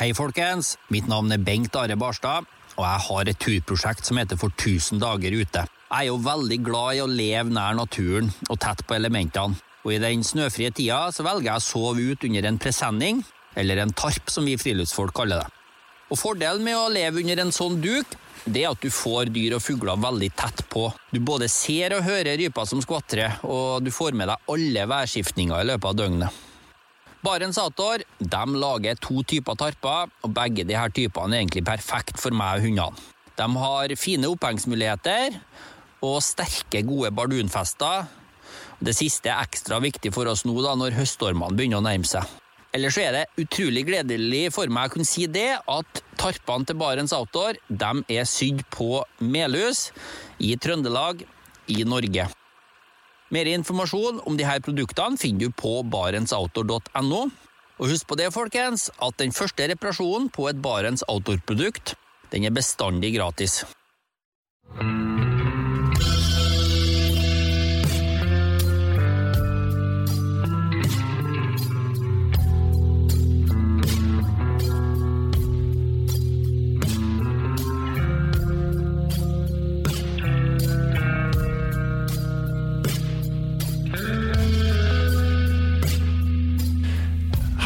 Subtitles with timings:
[0.00, 0.78] Hei, folkens.
[0.88, 4.96] Mitt navn er Bengt Are Barstad, og jeg har et turprosjekt som heter For 1000
[5.02, 5.66] dager ute.
[5.68, 9.60] Jeg er jo veldig glad i å leve nær naturen og tett på elementene.
[9.84, 13.20] Og i den snøfrie tida så velger jeg å sove ut under en presenning,
[13.60, 15.52] eller en tarp som vi friluftsfolk kaller det.
[16.08, 18.16] Og Fordelen med å leve under en sånn duk,
[18.48, 20.88] det er at du får dyr og fugler veldig tett på.
[21.12, 25.60] Du både ser og hører ryper som skvatrer, og du får med deg alle værskiftninger
[25.60, 26.46] i løpet av døgnet.
[27.20, 32.32] Barents Outdoor de lager to typer tarper, og begge her typene er egentlig perfekt for
[32.32, 33.08] meg og hundene.
[33.36, 35.36] De har fine opphengsmuligheter
[36.04, 38.08] og sterke, gode bardunfester.
[38.80, 42.24] Det siste er ekstra viktig for oss nå da, når høststormene begynner å nærme seg.
[42.72, 47.12] Ellers er det utrolig gledelig for meg å kunne si det at tarpene til Barents
[47.16, 49.90] Outdoor de er sydd på Melhus
[50.38, 51.26] i Trøndelag
[51.68, 52.30] i Norge.
[53.30, 57.22] Mer informasjon om disse produktene finner du på barentsoutdoor.no.
[57.80, 61.94] Og husk på det, folkens, at den første reparasjonen på et Barents Outdoor-produkt
[62.30, 63.62] den er bestandig gratis.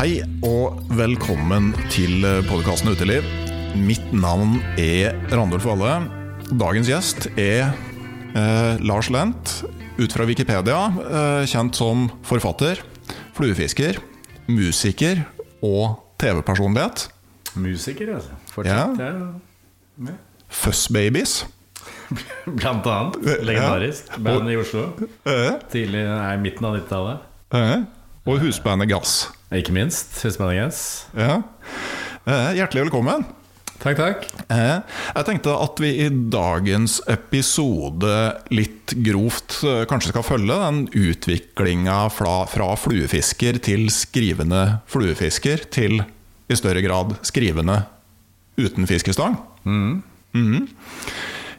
[0.05, 3.24] Hei og velkommen til podkasten Uteliv.
[3.88, 5.94] Mitt navn er Randulf Valle.
[6.61, 7.70] Dagens gjest er
[8.36, 9.55] eh, Lars Lent,
[9.96, 12.83] ut fra Wikipedia eh, kjent som forfatter,
[13.33, 13.96] fluefisker,
[14.52, 15.22] musiker
[15.64, 17.06] og TV-personlighet.
[17.56, 18.36] Musiker, altså.
[18.52, 19.00] Fortsatt.
[19.00, 19.11] Ja.
[20.05, 20.18] Ja.
[20.52, 21.46] Fussbabies.
[22.61, 23.16] Blant annet.
[23.41, 24.12] Legendarisk.
[24.20, 24.91] Band i Oslo.
[25.72, 27.30] Tidlig, nei, midten av 90-tallet.
[27.56, 27.89] eh,
[28.28, 29.22] og husbandet Gass.
[29.53, 30.17] Ikke minst.
[30.25, 30.78] Husbandet Gens.
[31.17, 31.42] Ja.
[32.25, 33.27] Eh, hjertelig velkommen.
[33.83, 34.23] Takk, takk.
[34.48, 34.81] Eh,
[35.14, 38.14] Jeg tenkte at vi i dagens episode
[38.55, 46.01] litt grovt eh, kanskje skal følge den utviklinga fra, fra fluefisker til skrivende fluefisker til
[46.48, 47.83] i større grad skrivende
[48.61, 49.36] uten fiskestang.
[49.64, 50.02] Mm.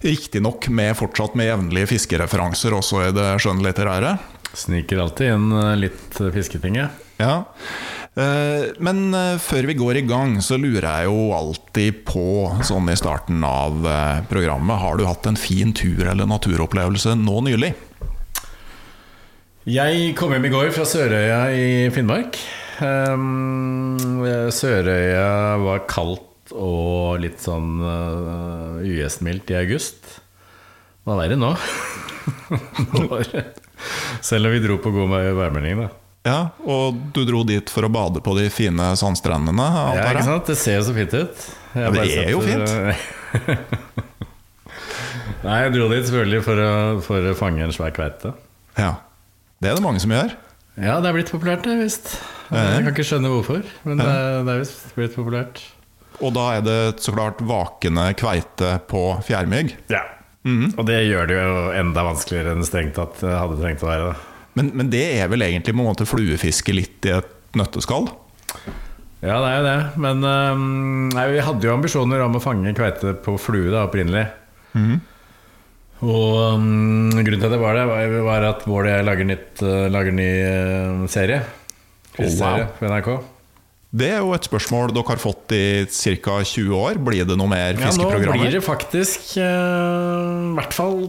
[0.06, 4.16] Riktignok med fortsatt med jevnlige fiskereferanser også i det skjønnlitterære.
[4.56, 5.50] Sniker alltid inn
[5.82, 7.05] litt fisketing, jeg.
[7.22, 7.46] Ja.
[8.16, 12.26] Eh, Men eh, før vi går i gang, så lurer jeg jo alltid på,
[12.68, 17.42] sånn i starten av eh, programmet, har du hatt en fin tur eller naturopplevelse nå
[17.50, 17.74] nylig?
[19.66, 22.38] Jeg kom hjem i går fra Sørøya i Finnmark.
[22.86, 23.97] Um,
[24.53, 27.80] Sørøya var kaldt og litt sånn
[28.86, 30.06] ugjestmildt i august.
[30.06, 31.50] Det var verre nå.
[34.30, 35.90] Selv om vi dro på god værmelding, da.
[36.25, 39.66] Ja, Og du dro dit for å bade på de fine sandstrendene?
[39.94, 40.47] Ja, ikke sant?
[40.50, 41.44] Det ser jo så fint ut.
[41.78, 42.66] Ja, det er jo fint!
[45.46, 46.72] Nei, jeg dro dit selvfølgelig for å,
[47.06, 48.31] for å fange en svær kveite.
[48.80, 48.96] Ja.
[49.62, 50.34] Det er det mange som gjør.
[50.81, 52.09] Ja, det er blitt populært, det, visst.
[52.50, 54.09] Jeg kan ikke skjønne hvorfor, men det,
[54.47, 55.62] det er visst blitt populært.
[56.24, 59.75] Og da er det så klart vakende kveite på fjærmygg.
[59.94, 60.02] Ja.
[60.46, 64.09] Og det gjør det jo enda vanskeligere enn det strengt tatt hadde trengt å være.
[64.12, 64.34] Da.
[64.56, 68.08] Men, men det er vel egentlig på en måte fluefiske litt i et nøtteskall?
[69.26, 69.78] Ja, det er jo det.
[70.06, 74.28] Men øhm, nei, vi hadde jo ambisjoner om å fange kveite på flue da, opprinnelig.
[76.06, 79.30] Og um, grunnen til at det var det, var, var at Bård og jeg lager,
[79.30, 81.40] nytt, uh, lager ny uh, serie.
[82.18, 82.76] Kystserie wow.
[82.80, 83.10] på NRK.
[83.96, 86.42] Det er jo et spørsmål dere har fått i ca.
[86.44, 87.00] 20 år.
[87.00, 88.28] Blir det noe mer fiskeprogrammer?
[88.28, 91.06] Ja, nå blir det faktisk øh, I hvert fall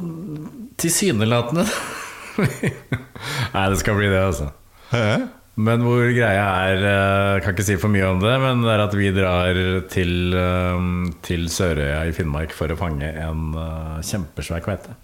[0.79, 1.65] tilsynelatende
[3.55, 4.53] Nei, det skal bli det, altså.
[4.93, 5.09] Hæ?
[5.57, 8.83] Men hvor greia er eh, Kan ikke si for mye om det, men det er
[8.85, 9.61] at vi drar
[9.93, 10.89] til, eh,
[11.25, 14.97] til Sørøya i Finnmark for å fange en eh, kjempesvær kveite.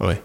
[0.00, 0.16] Oi.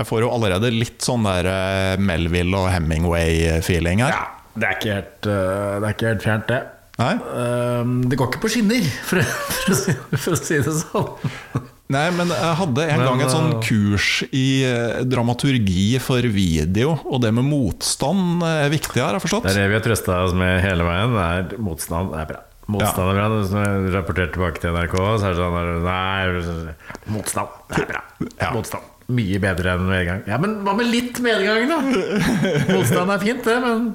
[0.00, 4.16] Jeg får jo allerede litt sånn der Melville og Hemingway-feeling her.
[4.56, 6.62] Det er ikke helt, det er ikke helt fjernt, det.
[7.00, 7.12] Nei?
[7.16, 11.68] Eh, det går ikke på skinner, for, for, å si, for å si det sånn.
[11.92, 16.24] Nei, men jeg hadde en Men, gang et sånn eh, kurs i eh, dramaturgi for
[16.32, 19.48] video, og det med motstand er viktig, har jeg forstått.
[19.48, 21.16] Det er det vi har trøsta oss med hele veien.
[21.16, 21.26] Det
[21.58, 22.40] er motstand er bra.
[22.72, 23.26] Motstand er bra.
[23.34, 26.78] Når jeg rapporterer tilbake til NRK, så er det sånn Nei,
[27.12, 28.04] motstand det er bra.
[28.38, 28.52] Ja.
[28.54, 28.88] Motstand.
[29.12, 30.22] Mye bedre enn medgang.
[30.30, 31.80] Ja, men hva med litt medgang, da?
[32.76, 33.90] Motstand er fint, det, men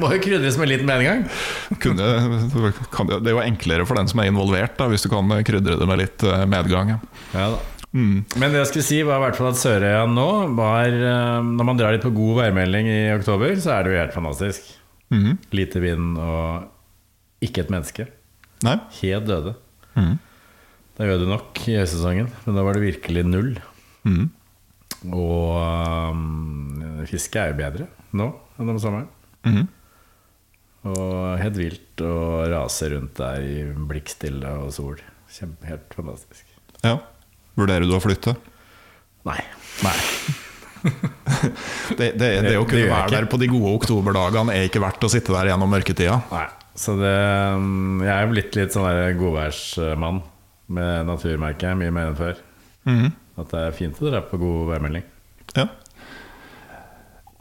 [0.00, 1.26] må- jo krydres med litt medgang.
[1.82, 2.06] Kunne,
[2.94, 5.76] kan, det er jo enklere for den som er involvert, da, hvis du kan krydre
[5.80, 6.94] det med litt eh, medgang.
[6.96, 6.98] ja.
[7.34, 7.60] Ja da.
[7.92, 11.66] Men det jeg skulle si, var i hvert fall at Sørøya nå var eh, Når
[11.66, 14.68] man drar litt på god værmelding i oktober, så er det jo helt fantastisk.
[15.58, 16.68] Lite vind og
[17.42, 18.06] ikke et menneske.
[18.62, 18.76] Nei?
[19.00, 19.56] Helt døde.
[19.98, 20.18] Mhm.
[21.00, 23.54] Da gjør det nok i høysesongen, men da var det virkelig null.
[24.06, 24.26] Mhm.
[25.16, 25.56] Og
[26.12, 28.26] um, fiske er jo bedre nå
[28.60, 29.06] enn om sommeren.
[29.48, 29.68] Mhm.
[30.90, 32.14] Og helt vilt å
[32.48, 35.00] rase rundt der i blikkstille og sol.
[35.30, 36.46] Kjempe, helt fantastisk.
[36.80, 36.96] Ja.
[37.60, 38.32] Vurderer du å flytte?
[39.28, 39.40] Nei.
[39.84, 39.98] Nei.
[41.98, 45.04] det, det, det å kunne det være der på de gode oktoberdagene er ikke verdt
[45.04, 46.16] å sitte der gjennom mørketida.
[46.32, 46.46] Nei.
[46.80, 47.16] Så det
[47.58, 50.22] um, Jeg er blitt litt sånn godværsmann
[50.72, 52.40] med naturmerket, mye mer enn før.
[52.88, 53.10] Mhm.
[53.40, 55.04] At det er fint å dra på god værmelding.
[55.56, 55.66] Ja.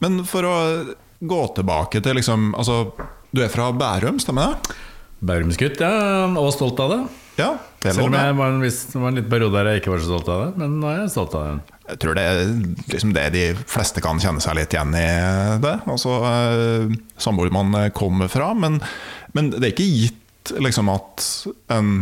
[0.04, 0.56] Men for å
[1.20, 2.92] gå tilbake til liksom Altså,
[3.32, 4.78] du er fra Bærum, stemmer det?
[5.20, 6.28] Bærumsgutt, ja.
[6.40, 7.00] Og stolt av det.
[7.40, 7.50] Ja,
[7.84, 10.02] det Selv om jeg var en, viss, var en liten periode der jeg ikke var
[10.04, 10.50] så stolt av det.
[10.62, 11.76] Men nå er jeg stolt av det.
[11.90, 12.42] Jeg tror det er
[12.94, 15.06] liksom det de fleste kan kjenne seg litt igjen i
[15.64, 15.76] det.
[15.92, 18.52] Altså eh, samboer man kommer fra.
[18.56, 18.80] Men,
[19.36, 21.26] men det er ikke gitt liksom at
[21.76, 21.94] en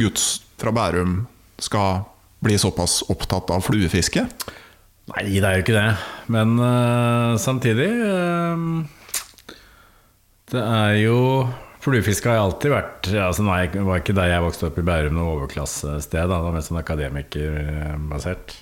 [0.00, 0.24] gutt
[0.60, 1.22] fra Bærum
[1.62, 2.04] skal
[2.42, 4.26] bli såpass opptatt av fluefiske.
[5.12, 5.88] Nei, det er jo ikke det.
[6.32, 9.56] Men uh, samtidig uh,
[10.52, 11.18] Det er jo
[11.82, 14.84] Fluefiske har jeg alltid vært altså, Nei, det var ikke der jeg vokste opp i
[14.86, 16.20] Bærum, noe overklassested.
[16.20, 16.38] da.
[16.38, 18.54] Det var mest sånn akademikerbasert.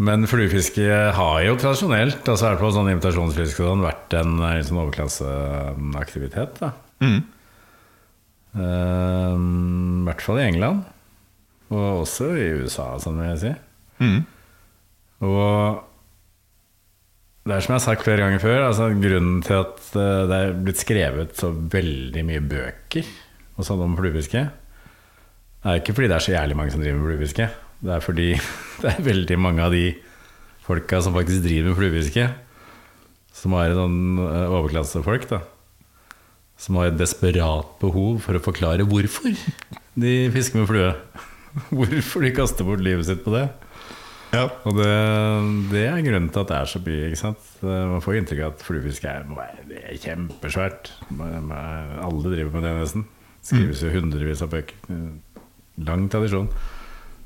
[0.00, 4.62] Men fluefiske har jo tradisjonelt, altså i hvert fall sånn invitasjonsfiske, sånn, vært en eh,
[4.64, 6.62] sånn overklasseaktivitet.
[6.62, 6.70] da.
[7.04, 7.18] mm.
[8.56, 10.88] Eh, I hvert fall i England.
[11.68, 13.52] Og også i USA, sånn vil jeg si.
[14.00, 14.22] Mhm.
[15.26, 15.80] Og
[17.48, 20.36] det er som jeg har sagt flere ganger før, altså grunnen til at eh, det
[20.36, 23.08] er blitt skrevet så veldig mye bøker
[23.56, 24.42] og sånn om fluefiske,
[25.60, 27.48] er ikke fordi det er så jævlig mange som driver med fluefiske.
[27.80, 28.28] Det er fordi
[28.82, 29.86] det er veldig mange av de
[30.64, 32.28] folka som faktisk driver med fluefiske,
[33.40, 35.40] som er sånn eh, overklassefolk, da.
[36.60, 39.32] Som har et desperat behov for å forklare hvorfor
[40.00, 40.94] de fisker med flue.
[41.74, 43.48] Hvorfor de kaster bort livet sitt på det.
[44.30, 44.44] Ja.
[44.68, 44.90] Og det,
[45.72, 47.06] det er grunnen til at det er så mye.
[47.08, 47.48] ikke sant?
[47.64, 49.24] Man får inntrykk av at fluefiske er,
[49.70, 50.92] det er kjempesvært.
[51.18, 53.08] Alle driver med det, nesten.
[53.40, 54.76] Skrives jo hundrevis av bøker.
[55.86, 56.50] Lang tradisjon.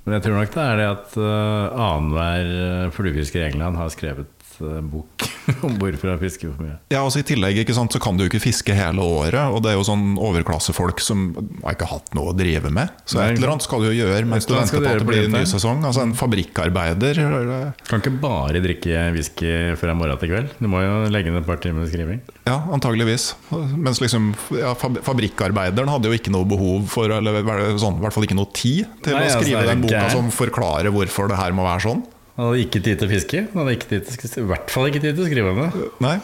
[0.04, 3.92] Men jeg tror nok det er det at uh, annenhver eh, fluefisker i England har
[3.92, 5.24] skrevet bok
[5.66, 6.76] om hvorfor jeg fisker for mye.
[6.92, 9.52] Ja, altså I tillegg ikke sant, så kan du jo ikke fiske hele året.
[9.52, 11.26] Og det er jo sånn overklassefolk som
[11.64, 12.92] har ikke hatt noe å drive med.
[13.08, 15.08] Så Nei, et eller annet skal du jo gjøre mens du venter på at det
[15.08, 15.84] blir en ny sesong.
[15.84, 20.54] Altså En fabrikkarbeider eller- Kan ikke bare drikke whisky fra morgen til kveld.
[20.60, 22.20] Du må jo legge ned et par timer med skriving.
[22.48, 23.34] Ja, antageligvis.
[23.76, 27.42] Mens liksom ja, fabrikkarbeideren hadde jo ikke noe behov for, eller
[27.80, 30.08] sånn, i hvert fall ikke noe tid til Nei, å altså, skrive er den boka
[30.12, 32.04] som forklarer hvorfor det her må være sånn.
[32.34, 33.40] Han hadde ikke tid til å fiske.
[33.52, 35.84] Han hadde ikke tid til, i hvert fall ikke tid til å skrive om det.
[36.02, 36.16] Nei.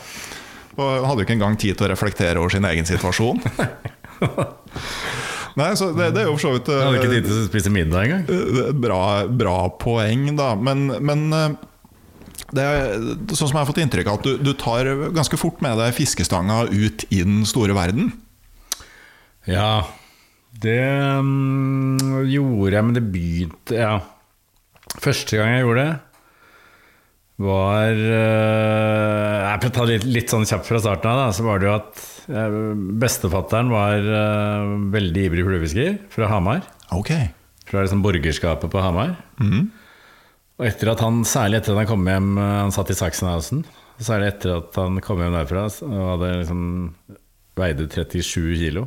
[0.74, 3.38] Og han hadde jo ikke engang tid til å reflektere over sin egen situasjon.
[5.58, 7.36] Nei, så det, det er jo for så vidt Han hadde ikke eh, tid til
[7.36, 8.24] å spise middag engang.
[8.30, 10.52] Eh, Bra, bra poeng, da.
[10.58, 11.50] Men, men eh,
[12.54, 12.94] det er
[13.30, 15.94] sånn som jeg har fått inntrykk av, at du, du tar ganske fort med deg
[15.94, 18.10] fiskestanga ut i den store verden.
[19.48, 19.84] Ja,
[20.62, 20.80] det
[21.22, 23.94] um, gjorde jeg, men det begynte Ja.
[24.98, 25.98] Første gang jeg gjorde det,
[27.40, 31.20] var eh, Jeg får ta litt, litt sånn kjapt fra starten av.
[31.22, 32.02] Da, så var det jo at
[32.34, 32.56] uh,
[33.00, 36.66] bestefatteren var eh, veldig ivrig fluefisker fra Hamar.
[36.96, 37.14] Ok.
[37.70, 39.14] Fra liksom borgerskapet på Hamar.
[40.60, 43.64] Og etter at han, særlig etter at han kom hjem eh, Han satt i Sachsenhausen.
[44.00, 46.62] Særlig etter at han kom hjem derfra og hadde liksom
[47.60, 48.84] veide 37 kilo.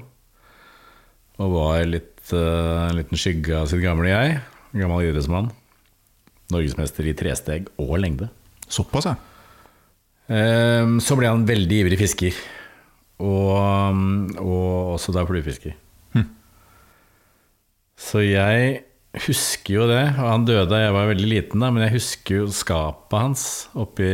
[1.41, 4.37] Og var litt, eh, en liten skygge av sitt gamle jeg.
[4.77, 5.49] Gammel idrettsmann.
[6.53, 8.29] Norgesmester i tresteg og lengde.
[8.71, 9.15] Såpass, ja.
[10.33, 12.37] Ehm, Så ble han veldig ivrig fisker.
[13.23, 13.99] Og,
[14.41, 15.75] og også da fluefisker.
[18.03, 18.81] Så jeg
[19.25, 20.01] husker jo det.
[20.17, 23.43] Og han døde da jeg var veldig liten, da, men jeg husker jo skapet hans
[23.79, 24.07] oppe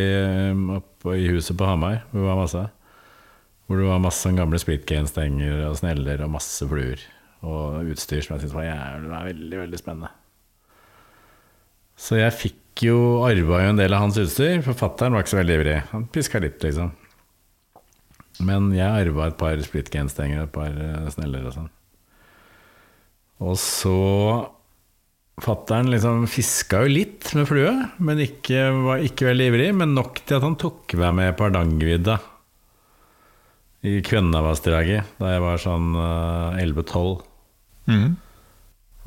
[1.15, 2.03] i huset på Hamar.
[2.11, 2.65] Hvor det var masse,
[3.65, 7.01] hvor det var masse sånn gamle splitgain-stenger og sneller og masse fluer.
[7.39, 10.11] Og utstyr som jeg syntes var jævlig, var veldig, veldig spennende.
[11.99, 14.61] Så jeg fikk jo arva jo en del av hans utstyr.
[14.63, 15.75] Forfatteren var ikke så veldig ivrig.
[15.91, 16.93] Han piska litt, liksom.
[18.47, 21.67] Men jeg arva et par splittgenstenger og et par eh, sneller og sånn.
[23.43, 23.99] Og så
[25.39, 27.71] Fattern liksom fiska jo litt med flue,
[28.03, 29.69] men ikke, var ikke veldig ivrig.
[29.81, 32.17] Men nok til at han tok meg med på Hardangervidda
[33.87, 37.21] i Kvennavassdraget da jeg var sånn uh, 11-12.
[37.91, 38.17] Mhm.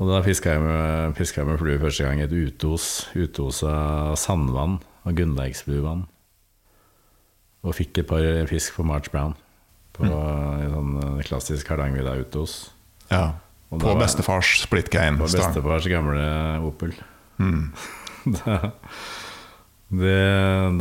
[0.03, 1.13] Og da fiska jeg med,
[1.47, 6.01] med flue første gang i et utos, utos av sandvann og Gunnleiksbluvann.
[7.63, 9.37] Og fikk et par fisk på March Brown.
[9.95, 12.55] På en sånn eh, klassisk Hardangervidda Utos.
[13.07, 13.37] Ja.
[13.71, 15.15] Og På bestefars split cane.
[15.21, 16.25] På bestefars gamle
[16.67, 16.91] Opel.
[17.39, 17.69] Mm.
[18.41, 18.57] da,
[19.93, 20.17] det,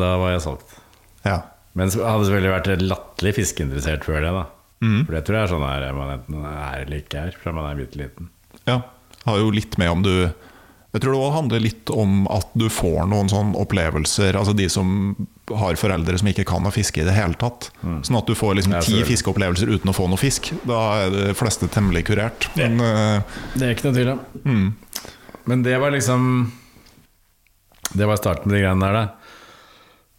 [0.00, 0.74] da var jeg solgt.
[1.22, 1.38] Ja.
[1.78, 4.34] Men jeg hadde selvfølgelig vært latterlig fiskeinteressert før det.
[4.40, 4.48] da
[4.82, 5.04] Mm.
[5.06, 7.68] For det tror jeg er sånn her man enten er eller ikke er, fra man
[7.68, 8.32] er bitte liten.
[8.66, 8.80] ja.
[9.26, 10.14] Har jo litt med om du
[10.92, 14.66] Jeg tror det òg handler litt om at du får noen sånne opplevelser, altså de
[14.68, 15.14] som
[15.48, 17.70] har foreldre som ikke kan å fiske i det hele tatt.
[17.80, 18.82] Sånn at du får liksom Mm.
[18.84, 20.50] Ti fiskeopplevelser uten å få noe fisk.
[20.68, 22.50] Da er de fleste temmelig kurert.
[22.60, 23.22] Men eh,
[23.56, 24.20] Det er ikke noe tvil om.
[24.44, 24.74] mm,
[25.46, 26.52] Men det var liksom
[27.96, 29.08] Det var starten på de greiene der, da.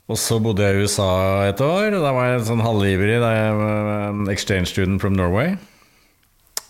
[0.09, 3.53] Og så bodde jeg i USA et år, da var jeg sånn halvivrig da jeg
[3.61, 5.53] var en exchange student from Norway.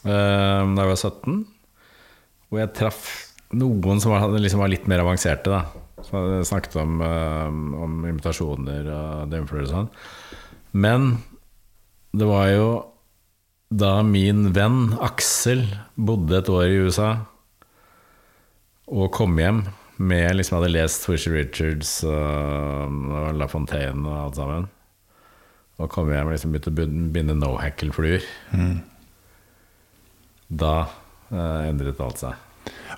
[0.04, 1.46] eh, Da jeg var 17.
[2.53, 3.05] Hvor jeg traff
[3.57, 5.63] noen som var, liksom var litt mer avanserte, da.
[6.05, 7.50] Som hadde snakket om, uh,
[7.81, 9.89] om invitasjoner og dømfluer og sånn.
[10.77, 11.07] Men
[12.13, 12.67] det var jo
[13.74, 15.63] da min venn Aksel
[15.98, 17.07] bodde et år i USA
[18.93, 19.63] og kom hjem
[20.03, 24.67] med liksom hadde lest Twisher Richards og, og La Fontaine og alt sammen.
[25.81, 28.25] Og kom hjem og liksom begynte å binde- binde no-hackle-fluer.
[30.53, 31.00] Da eh,
[31.34, 32.42] endret alt seg.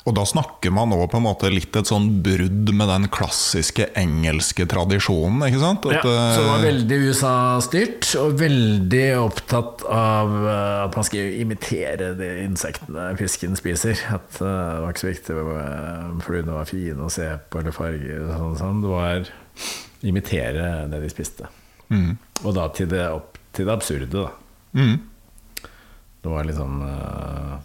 [0.06, 3.88] Og da snakker man nå på en måte litt et sånn brudd med den klassiske
[3.98, 5.88] engelske tradisjonen, ikke sant?
[5.90, 6.12] At, så
[6.44, 12.30] det var eh, veldig USA-styrt, og veldig opptatt av eh, at man skulle imitere de
[12.44, 13.98] insektene fisken spiser.
[14.14, 17.74] At eh, det var ikke så viktig om fluene var fine å se på eller
[17.74, 18.28] farger.
[18.28, 18.86] og Sånn, sånn.
[18.86, 19.34] Det var
[20.06, 21.50] imitere det de spiste.
[21.90, 22.12] mm,
[22.44, 24.30] Og da til det, opp, til det absurde, da.
[24.78, 25.00] mm,
[26.22, 27.56] Det var litt sånn eh,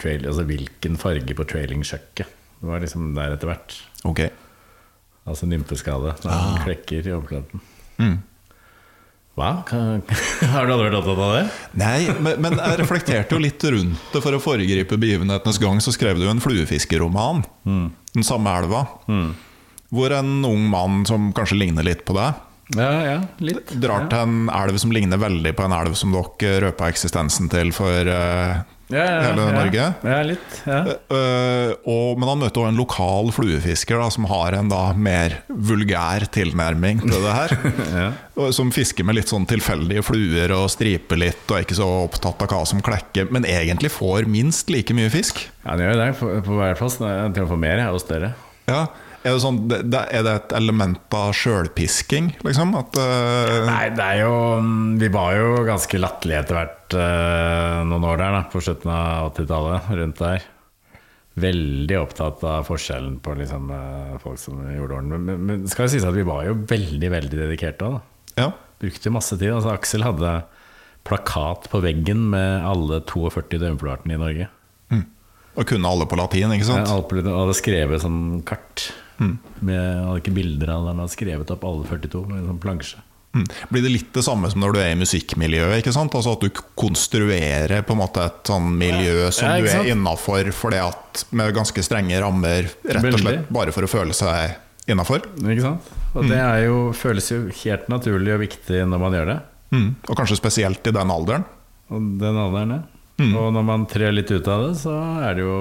[0.00, 2.34] trail, altså Hvilken farge på trailing-sjøkket?
[2.60, 3.76] Det var liksom der etter hvert.
[4.08, 4.22] Ok.
[5.26, 6.14] Altså nymfeskade.
[6.24, 7.60] Er klekker i overflaten.
[8.00, 8.16] Mm.
[9.36, 9.50] Hva?
[10.54, 11.42] Har du aldri vært opptatt av det?
[11.76, 15.82] Nei, men, men jeg reflekterte jo litt rundt det for å foregripe begivenhetenes gang.
[15.84, 17.90] Så skrev du jo en fluefiskeroman, Mm.
[18.16, 18.78] Den samme elva,
[19.92, 22.38] hvor en ung mann som kanskje ligner litt på deg,
[22.78, 23.74] Ja, ja, litt.
[23.76, 27.74] drar til en elv som ligner veldig på en elv som dere røpa eksistensen til
[27.76, 29.46] for eh, ja, ja, hele.
[29.50, 29.86] Norge.
[30.06, 30.58] Ja, litt.
[30.62, 30.78] Ja.
[30.86, 35.40] Eh, og, men han møter også en lokal fluefisker da, som har en da mer
[35.48, 37.56] vulgær tilnærming til det her.
[38.52, 42.42] Som fisker med litt sånn tilfeldige fluer og striper litt, og er ikke så opptatt
[42.44, 45.40] av hva som klekker, men egentlig får minst like mye fisk.
[45.64, 46.10] ja, det gjør det.
[46.20, 47.00] På, hver plass.
[47.00, 48.34] Til å få mer og større.
[48.68, 48.86] Ja,
[49.26, 52.76] Er det, sånn, er det et element av sjølpisking, liksom?
[52.78, 53.64] At, uh...
[53.66, 58.20] Nei, det er jo mm, Vi var jo ganske latterlige etter hvert eh, noen år
[58.20, 59.88] der, da, på slutten av 80-tallet.
[59.98, 60.44] Rundt der.
[61.36, 65.10] Veldig opptatt av forskjellen på liksom, eh, folk som gjorde orden.
[65.16, 67.98] Men, men, men skal jo sies at vi var jo veldig veldig dedikerte òg.
[68.38, 68.52] ja.
[68.76, 69.54] Brukte masse tid.
[69.54, 70.30] Altså, Aksel hadde
[71.08, 74.48] plakat på veggen med alle 42 døgnfluartene i Norge.
[75.56, 76.90] Og kunne alle på latin, ikke sant?
[76.90, 76.98] Ja,
[77.32, 78.90] hadde skrevet sånn kart.
[79.16, 82.50] Med, han hadde ikke bilder av det, men hadde skrevet opp alle 42 med en
[82.50, 83.00] sånn plansje.
[83.36, 83.44] Mm.
[83.68, 85.80] Blir det litt det samme som når du er i musikkmiljøet?
[85.82, 86.14] ikke sant?
[86.16, 90.48] Altså At du konstruerer på en måte et sånn miljø som Ja, du er innafor
[91.36, 94.56] med ganske strenge rammer, rett og slett bare for å føle seg
[94.90, 95.26] innafor?
[95.42, 95.92] Ikke sant?
[96.16, 99.38] Og det er jo, føles jo helt naturlig og viktig når man gjør det.
[99.76, 99.88] Mm.
[100.06, 101.44] Og kanskje spesielt i den alderen.
[101.92, 102.84] Og den alderen, ja.
[103.16, 105.56] Og når man trer litt ut av det, så er det jo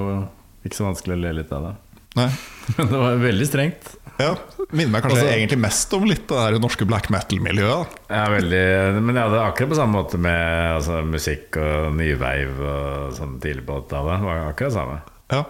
[0.66, 1.74] ikke så vanskelig å le litt av det.
[2.20, 2.30] Nei.
[2.78, 3.94] Men det var veldig strengt.
[4.22, 4.36] Ja,
[4.72, 7.88] Minner meg kanskje Altså- egentlig mest om litt det der norske black metal-miljøet.
[8.10, 13.14] Ja, veldig, men jeg er akkurat på samme måte med altså, musikk og nyveiv og
[13.18, 14.22] sånn tidlig på 80-tallet.
[14.22, 15.02] Det var akkurat det samme.
[15.32, 15.44] Ja.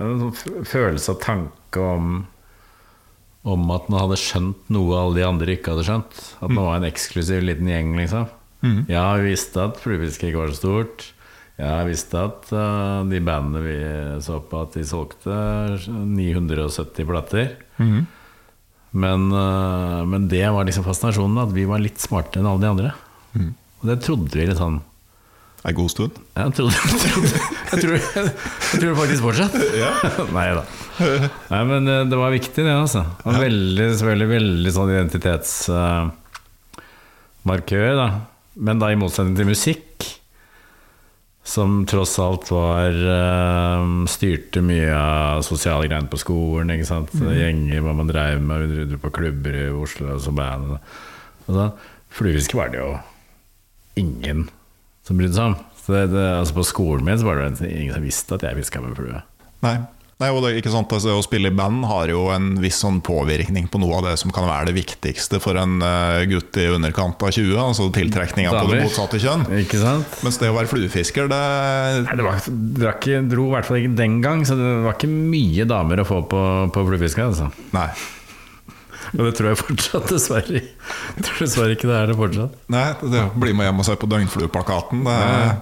[0.00, 2.26] En sånn følelse og tanke om,
[3.44, 6.22] om at man hadde skjønt noe alle de andre ikke hadde skjønt.
[6.40, 8.26] At man var en eksklusiv liten gjeng, liksom.
[8.90, 11.12] Ja, vi visste at fluefiske ikke var så stort.
[11.56, 13.76] Ja, jeg visste at uh, de bandene vi
[14.24, 15.36] så på, at de solgte
[15.88, 17.54] 970 plater.
[18.96, 22.68] Men, uh, men det var liksom fascinasjonen, at vi var litt smartere enn alle de
[22.70, 22.90] andre.
[23.82, 24.78] Og det trodde vi litt sånn
[25.66, 26.12] En god stund.
[26.36, 27.28] jeg trodde, jeg trodde,
[27.72, 28.04] jeg tror, jeg
[28.80, 29.54] tror det faktisk fortsatt.
[30.36, 30.62] Nei da.
[31.50, 32.72] Nei, men eh, det var viktig, det.
[32.72, 33.38] altså Og ja.
[33.42, 37.90] veldig, selvfølgelig veldig sånn identitetsmarkør.
[37.98, 38.06] da
[38.68, 39.96] Men da i motsetning til musikk,
[41.46, 46.72] som tross alt var eh, Styrte mye av sosiale greiene på skolen.
[46.74, 47.12] Ikke sant?
[47.14, 50.76] Gjenger, hva man dreiv med, vi dro på klubber i Oslo så band.
[51.46, 51.68] Og så,
[52.16, 52.90] Fluefiske var det jo
[54.00, 54.46] ingen
[55.06, 55.58] som brydde seg om.
[55.78, 58.58] Så det, det, altså på skolen min så var det ingen som visste at jeg
[58.58, 59.22] fiska med flue.
[59.62, 59.76] Nei.
[60.16, 63.02] Nei, og det, ikke sant, altså, Å spille i band har jo en viss sånn
[63.04, 66.64] påvirkning på noe av det som kan være det viktigste for en uh, gutt i
[66.72, 69.44] underkant av 20, altså tiltrekninga på det motsatte kjønn.
[69.60, 70.16] Ikke sant?
[70.24, 71.42] Mens det å være fluefisker, det
[72.06, 72.40] Nei, det var,
[72.80, 76.00] drakk, ikke- dro i hvert fall ikke den gang, så det var ikke mye damer
[76.00, 76.42] å få på,
[76.72, 77.28] på fluefiske.
[77.28, 77.50] Altså.
[77.76, 77.90] Nei.
[79.14, 80.64] Og det tror jeg fortsatt, dessverre.
[80.64, 82.56] Jeg tror dessverre ikke det er det fortsatt.
[82.72, 85.04] Nei, det blir med hjem og se på døgnflueplakaten.
[85.06, 85.56] Det, Ja.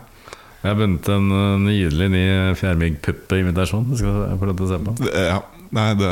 [0.64, 2.24] Jeg har vunnet en uh, nydelig ny
[2.56, 3.84] fjærmyggpuppe-invitasjon.
[3.90, 4.94] Det skal jeg få lov til å se på.
[5.12, 5.42] ja,
[5.76, 6.08] nei, det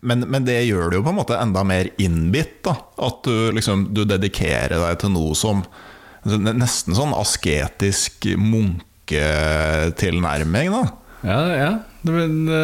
[0.00, 2.64] men, men det gjør det jo på en måte enda mer innbitt.
[2.66, 2.74] da
[3.06, 5.56] At du liksom du dedikerer deg til noe som
[6.24, 10.68] altså, Nesten sånn asketisk munketilnærming.
[10.74, 10.82] da
[11.22, 11.72] Ja, ja
[12.04, 12.12] det,
[12.48, 12.62] det,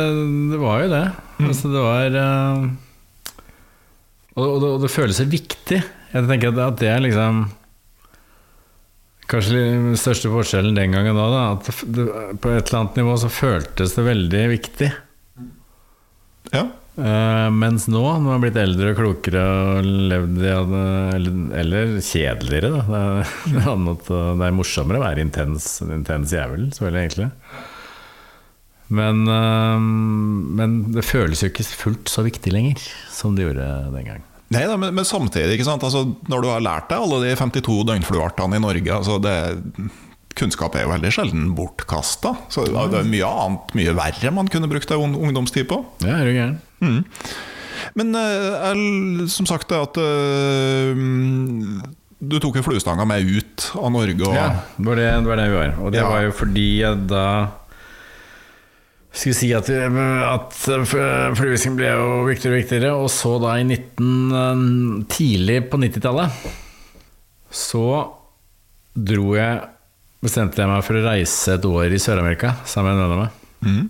[0.51, 1.07] det var jo det.
[1.47, 2.59] Altså, det var uh,
[4.35, 5.81] og, og, det, og det føles så viktig.
[6.11, 7.35] Jeg tenker at det er liksom
[9.31, 12.09] Kanskje den største forskjellen den gangen da, da at det,
[12.43, 14.91] på et eller annet nivå så føltes det veldig viktig.
[16.51, 16.67] Ja,
[17.01, 21.93] Uh, mens nå, når man har blitt eldre og klokere og levd i eller, eller
[22.03, 22.83] kjedeligere, da.
[22.85, 27.05] Det er, det, er annet, det er morsommere å være intens, en intens jævel, selvfølgelig,
[27.07, 27.31] egentlig.
[28.91, 29.87] Men, eh,
[30.59, 32.83] men det føles jo ikke fullt så viktig lenger
[33.15, 34.27] som det gjorde den gang.
[34.51, 35.85] Nei da, men, men samtidig, ikke sant?
[35.87, 39.35] Altså, når du har lært deg alle de 52 døgnflueartene i Norge altså det,
[40.41, 42.33] Kunnskap er jo veldig sjelden bortkasta.
[42.51, 45.81] Så det er mye annet, mye verre man kunne brukt ei ung- ungdomstid på.
[46.07, 46.59] Ja, er du gæren?
[47.99, 50.95] Men eh, jeg- som sagt, det at eh,
[52.21, 54.21] Du tok jo fluestanga med ut av Norge.
[54.29, 55.71] Og, Ja, det var det, det var det vi var.
[55.81, 56.09] Og det Ja.
[56.11, 57.25] var jo fordi jeg da
[59.11, 60.55] skulle si at, at
[61.39, 62.93] fluesing ble jo viktigere og viktigere.
[62.95, 66.51] Og så da i 19, tidlig på 90-tallet
[67.51, 67.85] så
[68.95, 69.61] dro jeg
[70.21, 73.21] Bestemte jeg meg for å reise et år i Sør-Amerika sammen med en venn av
[73.23, 73.37] meg.
[73.65, 73.87] Mm.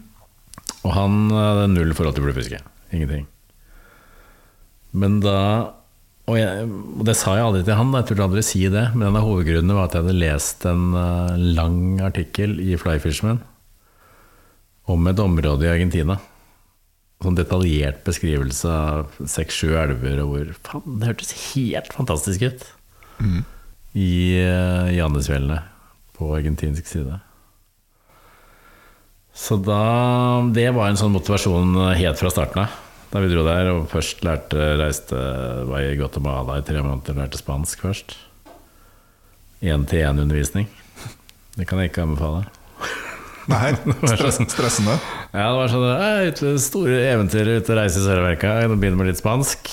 [0.86, 2.60] Og han hadde null forhold til fluefiske.
[2.94, 3.24] Ingenting.
[4.94, 5.40] Men da
[6.30, 8.84] og, jeg, og det sa jeg aldri til han, da, jeg turte aldri si det.
[8.94, 13.00] Men en av hovedgrunnene var at jeg hadde lest en eh, lang artikkel i Fly
[13.02, 13.42] Fisherman
[14.90, 16.18] om et område i Argentina.
[17.20, 22.68] Sånn detaljert beskrivelse av seks-sju elver, og hvor Faen, det hørtes helt fantastisk ut!
[24.00, 25.58] I uh, Janesfjellene
[26.16, 27.18] på argentinsk side.
[29.36, 29.80] Så da
[30.52, 32.78] Det var en sånn motivasjon helt fra starten av.
[33.10, 35.18] Da vi dro der og først lærte reiste
[35.66, 38.14] var i Guatemala i tre måneder, lærte spansk først.
[39.60, 40.68] Én-til-én-undervisning.
[41.56, 42.46] Det kan jeg ikke anbefale.
[43.50, 43.70] Nei,
[44.14, 44.96] stress, stressende.
[45.32, 48.52] Ja, det var sånn «Ei, ute, Store eventyr ute og reise i Sør-Amerika.
[48.70, 49.70] Nå begynner med litt spansk.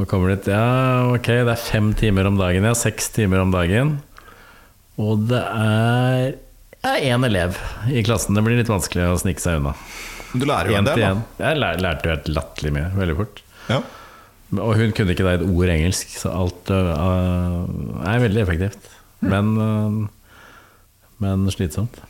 [0.00, 2.64] Og kommer dit Ja, ok, det er fem timer om dagen.
[2.66, 3.98] Ja, seks timer om dagen.
[5.00, 6.32] Og det er
[6.82, 7.58] én elev
[7.92, 8.36] i klassen.
[8.36, 9.74] Det blir litt vanskelig å snike seg unna.
[10.32, 11.44] Du lærer jo en Én del, da.
[11.44, 13.42] Jeg lær, lærte jo helt latterlig mye, veldig fort.
[13.68, 13.82] Ja.
[14.52, 17.68] Og hun kunne ikke da et ord engelsk, så alt uh,
[18.08, 18.88] er veldig effektivt.
[19.24, 20.48] Men, uh,
[21.22, 22.00] men slitsomt.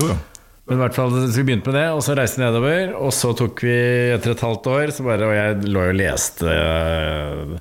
[0.00, 0.16] Jo, jo.
[0.64, 2.94] Men i hvert fall, så vi begynte med det, og så reiste vi nedover.
[2.96, 3.74] Og så tok vi
[4.14, 7.58] etter et halvt år, så bare, og jeg lå jo og leste øh,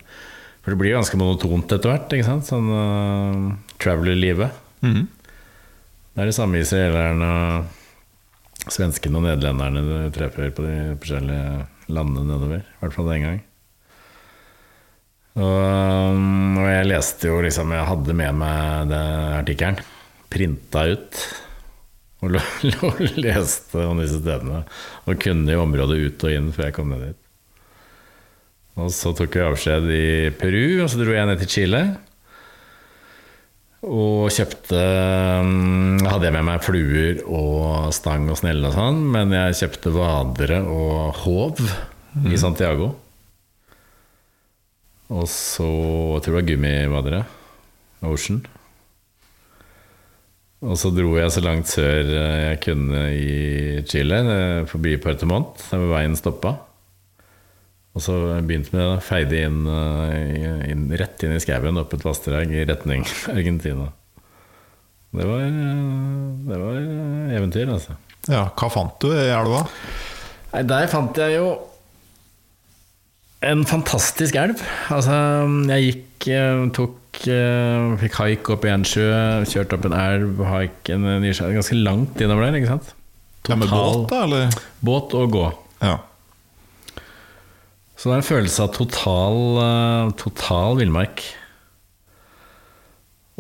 [0.63, 2.47] For det blir jo ganske monotont etter hvert, ikke sant?
[2.47, 4.61] Sånn uh, traveler-livet.
[4.85, 5.09] Mhm.
[6.13, 12.27] Det er det samme israelerne og svenskene og nederlenderne du treffer på de forskjellige landene
[12.27, 12.61] nedover.
[12.61, 13.39] I hvert fall den gang.
[15.33, 15.57] Og,
[16.13, 19.81] um, og jeg leste jo liksom Jeg hadde med meg den artikkelen.
[20.31, 21.23] Printa ut.
[22.23, 22.37] Og
[22.87, 24.63] og leste om disse stedene.
[25.09, 27.19] Og kunne i området ut og inn før jeg kom ned dit.
[28.79, 30.07] Og så tok vi avskjed i
[30.39, 31.83] Peru, og så dro jeg ned til Chile.
[33.83, 34.79] Og kjøpte
[35.43, 39.93] mm, Hadde jeg med meg fluer og stang og snelle og sånn, men jeg kjøpte
[39.93, 41.59] vadere og håv
[42.31, 42.93] i Santiago.
[45.13, 47.23] Og så jeg tror jeg det var gummivadere.
[48.07, 48.41] Ocean.
[50.63, 55.59] Og så dro jeg så langt sør jeg kunne i Chile, eh, forbi Puerto Mont,
[55.69, 56.53] der veien stoppa.
[57.93, 62.05] Og så begynte vi å feide inn, eh, inn, rett inn i skauen, opp et
[62.07, 63.03] vassdrag i retning
[63.35, 63.91] Argentina.
[65.13, 65.83] Det var, eh,
[66.47, 67.99] det var eh, eventyr, altså.
[68.31, 68.47] ja.
[68.57, 69.61] Hva fant du i elva?
[70.53, 71.51] Nei, der fant jeg jo
[73.43, 74.61] en fantastisk elv.
[74.93, 75.15] Altså,
[75.69, 79.09] jeg gikk, eh, tok eh, Fikk haik opp i en sjø,
[79.49, 82.95] kjørte opp en elv, haik en ny Ganske langt innover der, ikke sant?
[83.47, 84.57] Ja, med båt, da, eller?
[84.83, 85.45] Båt og gå.
[85.83, 85.97] Ja.
[87.99, 91.23] Så det er en følelse av total, eh, total villmark.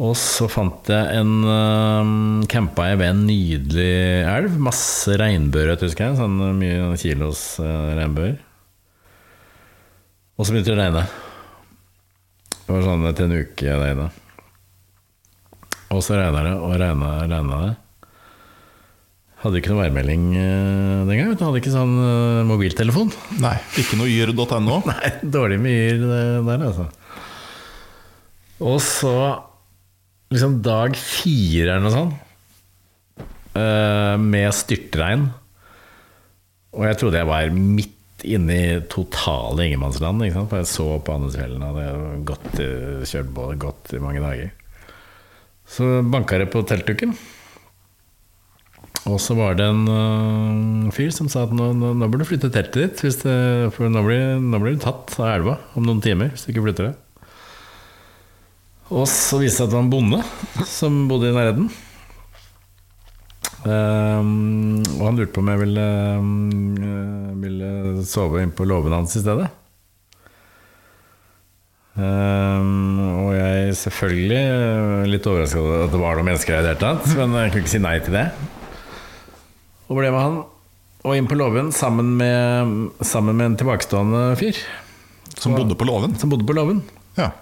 [0.03, 4.55] Og så fant jeg en uh, Campa jeg ved en nydelig elv.
[4.65, 6.17] Masse regnbuer, husker jeg.
[6.17, 8.39] Sånn mye kilos uh, regnbuer.
[10.33, 11.05] Og så begynte det å regne.
[12.63, 14.09] Det var sånn etter en uke der inne.
[15.93, 17.73] Og så regna det og regna, det.
[19.43, 21.33] Hadde ikke noe værmelding uh, den gang.
[21.35, 23.11] Hadde ikke sånn uh, mobiltelefon.
[23.43, 24.79] Nei, ikke noe yr.no.
[24.91, 26.05] Nei, dårlig med yr
[26.47, 26.87] der, altså.
[28.63, 29.15] Og så
[30.33, 32.19] liksom dag fire eller noe sånt,
[34.23, 35.27] med styrtregn.
[36.73, 40.25] Og jeg trodde jeg var midt inne i totale ingenmannsland.
[40.49, 42.49] For jeg så på Andesfjellene, hadde gått,
[43.09, 44.51] kjørt båt godt i mange dager.
[45.69, 47.15] Så banka det på teltduken.
[49.09, 52.29] Og så var det en uh, fyr som sa at nå, nå, nå burde du
[52.29, 55.99] flytte teltet ditt, det, for nå blir, nå blir, du tatt av elva om noen
[56.03, 56.93] timer hvis du ikke flytter det.
[58.93, 60.21] Og så viste det seg at det var en bonde
[60.69, 61.67] som bodde i nærheten.
[63.63, 65.83] Um, og han lurte på om jeg ville,
[66.19, 69.47] um, ville sove inn på låven hans i stedet.
[71.93, 72.97] Um,
[73.27, 74.41] og jeg selvfølgelig
[75.11, 77.53] litt overraska over at det var noen mennesker her i det hele tatt, men jeg
[77.53, 78.25] kunne ikke si nei til det.
[79.87, 80.41] Og ble med han
[81.03, 82.13] og inn på låven sammen,
[83.03, 84.59] sammen, med en tilbakestående fyr.
[85.35, 86.15] Som bodde på låven?
[86.19, 86.79] Som bodde på låven.
[87.19, 87.33] Ja.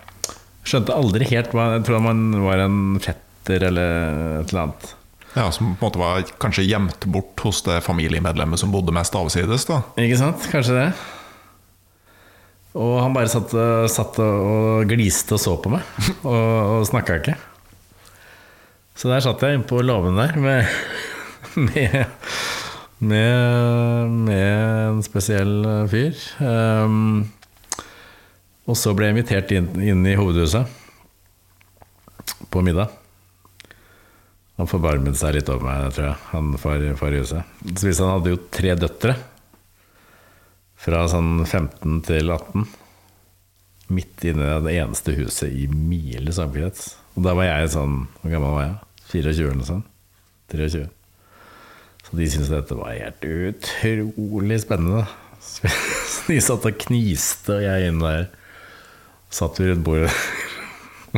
[0.65, 4.89] Skjønte aldri helt hva Jeg tror han var en fetter eller et eller annet.
[5.35, 9.15] Ja, Som på en måte var kanskje gjemt bort hos det familiemedlemmet som bodde mest
[9.15, 9.65] avsides?
[9.69, 10.47] da Ikke sant?
[10.51, 10.89] Kanskje det.
[12.75, 13.51] Og han bare satt,
[13.91, 15.87] satt og gliste og så på meg,
[16.23, 16.35] og,
[16.79, 17.37] og snakka ikke.
[18.95, 20.67] Så der satt jeg innpå låven der med
[21.55, 22.05] med,
[22.99, 26.15] med, med, en spesiell fyr.
[26.39, 27.27] Um,
[28.69, 30.79] og så ble jeg invitert inn, inn, i hovedhuset
[32.51, 33.00] på middag.
[34.61, 37.53] Han forbarmet seg litt over meg, tror jeg, han far, far i huset.
[37.73, 39.15] Så hvis han hadde jo tre døtre.
[40.81, 42.67] Fra sånn 15 til 18.
[43.97, 46.91] Midt inne i det eneste huset i miles omkrets.
[47.17, 48.77] Og da var jeg sånn Hvor gammel var jeg?
[49.15, 49.89] 24 eller noe sånt?
[50.53, 50.85] 23.
[52.05, 55.03] Så de syntes dette var helt utrolig spennende.
[55.41, 55.73] Så
[56.29, 58.29] de satt og kniste, og jeg inne der
[59.33, 60.13] satt vi rundt bordet.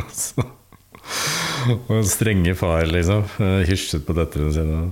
[0.00, 1.53] Og
[1.98, 3.24] en strenge far, liksom.
[3.68, 4.84] Hysjet på døtrene sine.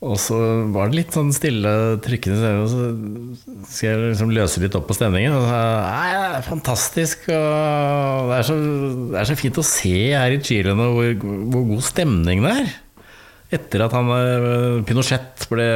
[0.00, 0.36] Og så
[0.72, 2.84] var det litt sånn stille, trykkende og så
[3.68, 5.34] skal jeg liksom løse litt opp på stemningen.
[5.36, 7.26] Og så, Nei, det er fantastisk.
[7.28, 8.56] Og det er, så,
[9.12, 11.10] det er så fint å se her i Chile nå hvor,
[11.52, 12.72] hvor god stemning det er.
[13.60, 15.68] Etter at han eh, Pinochet ble,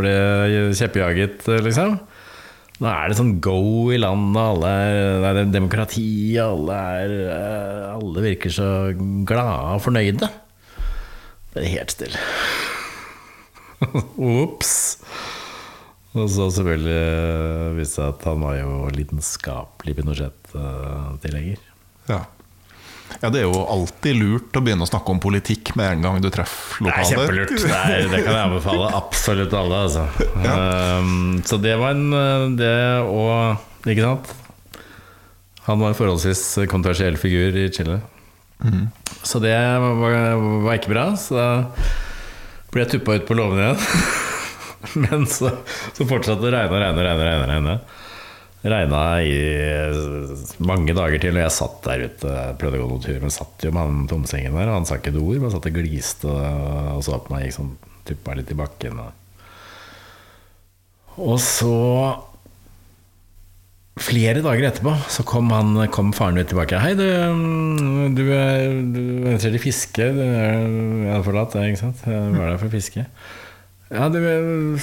[0.00, 0.14] ble
[0.78, 1.98] kjeppjaget, liksom.
[2.80, 6.04] Nå er det sånn go i landet, alle er, det er demokrati,
[6.40, 8.68] alle, er, eh, alle virker så
[9.28, 10.30] glade og fornøyde.
[11.52, 12.22] Det er helt stille.
[14.40, 14.72] Ops!
[16.16, 21.60] Og så selvfølgelig eh, viste det seg at han var jo lidenskapelig Pinochet-tilhenger.
[22.08, 22.24] Ja.
[23.20, 26.20] Ja, Det er jo alltid lurt å begynne å snakke om politikk med en gang
[26.22, 27.02] du treffer lokaler.
[27.02, 27.64] Det er kjempelurt.
[27.66, 29.80] Er, det kan jeg anbefale absolutt alle.
[29.88, 30.06] Altså.
[30.44, 30.54] Ja.
[31.00, 32.76] Um, så det var en eh, Det
[33.10, 34.32] og Ikke sant?
[35.66, 38.00] Han var en forholdsvis kontroversiell figur i Chile.
[38.64, 38.88] Mm.
[39.22, 39.94] Så det var,
[40.64, 41.06] var, ikke bra.
[41.20, 41.48] Så da
[42.72, 43.86] ble jeg tuppa ut på låven igjen.
[45.04, 45.52] Men så,
[45.94, 47.76] så fortsatte det å regne og regne og regne, regne.
[48.60, 49.36] Regna i
[50.60, 52.32] mange dager til, og jeg satt der ute.
[52.60, 54.98] Prøvde å gå noen tur, men satt jo med han tomsengen der, og han sa
[55.00, 55.38] ikke et ord.
[55.40, 57.70] men satt og gliste og, så på meg, gikk sånn
[58.10, 59.00] tuppa litt i bakken.
[61.16, 61.76] Og, så
[64.00, 66.78] Flere dager etterpå så kom, han, kom faren min tilbake.
[66.80, 72.06] 'Hei, du, du, du er interessert i fiske?' Jeg hadde forlatt det, ikke sant?
[72.08, 73.04] Jeg var der for å fiske.
[73.90, 74.76] Ja, det, er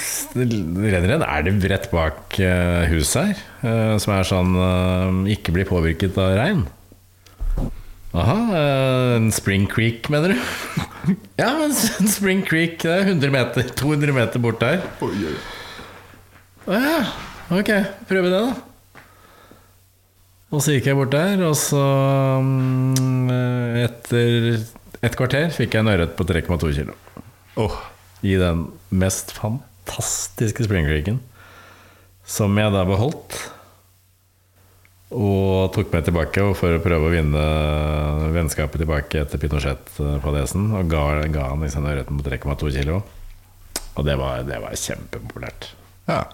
[1.45, 6.33] det rett bak uh, huset her, uh, som er sånn uh, ikke blir påvirket av
[6.35, 6.65] regn.
[8.17, 8.35] Aha,
[9.15, 10.39] en Spring Creek, mener du?
[11.41, 11.71] ja, en
[12.11, 14.83] Spring Creek det er 100 meter, 200 meter bort der.
[16.67, 16.99] Å ja,
[17.47, 17.71] ok,
[18.11, 18.51] prøve det, da.
[20.51, 21.83] Og så gikk jeg bort der, og så
[22.43, 23.31] um,
[23.87, 24.57] Etter
[24.99, 26.93] et kvarter fikk jeg en ørret på 3,2 kilo.
[27.55, 31.19] Oh i den mest fantastiske springcreeken,
[32.28, 33.38] som jeg da beholdt.
[35.15, 37.43] Og tok meg tilbake for å prøve å vinne
[38.36, 40.73] vennskapet tilbake etter Pinochet-fadesen.
[40.76, 43.00] Og ga, ga han liksom ørreten på 3,2 kilo.
[43.97, 45.71] Og det var, det var kjempepopulært.
[46.10, 46.26] Ja.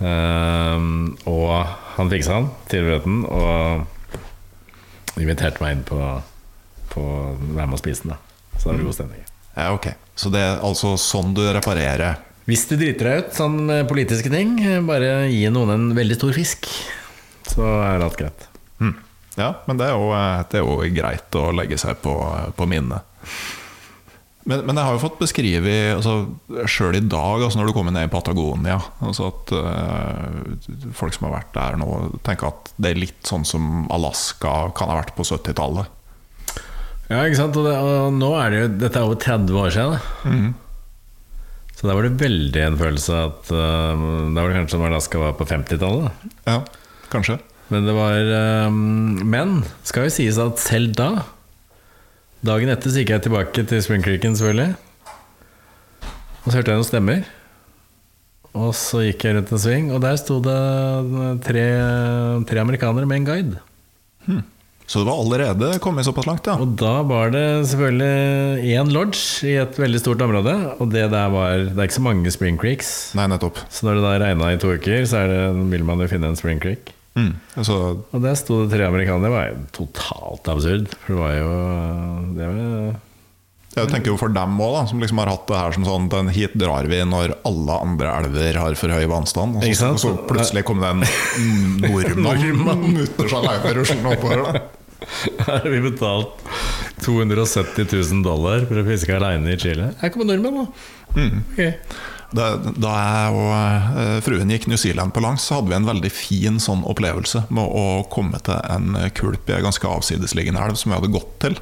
[0.00, 1.50] Um, og
[1.96, 5.98] han fiksa han til ørreten, og inviterte meg inn på,
[6.92, 8.14] på å være med og spise den.
[8.14, 8.20] da
[8.56, 9.29] Så det var god stemning.
[9.56, 9.92] Ja, ok.
[10.14, 14.58] Så det er altså sånn du reparerer Hvis du driter deg ut sånn politiske ting,
[14.86, 16.68] bare gi noen en veldig stor fisk,
[17.50, 18.46] så er alt greit.
[18.80, 18.96] Mm.
[19.38, 22.14] Ja, men det er, jo, eh, det er jo greit å legge seg på,
[22.56, 23.06] på minnet.
[24.48, 26.14] Men, men jeg har jo fått beskrevet altså,
[26.70, 31.28] Sjøl i dag, altså når du kommer ned i Patagonia altså at uh, Folk som
[31.28, 31.88] har vært der nå,
[32.24, 35.92] tenker at det er litt sånn som Alaska kan ha vært på 70-tallet.
[37.10, 37.56] Ja, ikke sant?
[37.58, 39.96] Og, det, og nå er det jo Dette er over 30 år siden.
[39.96, 40.30] da.
[40.30, 40.50] Mhm.
[41.80, 44.00] Så da var det veldig en følelse at uh,
[44.34, 46.26] Da var det kanskje som Alaska var på 50-tallet.
[46.44, 46.58] Ja,
[47.08, 47.38] kanskje.
[47.72, 51.08] Men det var uh, Men skal jo sies at selv da
[52.44, 54.72] Dagen etter så gikk jeg tilbake til Spring Creeken, selvfølgelig.
[56.40, 57.26] Og så hørte jeg noen stemmer.
[58.56, 60.54] Og så gikk jeg rundt en sving, og der sto det
[61.44, 61.66] tre,
[62.48, 63.60] tre amerikanere med en guide.
[64.90, 66.56] Så det var allerede kommet såpass langt, ja.
[66.58, 70.54] Og da var det selvfølgelig én lodge i et veldig stort område.
[70.82, 72.88] Og det der var Det er ikke så mange Spring Creeks.
[73.14, 73.60] Nei, nettopp.
[73.70, 76.32] Så når det da regna i to uker, så er det, vil man jo finne
[76.32, 76.90] en Spring Creek.
[77.14, 77.36] Mm.
[77.58, 77.76] altså.
[78.10, 79.22] Og der sto det tre amerikanere.
[79.28, 80.90] Det var jo totalt absurd.
[81.04, 81.54] For det var jo
[82.34, 82.98] det var,
[83.76, 86.32] jeg tenker jo for dem òg, som liksom har hatt det her som sånn den
[86.34, 89.60] Hit drar vi når alle andre elver har for høy vannstand.
[89.60, 91.06] Og så, så plutselig kom det en
[92.26, 94.62] nordmann mutters aleine ruslende oppover.
[95.46, 96.46] Her har vi betalt
[97.04, 99.92] 270 000 dollar for å fiske aleine i Chile.
[100.00, 101.20] Her kommer nordmenn, da.
[101.20, 101.62] Ok.
[102.30, 103.54] Da, da jeg og
[103.98, 107.48] eh, fruen gikk New Zealand på langs, så hadde vi en veldig fin sånn opplevelse
[107.50, 111.32] med å komme til en kulp i ei ganske avsidesliggende elv som vi hadde gått
[111.42, 111.58] til.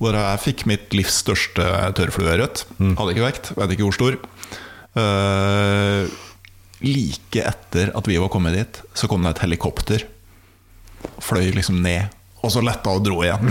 [0.00, 1.66] Hvor jeg fikk mitt livs største
[1.98, 2.64] tørrflueørret.
[2.80, 4.16] Hadde ikke vekt, vet ikke hvor stor.
[4.96, 6.08] Uh,
[6.82, 10.06] like etter at vi var kommet dit, så kom det et helikopter.
[11.20, 12.08] Fløy liksom ned,
[12.40, 13.44] og så letta og dro igjen.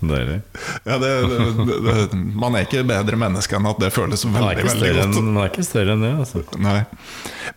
[0.00, 0.40] Deilig.
[0.86, 4.92] Ja, det, det, det, man er ikke bedre menneske enn at det føles veldig, veldig
[4.96, 5.18] godt.
[5.18, 6.44] En, man er ikke større enn det, altså.
[6.62, 6.78] Nei.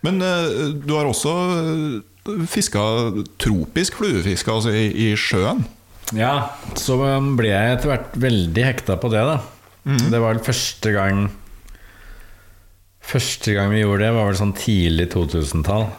[0.04, 1.32] Men uh, du har også
[2.28, 2.82] uh, fiska
[3.40, 5.64] tropisk fluefiske, altså i, i sjøen.
[6.14, 6.34] Ja,
[6.78, 9.38] så ble jeg etter hvert veldig hekta på det, da.
[9.84, 11.26] Det var vel første gang
[13.04, 15.90] Første gang vi gjorde det, var vel sånn tidlig 2000-tall.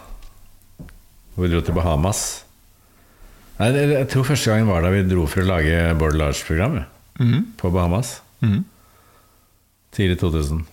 [1.35, 2.23] Hvor vi dro til Bahamas.
[3.59, 6.87] Nei, jeg tror første gangen var da vi dro for å lage Bård Lars-program ja,
[7.59, 8.17] på Bahamas.
[9.95, 10.65] Tidlig 2000.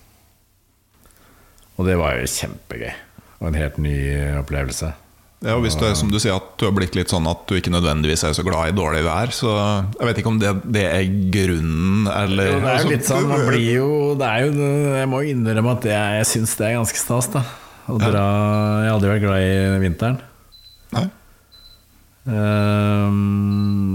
[1.79, 2.91] Og det var jo kjempegøy.
[3.39, 3.95] Og en helt ny
[4.41, 4.91] opplevelse.
[5.43, 7.41] Ja, og Hvis det er som du sier at du har blitt litt sånn at
[7.49, 9.51] du ikke nødvendigvis er så glad i dårlig vær, så
[9.97, 13.09] jeg vet ikke om det, det er grunnen, eller Jo, det er altså, jo litt
[13.09, 16.55] sånn, man blir jo Det er jo Jeg må jo innrømme at jeg, jeg syns
[16.59, 17.43] det er ganske stas, da.
[17.91, 20.21] Å dra Jeg har aldri vært glad i vinteren.
[20.93, 21.07] Nei?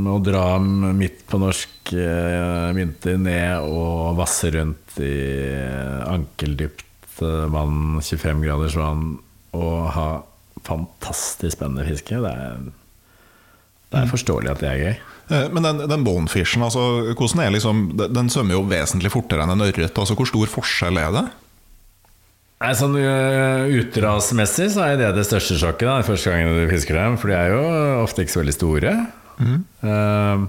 [0.09, 5.15] Å dra midt på norsk uh, vinter ned og vasse rundt i
[6.05, 9.15] ankeldypt uh, vann, 25 graders vann,
[9.57, 10.09] og ha
[10.69, 12.69] fantastisk spennende fiske, det er,
[13.89, 14.95] det er forståelig at det er gøy.
[15.33, 19.45] Eh, Men den, den bonefishen, altså, hvordan er liksom, den den svømmer jo vesentlig fortere
[19.45, 19.97] enn en ørret.
[19.97, 21.25] Altså, hvor stor forskjell er det?
[22.59, 23.71] Nei, sånn uh,
[24.51, 27.15] så er det det største sjokket da, første gangen du fisker dem.
[27.21, 27.61] For de er jo
[28.03, 28.95] ofte ikke så veldig store.
[29.39, 30.49] Uh,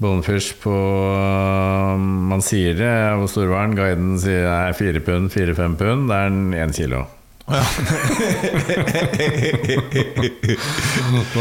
[0.00, 3.78] Bonefish på uh, Man sier det, hvor stor var den?
[3.78, 6.12] Guiden sier det er fire pund, fire-fem pund.
[6.12, 7.06] Det er den én kilo.
[7.48, 7.64] man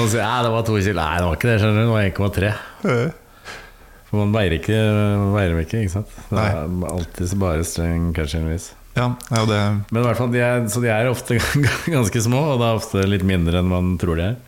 [0.09, 0.95] sier ja, det var to kilo.
[1.03, 1.59] Nei, det var ikke det.
[1.59, 2.55] skjønner du, Det var 1,3.
[4.09, 4.79] For man veier ikke,
[5.35, 6.19] veier ikke, ikke sant?
[6.31, 6.55] Det er
[6.95, 8.79] alltid bare streng catch and release.
[8.97, 9.59] Ja, ja det,
[9.93, 11.37] Men i hvert fall, de er, så de er ofte
[11.95, 14.39] ganske små, og det er ofte litt mindre enn man tror de er.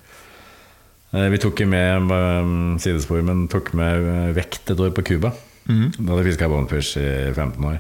[1.14, 5.06] Eh, Vi tok jo med um, sidespor, men tok med eh, vekt et år på
[5.12, 5.34] Cuba.
[5.72, 7.78] Da hadde vi fiska bonfish i 15 år.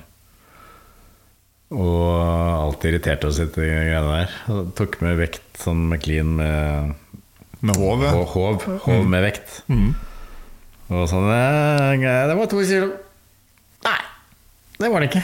[1.71, 4.33] Og alt irriterte oss litt, de greiene der.
[4.53, 6.97] Og tok med vekt sånn McLean med
[7.61, 8.01] med håv,
[8.33, 9.59] håv, håv med vekt.
[10.91, 12.87] Og sånn eh, Det var to kilo.
[13.85, 13.99] Nei,
[14.81, 15.23] det var det ikke.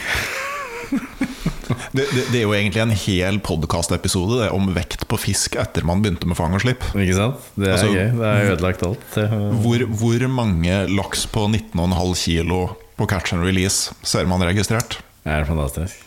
[1.92, 6.02] Det, det, det er jo egentlig en hel podkastepisode om vekt på fisk etter man
[6.04, 6.84] begynte med fang og slipp.
[6.96, 7.48] Ikke sant?
[7.56, 8.12] Det er Altså, gøy.
[8.18, 9.18] Det er ødelagt alt.
[9.64, 12.60] Hvor, hvor mange laks på 19,5 kilo
[12.98, 15.00] på catch and release ser man registrert?
[15.24, 16.06] Det er fantastisk.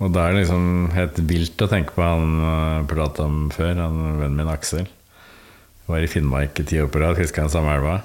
[0.00, 3.74] Og da er det liksom helt vilt å tenke på han uh, prata om før,
[3.82, 4.88] han vennen min Aksel.
[5.90, 7.98] Var i Finnmark i ti år på rad, fiska den samme elva.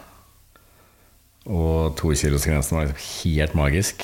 [1.45, 4.03] Og tokilosgrensen var liksom helt magisk.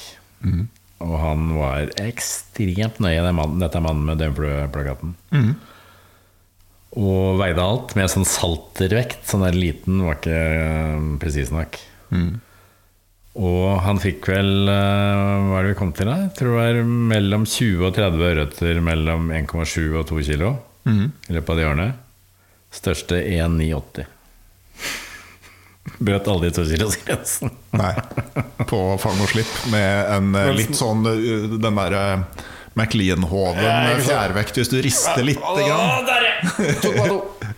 [1.01, 5.15] Og han var ekstremt nøye, den mannen, dette er mannen med døgnflueplakaten.
[7.01, 9.23] Og veide alt med sånn saltervekt.
[9.29, 11.79] Sånn der liten var ikke uh, presis nok.
[13.39, 16.17] Og han fikk vel uh, Hva er det vi kom til, da?
[16.25, 20.55] Jeg tror det var mellom 20 og 30 ørreter mellom 1,7 og 2 kilo
[21.29, 21.87] i løpet av de årene.
[22.75, 24.09] Største 1,980.
[26.01, 27.51] Brøt aldri tokilosgrensen.
[27.73, 27.93] Nei.
[28.69, 32.03] På fang og slipp med en eh, litt sånn eh, Den derre
[32.77, 35.41] McLean-hoven med fjærvekt hvis du rister litt.
[35.41, 36.07] grann.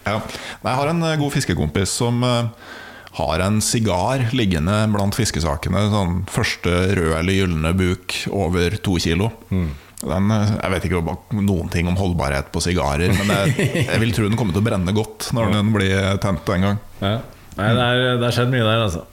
[0.08, 0.16] ja!
[0.64, 2.72] Jeg har en eh, god fiskekompis som eh,
[3.20, 5.86] har en sigar liggende blant fiskesakene.
[5.94, 9.30] Sånn første rød eller gylne buk over to kilo.
[9.52, 11.04] Den, eh, jeg vet ikke
[11.44, 14.70] noen ting om holdbarhet på sigarer, men jeg, jeg vil tro den kommer til å
[14.72, 16.82] brenne godt når den blir tent en gang.
[17.04, 17.16] Ja.
[17.58, 17.89] Nei, det
[18.22, 19.04] det er skjedd mye der, altså.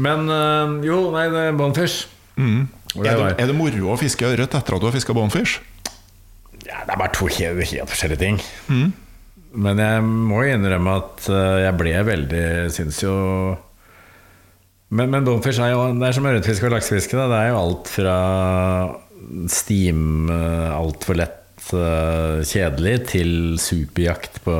[0.00, 2.08] Men øh, jo, nei, det er bonefish.
[2.36, 2.64] Mm.
[3.02, 5.60] Er det, er det moro å fiske ørret etter at du har fiska bonefish?
[6.66, 8.40] Ja, det er bare to helt, helt forskjellige ting.
[9.52, 13.12] Men jeg må innrømme at øh, jeg ble veldig Syns jo
[14.88, 17.18] Men, men bonefish er jo Det er som ørretfiske og laksefiske.
[17.20, 18.16] Det er jo alt fra
[19.52, 23.30] steam, altfor lett kjedelig, til
[23.62, 24.56] superjakt på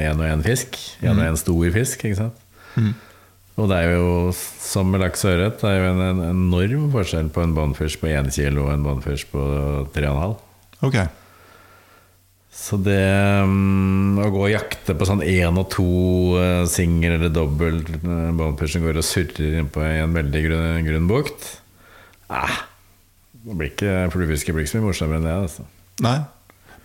[0.00, 0.78] én og én fisk.
[1.04, 2.45] Én og én stor fisk, ikke sant.
[3.56, 6.90] Og det er jo, som med laks og ørret, det er jo en, en enorm
[6.92, 9.44] forskjell på en bonfish på 1 kilo og en bonfish på
[9.94, 10.34] 3,5.
[10.84, 11.06] Okay.
[12.56, 13.00] Så det
[13.44, 15.88] um, å gå og jakte på sånn én og to
[16.36, 20.86] uh, singel eller dobbel uh, bonfish som går og surrer innpå i en veldig grunn,
[20.88, 21.50] grunn bukt
[22.32, 22.56] eh,
[23.44, 25.36] Det blir ikke fluefiske blir ikke så mye morsommere enn det.
[25.46, 25.66] Altså.
[26.04, 26.16] Nei.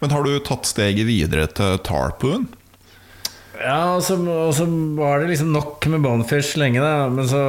[0.04, 2.50] Men har du tatt steget videre til tarpoon?
[3.62, 4.66] Ja, og så, og så
[4.98, 7.08] var det liksom nok med bonefish lenge, da.
[7.14, 7.44] Men så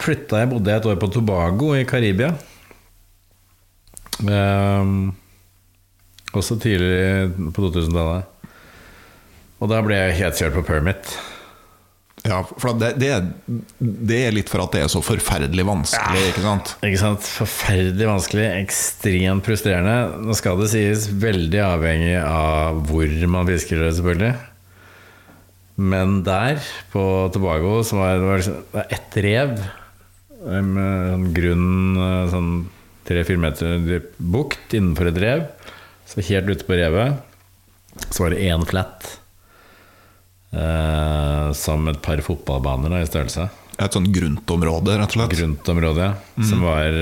[0.00, 2.34] flytta jeg, bodde jeg et år på Tobago i Karibia.
[4.20, 5.10] Um,
[6.36, 8.28] også tidlig på 2000-tallet.
[9.60, 11.14] Og da ble jeg helt kjørt på permit.
[12.20, 13.14] Ja, for det, det,
[13.80, 16.74] det er litt for at det er så forferdelig vanskelig, ikke sant?
[16.84, 17.24] Ikke sant?
[17.24, 20.20] Forferdelig vanskelig, ekstremt frustrerende.
[20.28, 24.34] Nå skal det sies veldig avhengig av hvor man fisker det, selvfølgelig.
[25.80, 26.60] Men der,
[26.92, 32.50] på Tobago, så var det, var liksom, ett rev eh, med sånn grunn eh, sånn
[33.08, 35.46] tre-fire meter bukt innenfor et rev.
[36.10, 37.26] Så helt ute på revet
[38.10, 39.08] så var det én flat.
[40.50, 43.44] Eh, som et par fotballbaner da, i størrelse
[43.78, 45.34] Et sånt gruntområde, rett og slett.
[45.38, 46.46] gruntområde, ja.
[46.48, 46.96] som var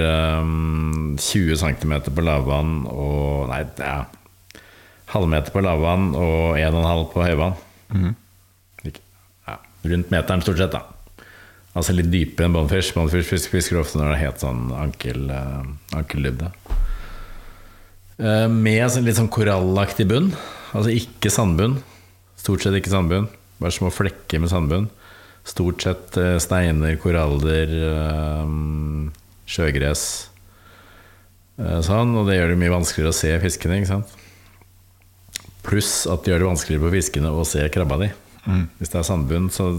[0.44, 4.02] um, 20 cm på lavvann og Nei, ja.
[5.08, 7.56] Halvmeter på lavvann og 1,5 på høyvann.
[7.88, 8.12] Ja,
[9.84, 10.72] rundt meteren, stort sett.
[10.72, 10.82] da
[11.76, 12.92] Altså litt dypere enn bonfish.
[12.96, 15.62] Bonfish fisk- fisker ofte når det er helt sånn ankel, uh,
[15.94, 16.48] ankeldybde.
[18.18, 20.32] Eh, med sånn litt sånn korallaktig bunn.
[20.74, 21.76] Altså ikke sandbunn.
[22.40, 23.28] Stort sett ikke sandbunn.
[23.60, 24.88] Bare små flekker med sandbunn.
[25.46, 28.50] Stort sett eh, steiner, koraller, eh,
[29.46, 30.02] sjøgress.
[31.62, 34.02] eh, Sånn, og det gjør det mye vanskeligere å se fiskene.
[35.62, 38.10] Pluss at det gjør det vanskeligere på fiskene å se krabba di.
[38.78, 39.70] Hvis det er sandbunn, så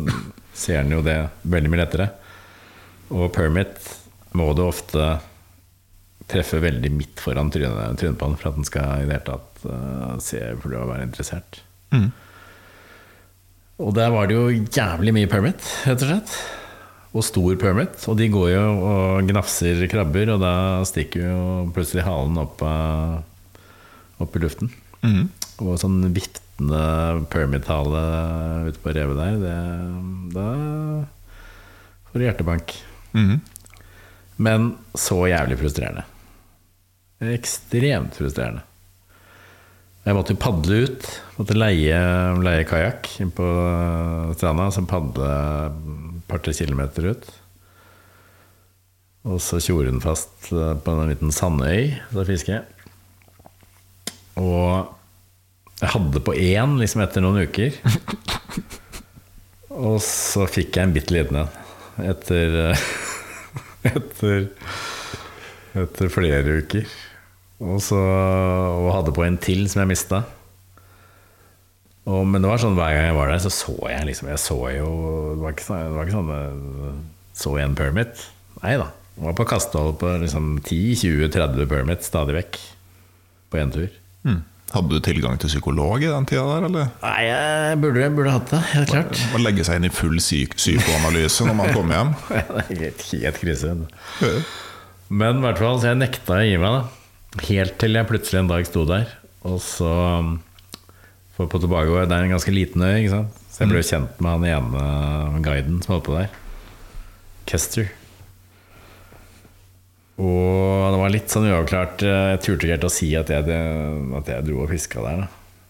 [0.53, 1.17] ser en jo det
[1.47, 2.09] veldig mye lettere.
[3.15, 3.79] Og permit
[4.37, 5.15] må du ofte
[6.29, 9.25] treffe veldig midt foran trynet, trynet på den for at den skal i det hele
[9.31, 11.61] tatt uh, se for å være interessert.
[13.79, 16.35] Og der var det jo jævlig mye permit, rett og slett.
[17.09, 17.95] Og stor permit.
[18.11, 20.53] Og de går jo og gnafser krabber, og da
[20.85, 21.39] stikker jo
[21.73, 23.17] plutselig halen opp, uh,
[24.21, 24.69] opp i luften.
[25.63, 26.03] Og sånn
[26.59, 31.05] viftende permit-hale ute på revet der, det, da
[32.09, 32.73] får du hjertebank.
[33.13, 33.39] Mhm.
[34.37, 36.03] Men så jævlig frustrerende.
[37.19, 38.61] Ekstremt frustrerende.
[40.05, 41.07] Jeg måtte jo padle ut.
[41.37, 41.99] Måtte leie,
[42.39, 43.45] leie kajakk inn på
[44.37, 44.69] stranda.
[44.71, 47.27] Så padle et par-tre kilometer ut.
[49.27, 51.99] Og så tjore den fast på en liten sandøy.
[52.13, 52.63] for fisker jeg.
[54.39, 54.87] Og
[55.79, 57.75] jeg hadde på én liksom etter noen uker.
[59.79, 61.55] Og så fikk jeg en bitte liten en
[61.99, 62.57] etter
[63.93, 64.49] etter,
[65.79, 66.89] etter flere uker.
[67.59, 70.23] Og, så, og hadde på en til som jeg mista.
[72.09, 74.55] Men det var sånn hver gang jeg var der, så så jeg liksom Jeg så
[74.73, 74.87] jo
[75.35, 76.93] Det var ikke sånn, var ikke sånn jeg
[77.37, 78.23] Så en permit.
[78.63, 78.87] Nei da.
[79.19, 82.59] Jeg var på kastehold på liksom 10-20-30 permit stadig vekk.
[83.51, 83.91] På én tur.
[84.23, 84.41] Mm.
[84.69, 86.89] Hadde du tilgang til psykolog i den tida der, eller?
[87.01, 88.59] Nei, jeg burde, jeg burde hatt det.
[88.75, 89.21] Helt klart.
[89.33, 92.11] Man legge seg inn i full psyk psykoanalyse når man kommer hjem.
[92.29, 93.73] Det er helt, helt krise.
[95.09, 97.41] Men i hvert fall, så jeg nekta å gi meg, da.
[97.47, 99.09] Helt til jeg plutselig en dag sto der,
[99.45, 99.89] og så
[100.21, 100.31] um,
[101.37, 103.35] For på Tobago det er en ganske liten øy, ikke sant?
[103.49, 106.29] så jeg ble kjent med han ene guiden som holdt på der.
[107.49, 107.89] Kester.
[110.19, 112.03] Og det var litt sånn uavklart.
[112.03, 113.59] Jeg turte ikke helt å si at jeg,
[114.19, 115.23] at jeg dro og fiska der.
[115.23, 115.29] Da.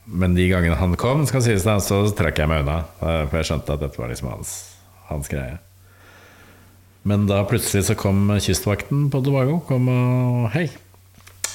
[0.09, 2.81] Men de gangene han kom, skal sies det, så trakk jeg meg unna.
[2.99, 4.53] For jeg skjønte at dette var liksom hans,
[5.11, 5.59] hans greie.
[7.07, 10.65] Men da plutselig så kom kystvakten på Tobago kom og Hei,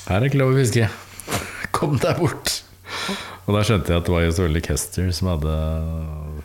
[0.06, 0.88] her er ikke lov å fiske.
[1.76, 2.60] Kom deg bort.
[3.44, 5.54] Og da skjønte jeg at det var jo selvfølgelig Kester som hadde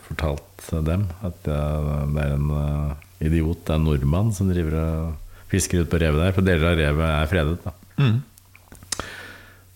[0.08, 2.94] fortalt dem at det er en eh,
[3.30, 6.34] idiot, det er en nordmann som driver og fisker ut på revet der.
[6.36, 7.60] For deler av revet er fredet.
[7.66, 8.22] da Mm.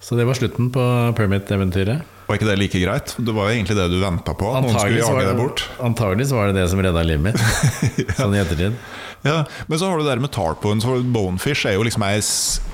[0.04, 0.84] Så det var slutten på
[1.16, 2.02] permit-eventyret.
[2.28, 3.14] Var ikke det like greit?
[3.20, 4.50] Det var jo egentlig det du venta på.
[4.72, 5.64] Skulle var det- bort.
[5.80, 7.38] Antagelig så var det det som redda livet mitt.
[8.20, 8.76] Sånn i ettertid.
[9.24, 12.20] Ja, Men så har du det der med tarpon, så Bonefish er jo liksom ei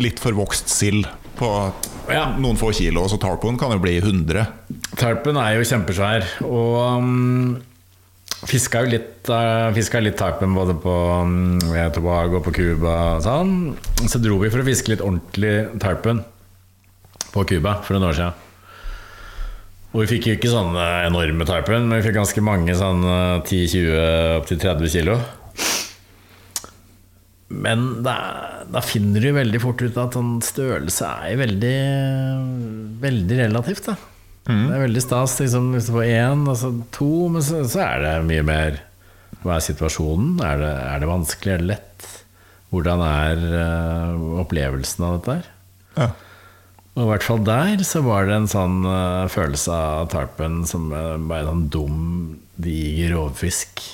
[0.01, 1.05] litt forvokst sild
[1.37, 1.49] på
[2.09, 2.35] Ja.
[2.37, 3.05] noen få kilo.
[3.07, 4.47] Så tarpon kan jo bli 100.
[4.97, 7.61] Tarpon er jo kjempesvær, og um,
[8.47, 10.93] fiska jo litt, uh, fiska litt tarpen både på
[11.25, 11.57] um,
[11.95, 13.55] Tobago og på Cuba og sånn.
[14.07, 16.21] Så dro vi for å fiske litt ordentlig tarpen
[17.33, 18.45] på Cuba for noen år siden.
[19.89, 23.41] Og vi fikk jo ikke sånne enorme tarpen, men vi fikk ganske mange sånn uh,
[23.41, 25.17] 10-20 opp til 30 kilo.
[27.49, 28.13] Men da,
[28.69, 31.75] da finner du veldig fort ut at sånn størrelse er veldig,
[33.01, 33.89] veldig relativt.
[33.89, 33.97] Da.
[34.47, 38.05] Det er veldig stas liksom, hvis du får én, altså to, men så, så er
[38.05, 38.79] det mye mer
[39.43, 40.39] Hva er situasjonen?
[40.43, 41.53] Er det, er det vanskelig?
[41.53, 42.07] Er det lett?
[42.73, 45.53] Hvordan er uh, opplevelsen av dette her?
[45.95, 46.09] Ja.
[46.95, 50.89] Og i hvert fall der så var det en sånn uh, følelse av tarpen som
[50.91, 52.01] uh, bare en sånn dum,
[52.59, 53.85] diger rovfisk.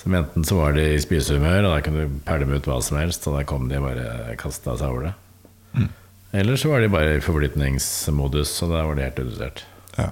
[0.00, 3.00] Som enten så var de i spisehumør, og da kunne du pælme ut hva som
[3.00, 5.14] helst, og da kom de og bare kasta seg over det.
[6.32, 9.62] Eller så var de bare i forflytningsmodus, og da var de helt redusert.
[9.96, 10.10] Ja.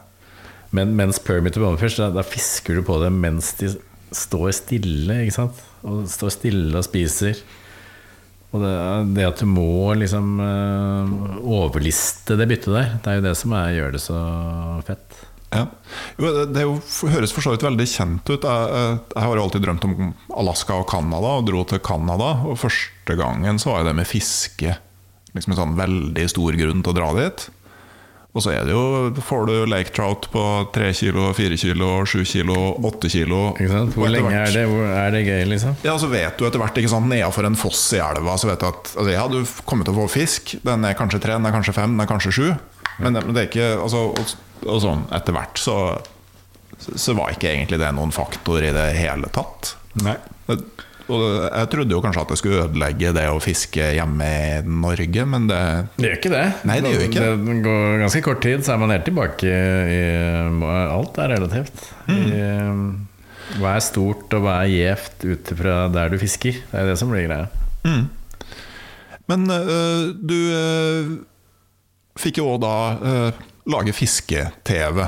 [0.74, 3.74] Men mens permit to bonefish, da, da fisker du på dem mens de
[4.14, 5.60] står stille, ikke sant?
[5.84, 7.42] Og står stille og spiser.
[8.54, 8.72] Og det,
[9.16, 13.54] det at du må liksom eh, overliste det byttet der, det er jo det som
[13.58, 14.18] er, gjør det så
[14.86, 15.22] fett.
[15.54, 15.64] Ja.
[16.18, 16.78] Jo, det, det jo,
[17.12, 18.46] høres for så vidt veldig kjent ut.
[18.46, 22.30] Jeg, jeg, jeg har alltid drømt om Alaska og Canada, og dro til Canada.
[22.46, 24.74] Og første gangen så var det med fiske
[25.34, 27.46] liksom en sånn veldig stor grunn til å dra dit.
[28.34, 30.40] Og så er det jo, får du lake trout på
[30.74, 33.42] 3 kilo, 4 kilo, 7 kilo, 8 kilo.
[33.94, 35.76] Hvor lenge er det, hvor er det gøy, liksom?
[35.86, 38.58] Ja, så vet du etter hvert, ikke sant, nedafor en foss i elva, så vet
[38.58, 39.38] du at altså, ja, du
[39.70, 40.56] kommer til å få fisk.
[40.66, 42.48] Den er kanskje tre, den er kanskje fem, den er kanskje sju.
[42.98, 44.34] Men, det- men det er ikke altså, og,
[44.66, 45.78] og sånn etter hvert så,
[46.82, 49.76] så var ikke egentlig det noen faktor i det hele tatt.
[50.02, 50.16] Nei.
[51.04, 55.48] Jeg trodde jo kanskje at det skulle ødelegge det å fiske hjemme i Norge, men
[55.50, 55.60] det
[55.98, 56.44] Det gjør ikke det.
[56.64, 57.24] Nei, det gjør ikke.
[57.44, 59.56] Det går ganske kort tid, så er man helt tilbake
[59.94, 60.00] i
[60.64, 61.84] Alt er relativt.
[62.08, 62.24] Mm.
[62.24, 66.62] I, hva er stort, og hva er gjevt ut fra der du fisker?
[66.70, 67.50] Det er det som blir greia.
[69.28, 71.12] Men øh, du øh,
[72.20, 75.04] fikk jo òg da øh, lage fiske-TV.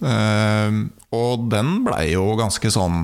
[0.00, 3.02] Uh, og den blei jo ganske sånn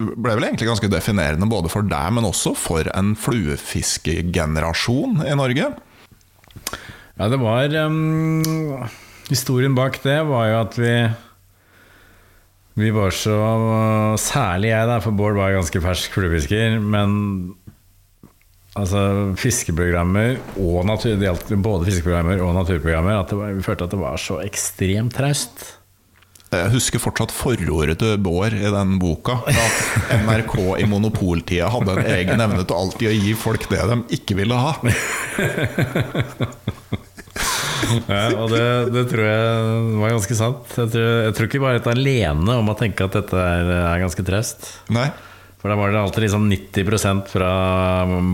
[0.00, 5.66] Ble vel egentlig ganske definerende både for deg, men også for en fluefiskegenerasjon i Norge.
[7.20, 8.40] Ja, det var um,
[9.28, 10.94] Historien bak det var jo at vi
[12.80, 13.36] Vi var så
[14.16, 16.80] Særlig jeg, da, for Bård var ganske fersk fluefisker.
[16.80, 17.52] Men
[18.78, 23.92] altså fiskeprogrammer og natur, det gjaldt både fiskeprogrammer og naturprogrammer, at var, vi følte at
[23.92, 25.79] det var så ekstremt traust.
[26.50, 29.36] Jeg husker fortsatt forordet til Bård i den boka.
[29.46, 34.00] At NRK i monopoltida hadde en egen evne til alltid å gi folk det de
[34.18, 34.74] ikke ville ha.
[38.10, 40.74] Ja, og det, det tror jeg var ganske sant.
[40.76, 44.02] Jeg tror, jeg tror ikke bare et alene om å tenke at dette er, er
[44.02, 44.68] ganske traust.
[44.92, 45.08] Nei.
[45.60, 47.52] For da var det alltid liksom 90% fra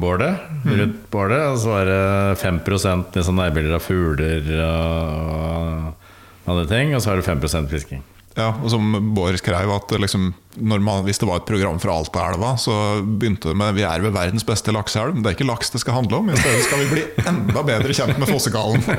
[0.00, 2.02] bålet, rundt bålet, og så var det
[2.38, 6.05] 5% liksom nærbilder av fugler og
[6.46, 8.04] andre ting, og så har det 5% fisking.
[8.36, 10.26] Ja, og som Bård skrev, at liksom,
[10.60, 14.12] man, hvis det var et program fra Altaelva, så begynte det med 'Vi er ved
[14.12, 15.22] verdens beste lakseelv'.
[15.22, 17.96] Det er ikke laks det skal handle om, i stedet skal vi bli enda bedre
[17.96, 18.84] kjent med fossekallen.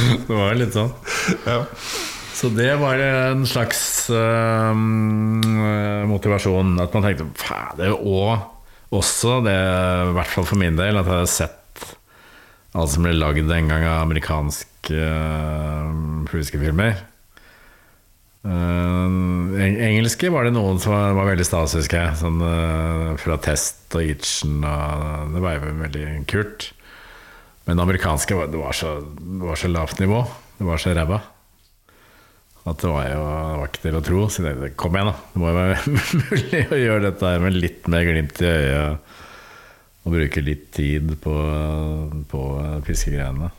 [0.00, 0.92] Det var litt sånn.
[1.44, 1.64] Ja.
[2.32, 4.72] Så det var en slags øh,
[6.08, 6.78] motivasjon.
[6.80, 8.38] At man tenkte fader, og
[8.96, 9.56] også det,
[10.08, 11.59] i hvert fall for min del, at jeg hadde sett
[12.78, 17.00] alt som ble lagd den gang av amerikanske uh, filmer.
[18.40, 22.20] Uh, eng engelske var det noen som var, var veldig stas, husker jeg.
[22.22, 24.60] Sånn, uh, fra Test og Itchen.
[24.62, 26.70] Og det var jo veldig kult.
[27.66, 30.22] Men det amerikanske var, det var, så, det var så lavt nivå.
[30.58, 31.20] Det var så ræva.
[32.68, 34.24] At det var jo det var ikke til å tro.
[34.30, 35.30] Så det, kom igjen, da.
[35.32, 39.09] Det må jo være mulig å gjøre dette med litt mer glimt i øyet.
[40.00, 41.34] Og bruke litt tid på,
[42.30, 42.42] på
[42.86, 43.50] fiskegreiene.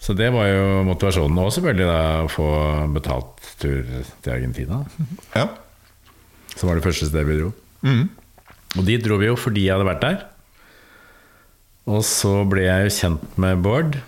[0.00, 1.38] Så det var jo motivasjonen.
[1.44, 2.48] Og selvfølgelig da å få
[2.94, 3.84] betalt tur
[4.24, 4.82] til Argentina.
[5.38, 5.46] Ja.
[6.56, 7.52] Som var det første stedet vi dro.
[7.86, 8.08] Mm.
[8.76, 10.24] Og dit dro vi jo fordi jeg hadde vært der.
[11.90, 14.00] Og så ble jeg jo kjent med Bård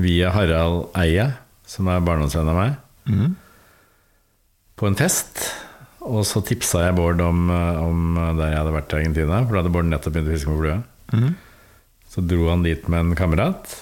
[0.00, 1.28] via Harald Eie,
[1.68, 2.78] som er barndomsvenn av meg,
[4.78, 5.42] på en fest.
[6.04, 9.62] Og så tipsa jeg Bård om, om der jeg hadde vært i Argentina, for da
[9.62, 11.32] hadde Bård nettopp begynt å fiske med flue.
[12.14, 13.72] Så dro han dit med en kamerat.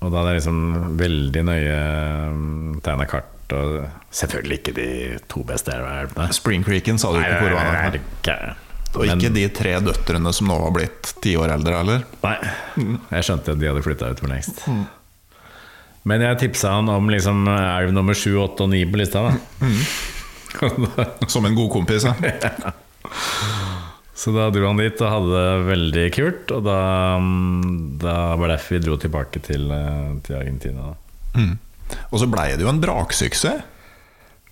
[0.00, 1.76] Og da hadde jeg liksom veldig nøye
[2.86, 3.34] tegna kart.
[3.56, 3.78] Og
[4.14, 4.88] selvfølgelig ikke de
[5.30, 6.28] to beste elvene.
[6.36, 7.68] Spring Creeken sa du ikke hvor var.
[7.68, 8.02] nei,
[8.96, 12.04] Og ikke de tre døtrene som nå har blitt ti år eldre, eller?
[12.24, 12.36] Nei,
[13.12, 14.62] jeg skjønte at de hadde flytta ut for lengst.
[16.08, 19.26] Men jeg tipsa han om liksom elv nummer sju, åtte og ni på lista.
[19.28, 19.68] Da.
[21.32, 22.14] Som en god kompis, ja.
[24.18, 26.52] Så da dro han dit og hadde det veldig kult.
[26.56, 26.78] Og da,
[28.02, 30.92] da var det derfor vi dro tilbake til, eh, til Argentina.
[31.38, 31.52] Mm.
[32.10, 33.62] Og så blei det jo en braksuksess.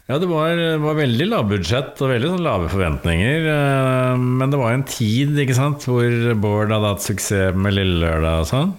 [0.06, 3.48] Ja, det var, var veldig lavbudsjett og veldig sånn lave forventninger.
[3.50, 6.06] eh, Men det var en tid ikke sant, hvor
[6.38, 8.70] Bård hadde hatt suksess med Lille Lørdag og sånn.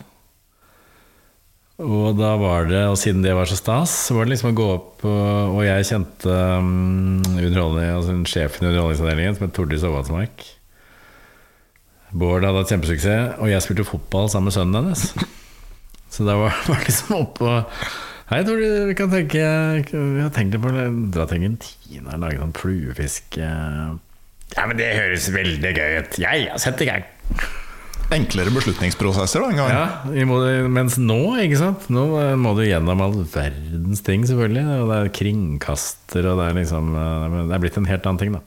[1.77, 4.57] Og da var det, og siden det var så stas, så var det liksom å
[4.57, 10.41] gå opp Og, jeg kjente um, altså sjefen i Underholdningsavdelingen, som het Tordis Aavatsmark.
[12.17, 15.05] Bård hadde hatt kjempesuksess, og jeg spilte fotball sammen med sønnen hennes.
[16.13, 17.81] Så da var det liksom oppe og
[18.27, 19.43] Hei, Tordis, vi kan tenke
[19.85, 23.93] Vi har tenkt på å dra til Argentina og lage sånn fluefiske eh.
[24.57, 26.19] Ja, men det høres veldig gøy ut.
[26.23, 27.07] Jeg har sett i gang.
[28.15, 29.71] Enklere beslutningsprosesser da, en gang.
[29.73, 32.05] Ja, mens nå, ikke sant Nå
[32.39, 34.63] må du gjennom all verdens ting, selvfølgelig.
[34.83, 38.21] Og det er kringkaster, og det er liksom eh, Det er blitt en helt annen
[38.21, 38.43] ting, da.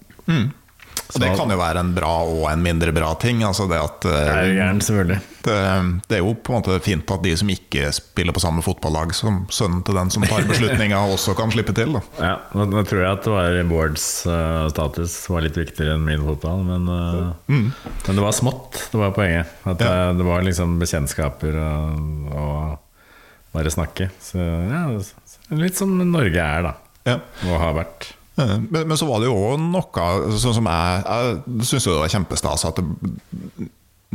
[1.14, 3.42] Og det kan jo være en bra og en mindre bra ting.
[3.46, 5.18] Altså det, at, eh, er gjerne, selvfølgelig.
[5.46, 5.56] det,
[6.10, 9.14] det er jo på en måte fint at de som ikke spiller på samme fotballag
[9.16, 11.96] som sønnen til den som tar beslutninga, også kan slippe til.
[11.98, 12.02] Da.
[12.20, 16.04] Ja, nå, nå tror jeg at det var Bårds uh, status var litt viktigere enn
[16.06, 19.50] min fotball, men, eh, men det var smått, det var poenget.
[19.64, 19.90] At Ja.
[20.12, 22.78] det, det var liksom bekjentskaper og, og
[23.56, 24.10] bare snakke.
[24.22, 24.84] Så ja,
[25.58, 26.74] litt som Norge er, da.
[27.08, 27.16] Ja.
[27.48, 28.10] Og har vært.
[28.40, 31.96] Eh, Men, men så var det jo også noe sånn som jeg Jeg syns det
[31.98, 33.68] var kjempestas at det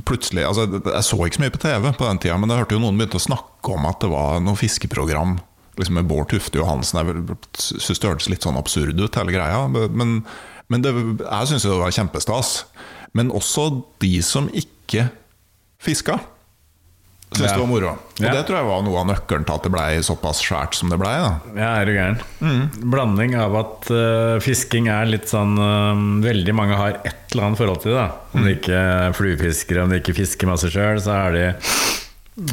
[0.06, 2.76] plutselig altså Jeg så ikke så mye på TV på den tida, men jeg hørte
[2.76, 5.38] jo noen begynte å snakke om at det var noe fiskeprogram
[5.80, 7.00] liksom med Bård Tufte Johansen.
[7.00, 7.38] Jeg
[7.84, 9.66] syns det hørtes litt sånn absurd ut, hele greia.
[9.72, 10.22] Men,
[10.72, 12.52] men det, jeg syns det var kjempestas.
[13.16, 13.66] Men også
[14.04, 15.10] de som ikke
[15.84, 16.20] fiska.
[17.34, 17.54] Syns Ja.
[17.58, 17.90] det var moro.
[17.90, 18.32] Og Ja.
[18.32, 21.00] det tror jeg var noe av nøkkelen til at det ble såpass svært som det
[21.02, 21.10] ble.
[21.10, 21.32] Da.
[21.58, 22.70] Ja, er du gæren.
[22.92, 27.58] Blanding av at uh, fisking er litt sånn uh, Veldig mange har et eller annet
[27.60, 27.98] forhold til det.
[28.06, 31.46] da Om de ikke er fluefiskere, om de ikke fisker masse sjøl, så er de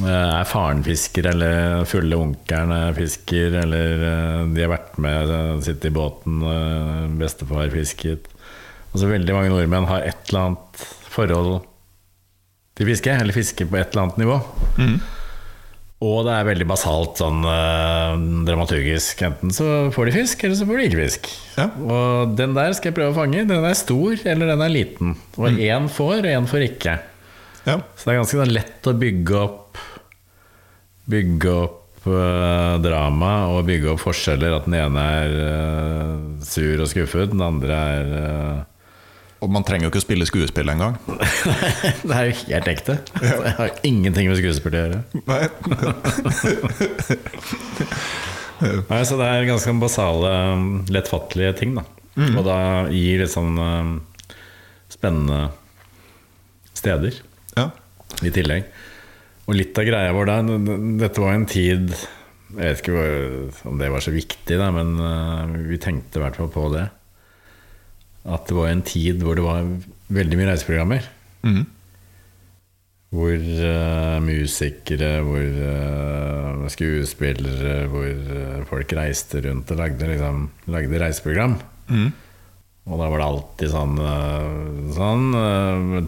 [0.02, 5.90] uh, er faren fisker, eller fulle onkelen er fisker, eller de har vært med, sitter
[5.92, 6.42] i båten,
[7.20, 8.26] bestefar fisket.
[8.92, 11.62] Altså Veldig mange nordmenn har et eller annet forhold
[12.78, 14.38] til fiske, eller fiske på et eller annet nivå.
[16.02, 18.14] Og det er veldig basalt sånn eh,
[18.48, 19.20] dramaturgisk.
[19.22, 21.28] Enten så får de fisk, eller så får de ikke fisk.
[21.60, 21.68] Ja.
[21.78, 23.44] Og den der skal jeg prøve å fange.
[23.46, 25.14] Den er stor, eller den er liten.
[25.38, 26.96] Og én får, og én får ikke.
[27.68, 27.76] Ja.
[27.94, 29.60] Så det er ganske sånn lett å bygge opp
[31.12, 34.52] Bygge opp eh, drama og bygge opp forskjeller.
[34.54, 36.12] At den ene er eh,
[36.46, 38.60] sur og skuffet, den andre er eh,
[39.42, 40.94] Og man trenger jo ikke å spille skuespill engang.
[42.06, 42.94] Det er jo helt ekte.
[43.18, 45.00] Det har ingenting med skuespill å gjøre.
[45.26, 45.42] Nei.
[48.92, 50.30] Nei, så det er ganske basale,
[50.94, 51.82] lettfattelige ting, da.
[52.36, 52.56] Og da
[52.92, 53.90] gir litt sånn eh,
[54.92, 55.48] spennende
[56.76, 57.16] steder
[57.56, 57.70] Ja.
[58.22, 58.68] i tillegg.
[59.48, 60.50] Og litt av greia vår der
[61.00, 61.88] Dette var en tid
[62.54, 62.92] Jeg vet ikke
[63.72, 66.86] om det var så viktig, da, men eh, vi tenkte i hvert fall på det.
[68.22, 69.70] At det var en tid hvor det var
[70.12, 71.06] veldig mye reiseprogrammer.
[71.42, 71.62] Mm.
[73.12, 81.02] Hvor uh, musikere, hvor uh, skuespillere, hvor uh, folk reiste rundt og lagde, liksom, lagde
[81.02, 81.58] reiseprogram.
[82.82, 83.98] Og da var det alltid sånn,
[84.96, 85.26] sånn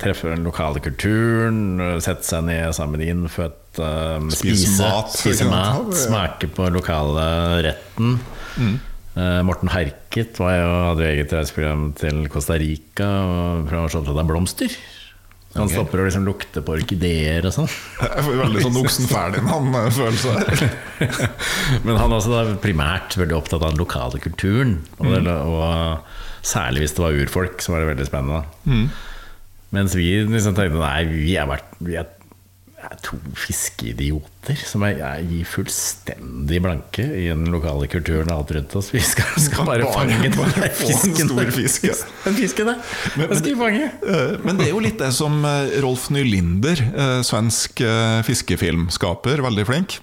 [0.03, 3.91] Treffe den lokale kulturen, sette seg ned sammen med de innfødte,
[4.35, 7.29] Spise spise, mat, spise mat, smake på lokale
[7.69, 8.17] retten.
[8.59, 14.19] Eh, Morten Herket var jo, hadde jo eget reiseprogram til Costa Rica og fra Opptatt
[14.19, 14.75] av blomster.
[15.55, 15.77] Han okay.
[15.77, 17.69] stopper å liksom lukte på orkideer og sånn.
[18.27, 20.65] Veldig sånn Oksen Ferdinand-følelse her.
[21.87, 24.81] Men han også da primært veldig opptatt av den lokale kulturen.
[24.99, 28.43] Og, det, og særlig hvis det var urfolk, så var det veldig spennende.
[29.75, 32.11] Mens vi liksom tenkte nei, vi er, vært, vi er,
[32.85, 38.53] er to fiskeidioter som er, jeg gir fullstendig blanke i den lokale kulturen og alt
[38.57, 38.91] rundt oss.
[38.95, 41.31] Vi skal, skal bare, Bare- fange bare få en fisken.
[41.33, 41.97] stor fisk, ja.
[42.27, 42.81] Den fisken der,
[43.17, 43.91] den skal vi fange.
[44.05, 47.81] Eh, Men det er jo litt det som eh, Rolf Nylinder, eh, svensk
[48.29, 49.99] fiskefilmskaper, veldig flink.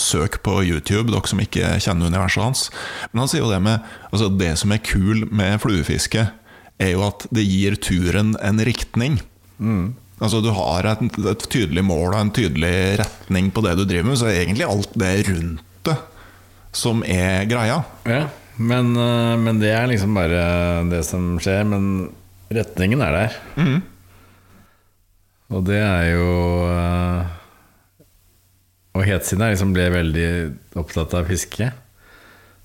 [0.00, 2.60] Søk på YouTube, dere som ikke kjenner universet hans.
[3.12, 6.22] Men han sier jo det med altså Det som er kul med fluefiske,
[6.80, 9.18] er jo at det gir turen en riktning.
[10.20, 11.02] Altså Du har et,
[11.32, 14.66] et tydelig mål og en tydelig retning på det du driver med, så er egentlig
[14.68, 15.96] alt det rundt det
[16.76, 17.78] som er greia.
[18.06, 18.26] Ja,
[18.60, 20.42] men, eh, men det er liksom bare
[20.90, 21.64] det som skjer.
[21.66, 22.10] Men
[22.52, 23.38] retningen er der.
[25.50, 26.28] Og det er jo
[26.70, 27.32] eh,
[28.94, 30.28] Og helt siden jeg liksom ble veldig
[30.78, 31.70] opptatt av fiske,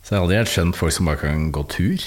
[0.06, 2.06] så har jeg aldri helt skjønt folk som bare kan gå tur.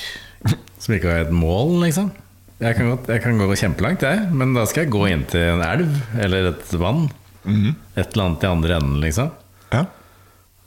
[0.79, 2.13] Som ikke har et mål, liksom.
[2.59, 5.45] Jeg kan, godt, jeg kan gå kjempelangt, jeg, men da skal jeg gå inn til
[5.53, 7.05] en elv eller et vann.
[7.47, 9.31] Et eller annet i andre enden, liksom.
[9.71, 9.85] Ja.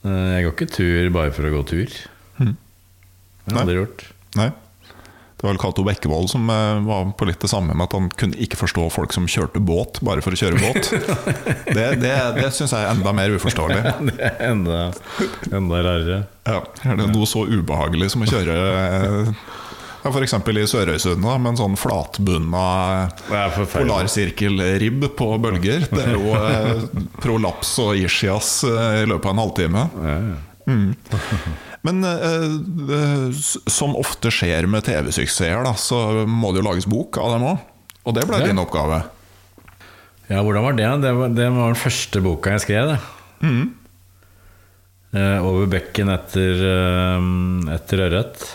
[0.08, 1.92] Eh, Jeg går ikke tur bare for å gå tur.
[2.40, 4.06] Det har jeg aldri gjort.
[4.40, 4.50] Nei.
[5.42, 8.08] Det var vel Cato Bekkevold som eh, var på litt det samme med at han
[8.14, 10.92] kunne ikke forstå folk som kjørte båt bare for å kjøre båt.
[11.76, 13.82] Det, det, det syns jeg er enda mer uforståelig.
[14.12, 14.80] Det er enda,
[15.52, 16.20] enda rarere.
[16.48, 19.34] Ja, er det noe så ubehagelig som å kjøre eh,
[20.02, 20.34] ja, F.eks.
[20.34, 22.64] i Sørøysundet med en sånn flatbunna
[23.74, 25.88] polarsirkelribb på bølger.
[25.92, 26.86] Det er jo eh,
[27.22, 29.86] prolaps og ischias eh, i løpet av en halvtime.
[30.02, 30.40] Ja, ja.
[31.82, 32.48] Men eh,
[32.98, 33.42] eh,
[33.72, 37.68] som ofte skjer med TV-suksesser, så må det jo lages bok av dem òg.
[38.06, 39.04] Og det ble din oppgave.
[40.32, 40.90] Ja, hvordan var det?
[41.04, 42.94] Det var, det var den første boka jeg skrev.
[42.94, 43.00] Det.
[45.12, 47.26] Eh, over bekken etter, eh,
[47.76, 48.46] etter ørret.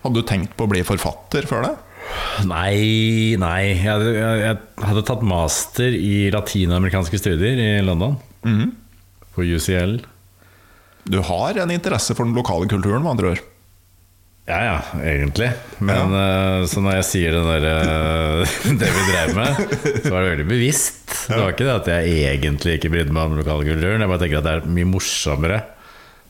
[0.00, 1.74] Hadde du tenkt på å bli forfatter før det?
[2.48, 3.60] Nei, nei.
[3.76, 8.16] Jeg jeg, jeg hadde tatt master i latinamerikanske studier i London.
[9.34, 10.00] På UCL.
[11.10, 13.46] Du har en interesse for den lokale kulturen, med andre ord.
[14.50, 15.50] Ja, ja, egentlig.
[15.84, 19.60] Men eh, så når jeg sier det der uh, Det vi drev med,
[20.00, 21.04] så var det veldig bevisst.
[21.28, 24.02] Det var ikke det at jeg egentlig ikke brydde meg om lokalkulturen.
[24.02, 25.60] Jeg bare tenker at det er mye morsommere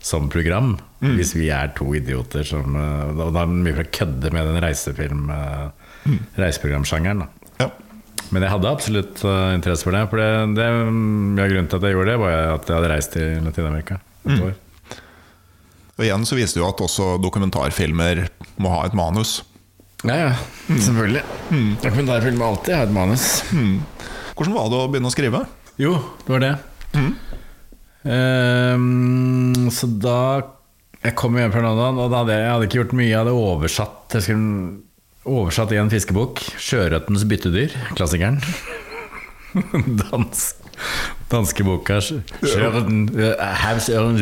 [0.01, 3.93] som program hvis vi er to idioter som eh, da er det mye for å
[3.99, 6.19] kødde med den reisefilm mm.
[6.41, 7.25] reiseprogramsjangeren.
[7.61, 7.71] Ja.
[8.31, 10.05] Men jeg hadde absolutt uh, interesse for det.
[10.13, 10.29] For det,
[10.59, 13.97] det ja, grunnen til at jeg gjorde det, var at jeg hadde reist til Latin-Amerika
[14.29, 14.59] et år.
[15.97, 18.23] Og igjen så viser det jo at også dokumentarfilmer
[18.63, 19.41] må ha et manus.
[20.05, 20.31] Ja, ja.
[20.69, 21.25] Selvfølgelig.
[21.51, 21.73] Mm.
[21.83, 23.27] Dokumentarfilmer alltid har et manus.
[24.37, 25.43] Hvordan var det å begynne å skrive?
[25.81, 26.55] Jo, det var det.
[28.09, 30.21] Ehm, så da
[31.01, 33.09] Jeg kom hjem fra London, og da hadde jeg, jeg hadde ikke gjort mye.
[33.09, 34.81] Jeg hadde oversatt Jeg skulle
[35.25, 36.43] oversatt i en fiskebok.
[36.61, 38.41] 'Sjøørretens byttedyr', klassikeren.
[40.11, 40.61] Dansk
[41.31, 42.01] danske boka.
[42.01, 42.11] Eh,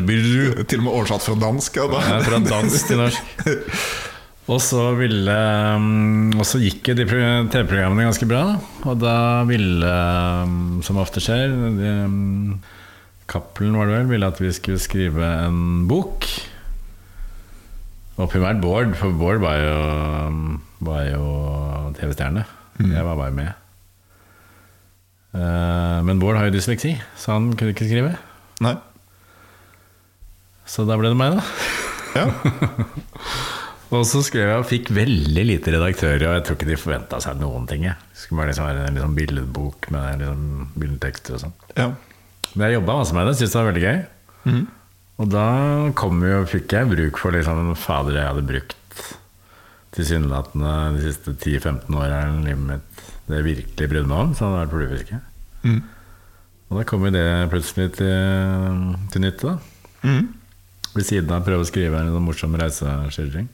[0.07, 0.62] byttedyr.
[0.68, 1.81] Til og med oversatt fra dansk.
[1.81, 2.05] Ja, da.
[2.05, 3.22] Ja, fra dansk til norsk.
[4.49, 5.35] Og så ville
[5.76, 8.57] um, Og så gikk de TV-programmene ganske bra.
[8.89, 9.91] Og da ville,
[10.49, 12.55] um, som ofte skjer de, um,
[13.29, 16.24] Cappelen var det vel, ville at vi skulle skrive en bok.
[18.18, 19.74] Og primært Bård, for Bård var jo,
[20.89, 21.24] var jo
[21.99, 22.47] TV-stjerne.
[22.79, 23.53] Jeg var bare med.
[25.37, 28.16] Eh, men Bård har jo dysleksi, så han kunne ikke skrive.
[28.64, 28.74] Nei.
[30.68, 31.45] Så da ble det meg, da.
[32.16, 32.26] Ja.
[33.95, 37.20] Og så skrev jeg og fikk veldig lite redaktører, og jeg tror ikke de forventa
[37.24, 37.87] seg noen ting.
[37.87, 37.97] Jeg.
[38.12, 41.55] Det skulle bare liksom være en liksom billedbok med liksom billedtekster og sånn.
[41.79, 41.87] ja.
[42.55, 44.03] Men jeg jobba masse med det, syntes det var veldig gøy.
[45.18, 45.46] Og da
[45.99, 48.74] kom jo, fikk jeg bruk for liksom fader jeg hadde brukt
[49.96, 54.46] tilsynelatende de siste 10-15 åra av livet mitt det jeg virkelig brydde meg om, så
[54.46, 55.18] hadde det vært fluefiske.
[55.68, 55.80] Mm.
[56.68, 60.09] Og da kom jo det plutselig til, til nytte, da.
[60.09, 60.22] Mm.
[60.94, 63.51] Ved siden av å prøve å skrive en sånn morsom reiseskildring.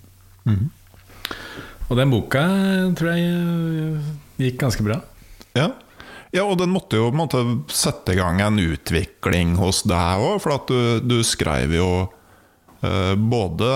[1.89, 2.45] Og den boka
[2.99, 5.01] tror jeg gikk ganske bra.
[5.59, 5.73] Ja.
[6.35, 7.39] Ja, og den måtte jo måte
[7.71, 11.89] sette i gang en utvikling hos deg òg, for at du, du skrev jo
[12.83, 13.71] eh, både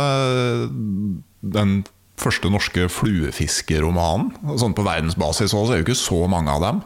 [1.40, 1.84] den
[2.18, 6.80] første norske fluefiskeromanen Sånn på verdensbasis også, så er jo ikke så mange av dem.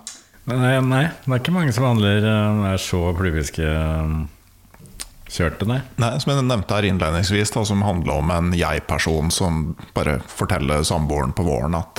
[0.51, 5.81] Nei, nei, det er ikke mange som handler eh, er så fluefiskekjørte, nei.
[6.03, 9.53] Nei, Som jeg nevnte her innledningsvis, da, som handler om en jeg-person som
[9.97, 11.97] bare forteller samboeren på våren at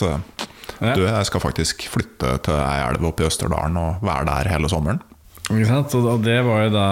[0.83, 4.51] eh, Du, jeg skal faktisk flytte til ei elv oppe i Østerdalen og være der
[4.53, 5.01] hele sommeren.
[5.49, 5.95] Ikke sant?
[5.99, 6.87] Og det var jo da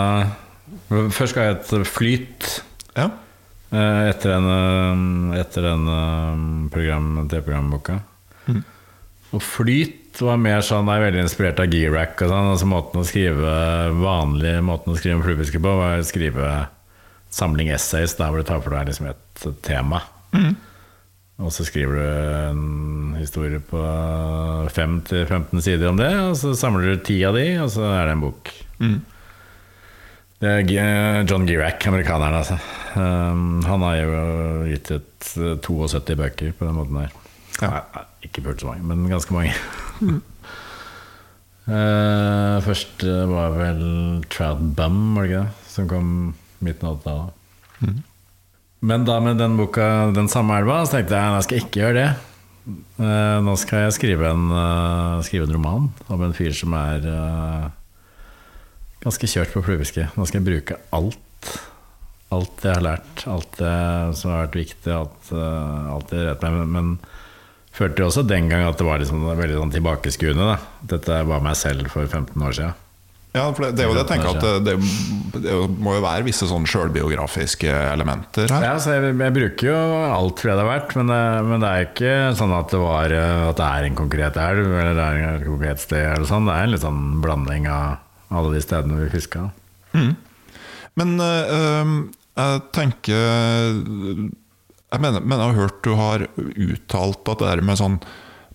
[1.11, 2.47] Først skal jeg et flyt
[2.97, 3.09] Ja.
[3.71, 7.99] eh, etter den, eh, etter den eh, program, TV-programboka.
[9.31, 12.49] Og flyt var mer sånn Jeg er veldig inspirert av G-rack og sånn.
[12.51, 13.53] Altså måten å skrive
[14.01, 16.49] vanlig måten å skrive om fluefiske på, var å skrive
[17.31, 20.01] samling essays der hvor du tar for deg liksom et tema.
[21.41, 22.03] Og så skriver du
[22.51, 23.81] en historie på
[24.75, 28.13] 5-15 sider om det, og så samler du ti av de, og så er det
[28.15, 28.51] en bok.
[30.41, 32.57] Det er John Girac, amerikaneren, altså.
[32.95, 34.21] Um, han har jo
[34.71, 37.13] gitt ut eh, 72 bøker på den måten der.
[37.61, 37.69] Ja.
[37.69, 39.55] Nei, ikke fullt så mange, men ganske mange.
[41.71, 43.83] Eh, først var vel
[44.33, 45.67] Trout Bum, var det ikke det?
[45.69, 46.07] Som kom
[46.65, 48.01] midten av 80-tallet.
[48.82, 51.79] Men da med den boka 'Den samme elva', så tenkte jeg at jeg skal ikke
[51.82, 52.09] gjøre det.
[53.01, 57.05] Eh, nå skal jeg skrive en, eh, skrive en roman om en fyr som er
[57.05, 57.69] eh,
[59.01, 60.09] ganske kjørt på fluefiske.
[60.17, 61.61] Nå skal jeg bruke alt.
[62.32, 66.67] Alt jeg har lært, alt det som har vært viktig, alt, alt jeg vet meg.
[66.67, 66.97] Men,
[67.75, 70.55] følte jo også den gang at det var liksom veldig sånn tilbakeskuende.
[70.91, 72.79] Dette var meg selv for 15 år siden.
[73.32, 74.73] Ja, for det, det er jo det jeg tenker at det,
[75.45, 78.65] det, må jo være visse sånn sjølbiografiske elementer her.
[78.65, 79.75] Ja, så jeg, jeg bruker jo
[80.11, 83.13] alt fordi det har vært, men, det- men det er ikke sånn at det, var,
[83.15, 86.03] eh, at det er en konkret elv eller det er et konkret sted.
[86.17, 86.49] Eller sånn.
[86.49, 88.01] Det er en litt sånn blanding av
[88.36, 89.45] alle de stedene vi fiska.
[90.99, 91.95] Men øh, øh,
[92.41, 93.15] jeg tenker
[94.91, 97.97] Jeg mener, mener jeg har hørt du har uttalt at det der med sånn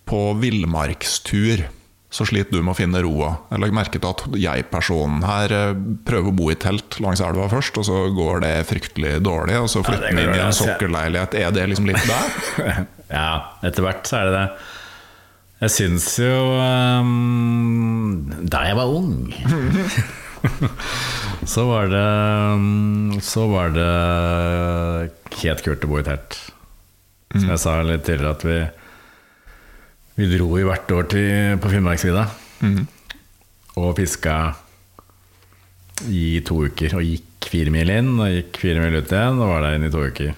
[0.08, 1.64] på villmarkstur
[2.10, 3.32] så sliter du med å finne roa.
[3.50, 5.72] Jeg legger merke til at jeg-personen her øh,
[6.06, 9.68] prøver å bo i telt langs elva først, og så går det fryktelig dårlig, og
[9.72, 11.36] så flytter han ja, inn i en sokkelleilighet.
[11.42, 12.30] Er det liksom litt der?
[13.18, 13.30] ja,
[13.66, 14.46] etter hvert så er det det.
[15.56, 19.32] Jeg syns jo um, Da jeg var ung
[21.54, 22.02] Så var det
[22.52, 23.86] um, Så var det
[25.40, 26.36] helt kult å bo i telt.
[27.32, 28.58] Som jeg sa litt tidligere, at vi
[30.16, 32.26] Vi dro i hvert år til, på Finnmarksvidda
[33.76, 34.36] og fiska
[36.08, 36.96] i to uker.
[36.96, 39.90] Og gikk fire mil inn og gikk fire mil ut igjen, og var der inne
[39.90, 40.32] i to uker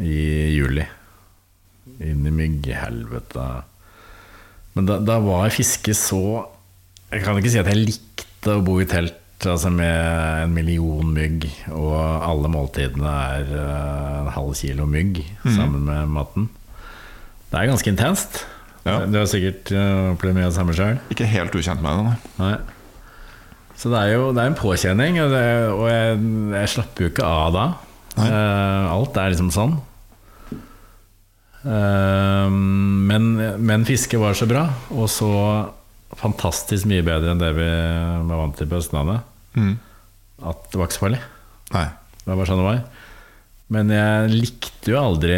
[0.00, 0.18] i
[0.54, 0.84] juli.
[2.04, 3.46] Inn i mygghelvete.
[4.76, 6.46] Men da, da var fiske så
[7.10, 9.16] Jeg kan ikke si at jeg likte å bo i telt
[9.48, 15.22] altså med en million mygg, og alle måltidene er eh, en halv kilo mygg
[15.56, 16.48] sammen med maten.
[17.50, 18.44] Det er ganske intenst.
[18.86, 19.00] Ja.
[19.04, 21.00] Du har sikkert eh, opplevd mye av det samme sjøl.
[21.12, 22.54] Ikke helt ukjent med det, nei.
[23.80, 26.18] Så det er jo det er en påkjenning, og, det, og jeg,
[26.54, 27.66] jeg slapper jo ikke av da.
[28.20, 29.78] Eh, alt er liksom sånn.
[31.60, 34.62] Uh, men, men fiske var så bra,
[34.96, 35.28] og så
[36.16, 39.26] fantastisk mye bedre enn det vi var vant til på Østlandet.
[39.58, 39.74] Mm.
[40.50, 41.20] At det var ikke så farlig.
[41.74, 41.86] Nei.
[42.20, 42.80] Det var bare sånn det var.
[43.70, 45.36] Men jeg likte jo aldri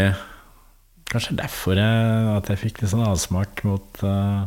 [1.13, 4.47] Kanskje derfor jeg, at jeg fikk litt sånn avsmak mot uh,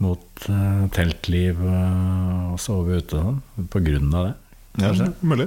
[0.00, 3.42] Mot uh, teltliv eh, og sove ute sånn.
[3.68, 4.36] På grunn av det.
[4.80, 5.08] Ja, Kanskje.
[5.28, 5.46] mulig.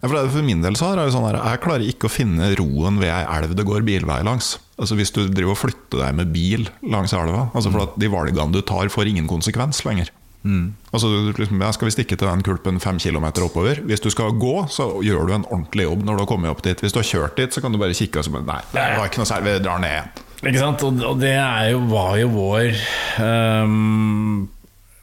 [0.00, 2.10] Ja, for, det- for min del så er det sånn her, jeg klarer ikke å
[2.10, 4.54] finne roen ved ei elv det går bilvei langs.
[4.80, 8.10] Altså Hvis du driver og flytter deg med bil langs elva, altså for at de
[8.10, 10.10] valgene du tar, får ingen konsekvens lenger.
[10.44, 13.80] Altså liksom, ja, Skal vi stikke til den kulpen fem kilometer oppover?
[13.88, 16.60] Hvis du skal gå, så gjør du en ordentlig jobb når du har kommet opp
[16.66, 16.80] dit.
[16.84, 18.98] Hvis du har kjørt dit, så kan du bare kikke og så bare Nei, det
[18.98, 20.12] var ikke noe særlig, vi drar ned igjen.
[20.44, 20.84] Ikke sant?
[20.84, 22.76] Og, det er jo, var jo vår
[23.24, 24.48] um,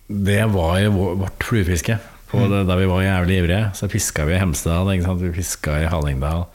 [0.07, 1.97] Det var jo vår, vårt fluefiske
[2.31, 2.63] Mm.
[2.63, 3.71] da vi var jævlig ivrige.
[3.75, 4.87] Så fiska vi i Hemsedal,
[5.19, 6.45] vi fiska i Hallingdal.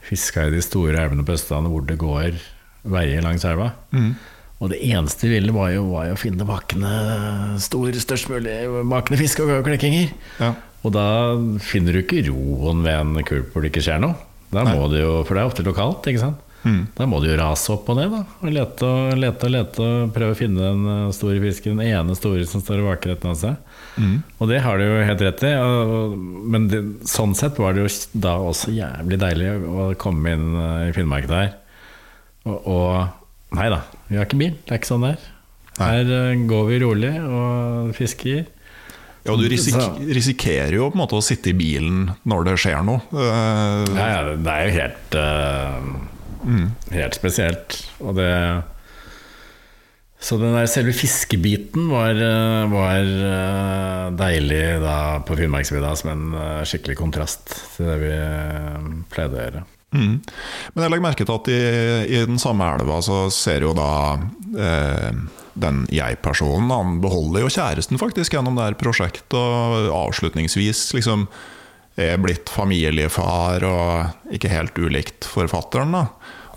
[0.00, 2.38] Fiska i de store elvene på Østlandet hvor det går
[2.88, 3.74] veier langs elva.
[4.58, 6.94] Og det eneste vi ville, var jo, var jo å finne vakne
[7.62, 8.56] stor, størst mulig
[8.90, 10.10] vakne fisk og klekkinger.
[10.42, 10.54] Ja.
[10.86, 11.06] Og da
[11.62, 14.18] finner du ikke roen ved en kulp hvor det ikke skjer noe.
[14.54, 16.44] Da må du jo, For det er ofte lokalt, ikke sant.
[16.98, 19.84] Da må du jo rase opp og ned da, og lete og lete og lete
[19.84, 21.78] og prøve å finne den eh, store fisken.
[21.78, 23.76] Den ene store som står og vaker et eller annet sted.
[24.38, 25.52] Og det har du jo helt rett i.
[25.54, 26.16] Og,
[26.54, 27.92] men det, sånn sett var det jo
[28.26, 31.54] da også jævlig deilig å komme inn eh, i Finnmark der.
[32.48, 33.17] Og, og
[33.56, 34.54] nei da, vi har ikke bil.
[34.64, 35.26] Det er ikke sånn det er.
[35.78, 38.46] Her uh, går vi rolig og fisker.
[39.26, 39.76] Ja, du risik
[40.08, 43.02] risikerer jo på en måte å sitte i bilen når det skjer noe.
[43.12, 45.88] Uh, Ja, ja, det er jo helt eh,
[46.94, 47.80] Helt spesielt.
[48.00, 48.30] Og det
[50.22, 52.18] Så den der selve fiskebiten var,
[52.72, 58.14] var uh, deilig da på Finnmarksvidda, som en skikkelig kontrast til det vi
[59.12, 59.66] pleide å gjøre.
[59.94, 60.18] Mm.
[60.74, 61.60] Men jeg legger merke til at i,
[62.12, 63.90] i den samme elva så ser jo da
[64.60, 65.12] eh,
[65.58, 71.24] den jeg-personen Han beholder jo kjæresten faktisk gjennom det her prosjektet, og avslutningsvis liksom
[71.98, 75.96] er blitt familiefar og ikke helt ulikt forfatteren.
[75.96, 76.04] da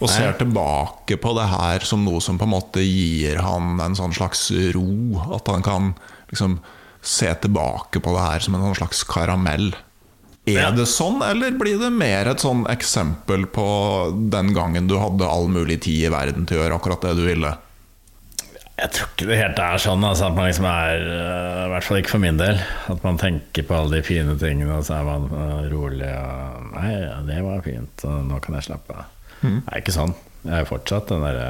[0.01, 3.97] og ser tilbake på det her som noe som på en måte gir han en
[3.97, 5.21] sånn slags ro.
[5.37, 5.91] At han kan
[6.31, 6.57] liksom
[7.05, 9.69] se tilbake på det her som en sånn slags karamell.
[10.49, 13.65] Er det sånn, eller blir det mer et sånn eksempel på
[14.33, 17.27] den gangen du hadde all mulig tid i verden til å gjøre akkurat det du
[17.27, 17.51] ville?
[18.81, 20.01] Jeg tror ikke det helt er sånn.
[20.07, 22.57] Altså, at man liksom er, I hvert fall ikke for min del.
[22.89, 25.27] At man tenker på alle de fine tingene, og så er man
[25.69, 26.93] rolig og Nei,
[27.27, 29.09] det var fint, og nå kan jeg slappe av.
[29.41, 29.59] Mm.
[29.59, 30.15] Det er ikke sånn.
[30.47, 31.41] Jeg er fortsatt den der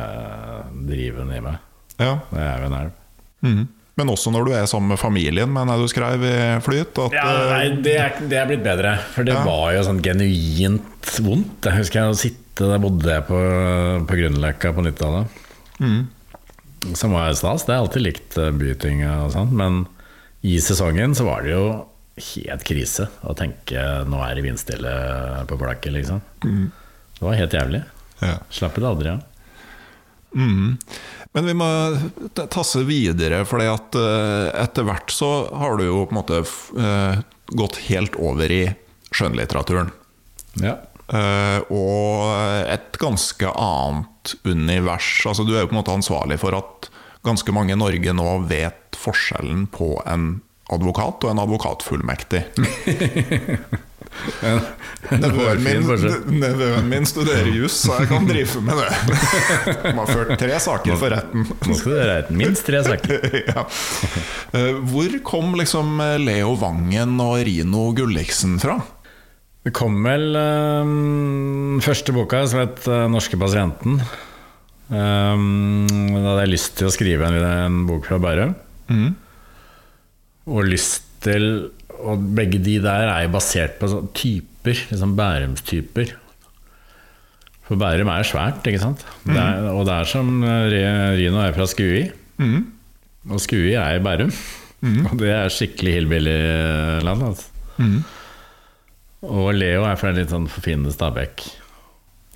[0.89, 1.62] driven i meg.
[2.02, 2.18] Ja.
[2.34, 2.98] Det er jo en elv.
[3.46, 3.62] Mm.
[4.02, 6.97] Men også når du er sammen med familien, mener jeg du skrev i Flyt?
[7.04, 8.95] At, ja, nei, det, er, det er blitt bedre.
[9.14, 9.43] For det ja.
[9.45, 11.70] var jo sånn genuint vondt.
[11.70, 13.38] Jeg husker jeg sitte der bodde jeg på,
[14.10, 15.39] på Grünerløkka på 90-tallet.
[15.82, 16.02] Mm.
[16.97, 17.68] Som var stas.
[17.68, 19.54] Det har jeg alltid likt byting og sånn.
[19.62, 19.84] Men
[20.41, 21.66] i sesongen så var det jo
[22.22, 24.93] helt krise å tenke nå er det vindstille
[25.49, 26.26] på plakket, liksom.
[26.41, 26.72] Mm.
[27.18, 27.84] Det var helt jævlig.
[28.22, 28.39] Ja.
[28.49, 29.22] Slappet aldri av.
[30.36, 30.77] Mm.
[31.32, 31.67] Men vi må
[32.36, 37.21] tasse videre, for uh, etter hvert så har du jo på en måte uh,
[37.51, 38.63] gått helt over i
[39.11, 39.91] skjønnlitteraturen.
[40.63, 40.77] Ja.
[41.11, 45.13] Uh, og et ganske annet univers.
[45.27, 46.91] Altså, du er jo på en måte ansvarlig for at
[47.27, 50.34] ganske mange i Norge nå vet forskjellen på en
[50.71, 52.45] advokat og en advokatfullmektig.
[55.12, 55.86] Nevøen min,
[56.89, 58.89] min studerer juss, så jeg kan drive med det.
[59.82, 61.45] De har ført tre saker for retten.
[61.66, 63.28] Nå skal du retten minst tre saker.
[63.51, 63.66] ja.
[64.57, 68.80] Eh, hvor kom liksom Leo Vangen og Rino Gulliksen fra?
[69.62, 74.01] Det kom vel um, første boka, som het uh, 'Norske pasienten'.
[74.91, 78.55] Um, da hadde jeg lyst til å skrive en, en bok fra Bærum.
[78.89, 79.14] Mm.
[80.49, 81.70] Og lyst til
[82.08, 86.16] og begge de der er jo basert på sånn typer, liksom Bærums-typer.
[87.68, 89.06] For Bærum er svært, ikke sant?
[89.24, 89.32] Mm.
[89.32, 92.04] Det er, og det er som Rino er fra Skui.
[92.41, 92.66] Mm.
[93.32, 94.34] Og Skui er i Bærum.
[94.82, 95.04] Mm.
[95.12, 97.26] Og det er skikkelig hillbilly-land.
[97.28, 97.47] Altså.
[97.78, 97.99] Mm.
[99.30, 101.45] Og Leo er fra en litt sånn forfinende Stabekk.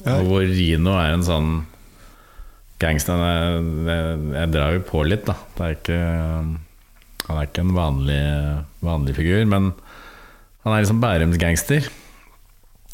[0.06, 0.20] Ja.
[0.20, 1.50] Og hvor Rino er en sånn
[2.82, 5.36] gangster jeg, jeg, jeg, drar jo på litt, da.
[5.56, 6.00] Det er ikke
[7.26, 8.24] han er ikke en vanlig,
[8.86, 9.72] vanlig figur, men
[10.66, 11.90] han er liksom Bærums-gangster.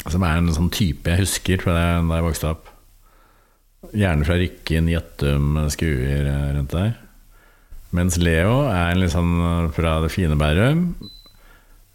[0.02, 2.70] Som er en sånn type jeg husker fra da jeg vokste opp.
[3.98, 6.94] Gjerne fra Rykken, Jøttum, Skuer eh, rundt der.
[7.96, 9.34] Mens Leo er liksom
[9.76, 10.94] fra det fine Bærum.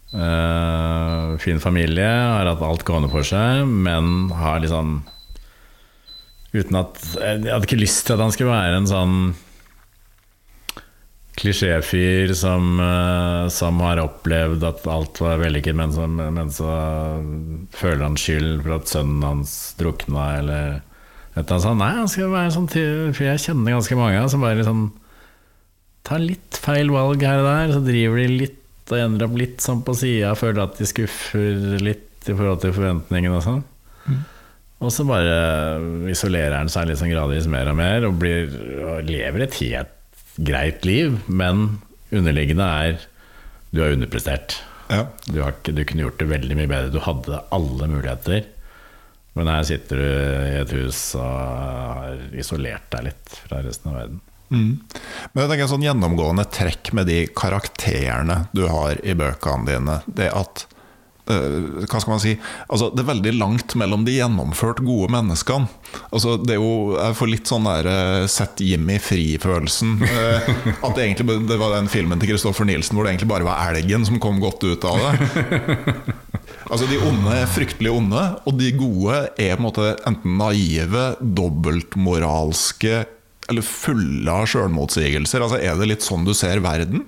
[0.07, 5.01] Uh, fin familie, har hatt alt gående for seg, men har liksom
[6.55, 9.17] Uten at Jeg hadde ikke lyst til at han skulle være en sånn
[11.37, 15.93] klisjéfyr som, uh, som, har opplevd at alt var vellykket, men,
[16.33, 16.69] men, så
[17.77, 20.63] føler han skyld for at sønnen hans drukna, eller
[21.37, 21.81] et eller annet sånt.
[21.83, 24.87] Nei, han skal være sånn For jeg kjenner ganske mange som bare liksom
[26.07, 29.59] tar litt feil valg her og der, så driver de litt og ender opp litt
[29.63, 33.61] sånn på sida, føler at de skuffer litt i forhold til forventningene og sånn.
[34.07, 34.21] Mm.
[34.87, 35.35] Og så bare
[36.11, 38.47] isolerer han seg litt sånn gradvis mer og mer, og, blir,
[38.87, 39.96] og lever et helt
[40.37, 41.79] greit liv, men
[42.13, 43.05] underliggende er
[43.73, 44.61] du har underprestert.
[44.87, 45.07] Ja.
[45.25, 46.93] Du, har, du, kunne gjort det veldig mye bedre.
[46.93, 48.45] Du hadde alle muligheter.
[49.37, 53.99] Men her sitter du i et hus og har isolert deg litt fra resten av
[53.99, 54.23] verden.
[54.47, 54.71] Mm.
[55.33, 59.99] Men jeg tenker en sånn gjennomgående trekk med de karakterene du har i bøkene dine,
[60.07, 60.63] det at
[61.27, 62.33] hva skal man si
[62.67, 65.67] altså, Det er veldig langt mellom de gjennomført gode menneskene.
[66.11, 69.97] Altså, det er jo, Jeg får litt sånn der uh, Sett Jimmy fri-følelsen.
[70.03, 70.47] Uh,
[70.85, 73.75] at det egentlig det var den filmen til Kristoffer Nielsen hvor det egentlig bare var
[73.75, 76.15] elgen som kom godt ut av det.
[76.67, 81.13] Altså De onde er fryktelig onde, og de gode er på en måte enten naive,
[81.21, 83.05] dobbeltmoralske
[83.47, 85.45] eller fulle av sjølmotsigelser.
[85.45, 87.05] Altså, er det litt sånn du ser verden?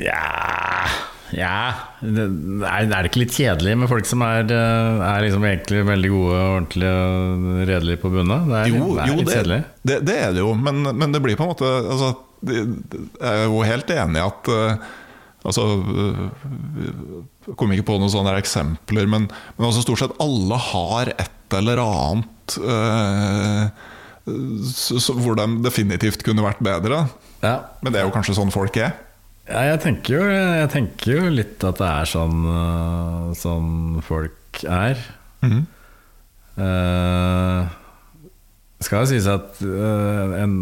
[0.00, 0.20] Ja
[1.36, 1.56] ja
[2.02, 6.38] Er det ikke litt kjedelig med folk som er, eh, er liksom egentlig veldig gode
[6.38, 8.48] og ordentlige og redelige på bunnen?
[8.50, 9.60] Det er, jo, det er jo litt kjedelig.
[9.82, 12.10] Det, det, er det jo, men, men, det blir på en måte altså,
[12.50, 12.66] Jeg
[13.30, 14.90] er jo helt enig i at uh,
[15.40, 15.62] Altså
[17.46, 21.56] Jeg kommer ikke på noen sånne eksempler, men, men altså stort sett alle har et
[21.56, 23.70] eller annet uh,
[24.76, 27.06] så, så, hvor de definitivt kunne vært bedre.
[27.40, 27.54] Ja.
[27.80, 28.92] Men det er jo kanskje sånn folk er.
[29.50, 33.70] Ja, jeg tenker, jo, jeg tenker jo litt at det er sånn, eh, sånn
[34.06, 35.00] folk er.
[36.60, 37.72] Eh,
[38.80, 40.54] skal jo sies at uh, en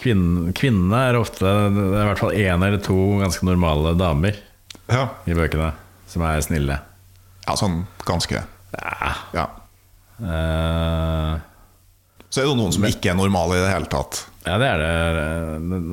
[0.00, 4.38] kvinne, kvinne er ofte Det er i hvert fall én eller to ganske normale damer
[4.88, 5.02] Ja.
[5.28, 5.72] i bøkene
[6.10, 6.78] som er snille.
[7.46, 8.40] ja, sånn ganske.
[8.72, 9.12] Ja.
[9.36, 9.44] Ja.
[10.20, 11.36] Uh,
[12.30, 14.24] Så er det noen som ikke er normale i det hele tatt.
[14.50, 15.26] Ja, det er det.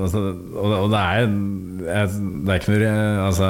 [0.01, 0.21] Altså,
[0.57, 2.93] og, og det er Det er ikke noe
[3.27, 3.49] Altså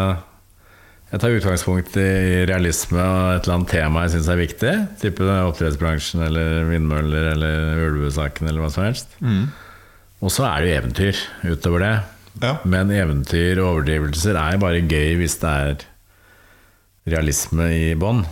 [1.13, 2.07] Jeg tar utgangspunkt i
[2.49, 4.73] realisme og et eller annet tema jeg syns er viktig.
[4.99, 9.15] Type oppdrettsbransjen eller vindmøller eller ulvesaken eller hva som helst.
[10.19, 11.21] Og så er det jo eventyr
[11.53, 11.93] utover det.
[12.43, 12.57] Ja.
[12.67, 15.85] Men eventyr og overdrivelser er bare gøy hvis det er
[17.15, 18.25] realisme i bånn.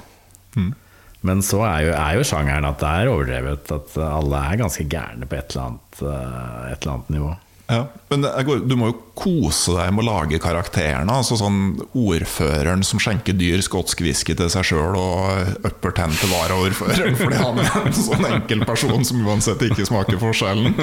[1.26, 3.73] Men så er jo, er jo sjangeren at det er overdrevet.
[3.73, 7.34] At alle er ganske gærne på et eller annet, eh, et eller annet nivå.
[7.65, 7.88] Ja.
[8.11, 11.09] Men er, du må jo kose deg med å lage karakterene.
[11.09, 16.30] Altså sånn Ordføreren som skjenker dyr skotsk whisky til seg sjøl, og upper ten til
[16.30, 20.78] varaordføreren fordi han er en sånn enkel person som uansett ikke smaker forskjellen.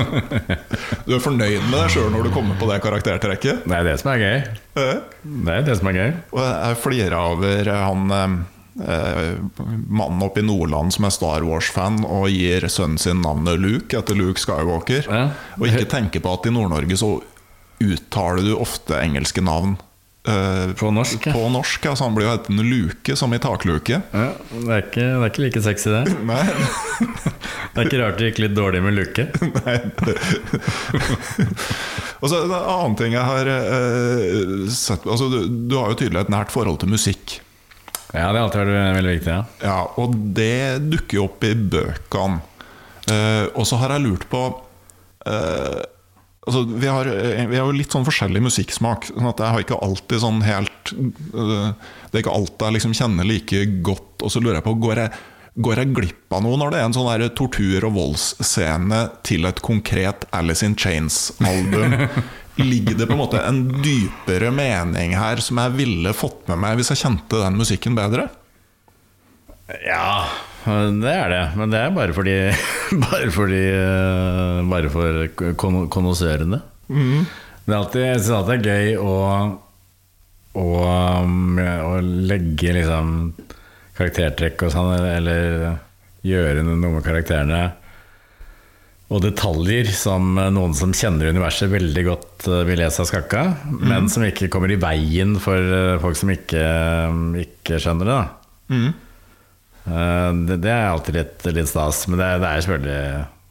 [1.06, 3.62] Du er fornøyd med deg sjøl når du kommer på det karaktertrekket?
[3.68, 4.40] Det er det som er gøy.
[4.82, 4.96] Eh?
[5.22, 6.10] Det er det som er gøy.
[6.34, 8.40] Og jeg flirer over han eh,
[8.74, 14.16] mannen oppe i Nordland som er Star Wars-fan og gir sønnen sin navnet Luke etter
[14.16, 15.08] Luke Skywalker.
[15.08, 15.24] Ja.
[15.58, 17.14] Og ikke tenker på at i Nord-Norge så
[17.82, 19.76] uttaler du ofte engelske navn
[20.28, 21.32] Uh, På norsk.
[21.32, 23.96] På norsk, ja, så han blir jo hetende Luke, som i takluke.
[24.12, 26.14] Ja, det, er ikke, det er ikke like sexy, det.
[26.30, 26.44] Nei,
[27.72, 29.24] Det er ikke rart det gikk litt dårlig med luke.
[29.64, 29.76] nei.
[32.20, 36.22] Og så En annen ting jeg har uh, sett altså, du, du har jo tydelig
[36.22, 37.40] et nært forhold til musikk.
[38.12, 39.32] Ja, det har alltid vært veldig viktig.
[39.32, 39.44] Ja.
[39.64, 42.42] Ja, og det dukker jo opp i bøkene.
[43.02, 44.40] Uh, og så har jeg lurt på
[45.26, 45.80] uh,
[46.46, 49.08] altså, vi, har, eh, vi har jo litt sånn forskjellig musikksmak.
[49.10, 51.72] Sånn at jeg har ikke alltid sånn helt uh,
[52.10, 54.22] Det er ikke alt jeg liksom kjenner like godt.
[54.22, 55.14] Og så lurer jeg på Går jeg,
[55.66, 59.50] går jeg glipp av noe når det er en sånn der tortur- og voldsscene til
[59.50, 61.98] et konkret Alice in Chains-album?
[62.60, 66.76] Ligger det på en måte en dypere mening her som jeg ville fått med meg
[66.78, 68.28] hvis jeg kjente den musikken bedre?
[69.86, 70.26] ja,
[70.66, 71.42] det er det.
[71.56, 72.36] Men det er bare fordi
[73.06, 75.86] Bare fordi eh, Bare for kon
[76.92, 77.24] Mm.
[77.64, 79.12] Det er alltid, jeg syns alltid det er gøy å
[80.52, 80.64] å,
[81.24, 83.32] um, å legge liksom
[83.96, 85.78] karaktertrekk og sånn, eller
[86.26, 87.62] gjøre noe med karakterene.
[89.12, 93.42] Og detaljer som noen som kjenner universet veldig godt eh, vil lese av skakka,
[93.82, 96.64] men som ikke kommer i veien for eh, folk som ikke,
[97.42, 98.22] ikke skjønner det.
[99.84, 103.41] Eh, det, det er alltid litt, litt stas, men det, det er selvfølgelig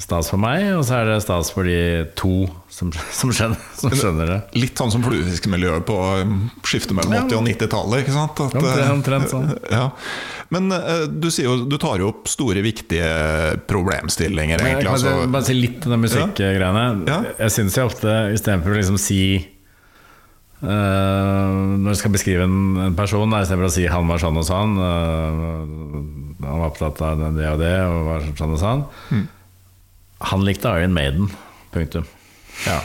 [0.00, 3.92] stas for meg, og så er det stas for de to som, som, skjønner, som
[3.92, 4.38] skjønner det.
[4.56, 7.22] Litt sånn som fluefiskemiljøet på um, skiftet mellom Ja.
[7.26, 8.02] 80- og 90-tallet.
[8.04, 8.40] ikke sant?
[8.40, 9.48] At, Omtrent- eh, omtrent sånn.
[9.76, 9.84] Ja.
[10.50, 13.06] Men eh, du jo Du tar jo opp store, viktige
[13.70, 14.88] problemstillinger, egentlig.
[14.88, 16.84] kan Altså, bare, si litt om de musikkgreiene.
[17.06, 17.20] Ja.
[17.44, 19.22] Jeg syns jo ofte, istedenfor å liksom si
[20.60, 24.44] Uh, Når jeg skal beskrive en, en person, istedenfor å si 'han var sånn og
[24.44, 29.22] sånn', uh, han var opptatt av det og det, og var sånn og sånn Mm.
[30.20, 31.30] Han likte Iron Maiden.
[31.70, 32.04] Punktum.
[32.66, 32.80] ja.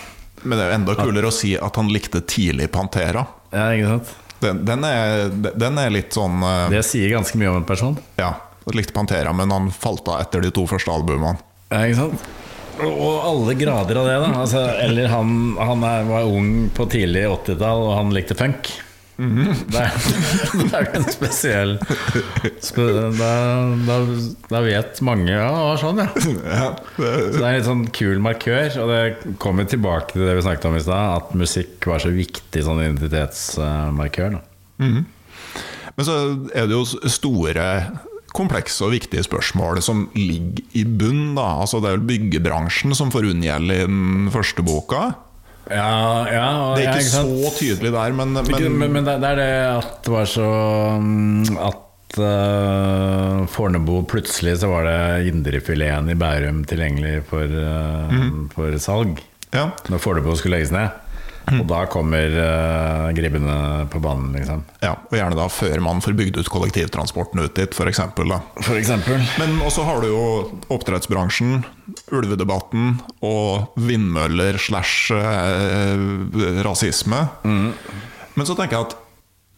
[0.46, 3.24] Men det er jo enda kulere å si at han likte tidlig Pantera.
[3.50, 4.12] Ja, ikke sant?
[4.44, 7.96] Den, den, er, den er litt sånn uh, Det sier ganske mye om en person.
[8.20, 8.36] Ja,
[8.76, 11.40] likte Pantera, men han falt av etter de to første albumene.
[11.72, 12.28] Ja, ikke sant?
[12.86, 14.32] Og alle grader av det, da.
[14.44, 18.70] Altså, eller han, han er, var ung på tidlig 80-tall, og han likte funk.
[19.16, 19.94] Det, er,
[20.60, 21.76] det er en spesiell
[22.60, 22.84] spe,
[23.16, 23.30] da,
[23.88, 24.00] da,
[24.52, 26.10] da vet mange Ja, det var sånn, ja.
[26.44, 30.26] Ja, det, Så det er en litt sånn kul markør, og det kommer tilbake til
[30.28, 34.36] det vi snakket om i stad, at musikk var så viktig sånn identitetsmarkør.
[34.36, 34.44] Da.
[35.96, 36.18] Men så
[36.52, 37.70] er det jo store,
[38.36, 41.36] komplekse og viktige spørsmål som ligger i bunn.
[41.38, 41.48] Da.
[41.64, 45.06] Altså, det er vel byggebransjen som får unngjelde i den første boka.
[45.72, 49.32] Ja, ja, Det er ikke så tydelig der, men, Men, men men, men det, det
[49.34, 49.50] er det
[49.80, 50.50] at det var så
[51.02, 58.20] mm, At uh, Fornebu plutselig så var det indrefileten i Bærum tilgjengelig for, eh,
[58.54, 59.18] for salg.
[59.56, 59.70] ja.
[59.90, 60.90] Når Fornebu skulle legges ned.
[61.54, 64.64] Og da kommer uh, gribbene på banen, liksom.
[64.82, 64.96] ja.
[65.12, 68.02] Og gjerne da før man får bygd ut kollektivtransporten ut dit, f.eks.
[68.66, 69.22] For eksempel.
[69.42, 70.24] Men også har du jo
[70.74, 71.60] oppdrettsbransjen,
[72.16, 77.22] ulvedebatten og vindmøller slash eh, rasisme.
[77.46, 78.96] Men så tenker jeg at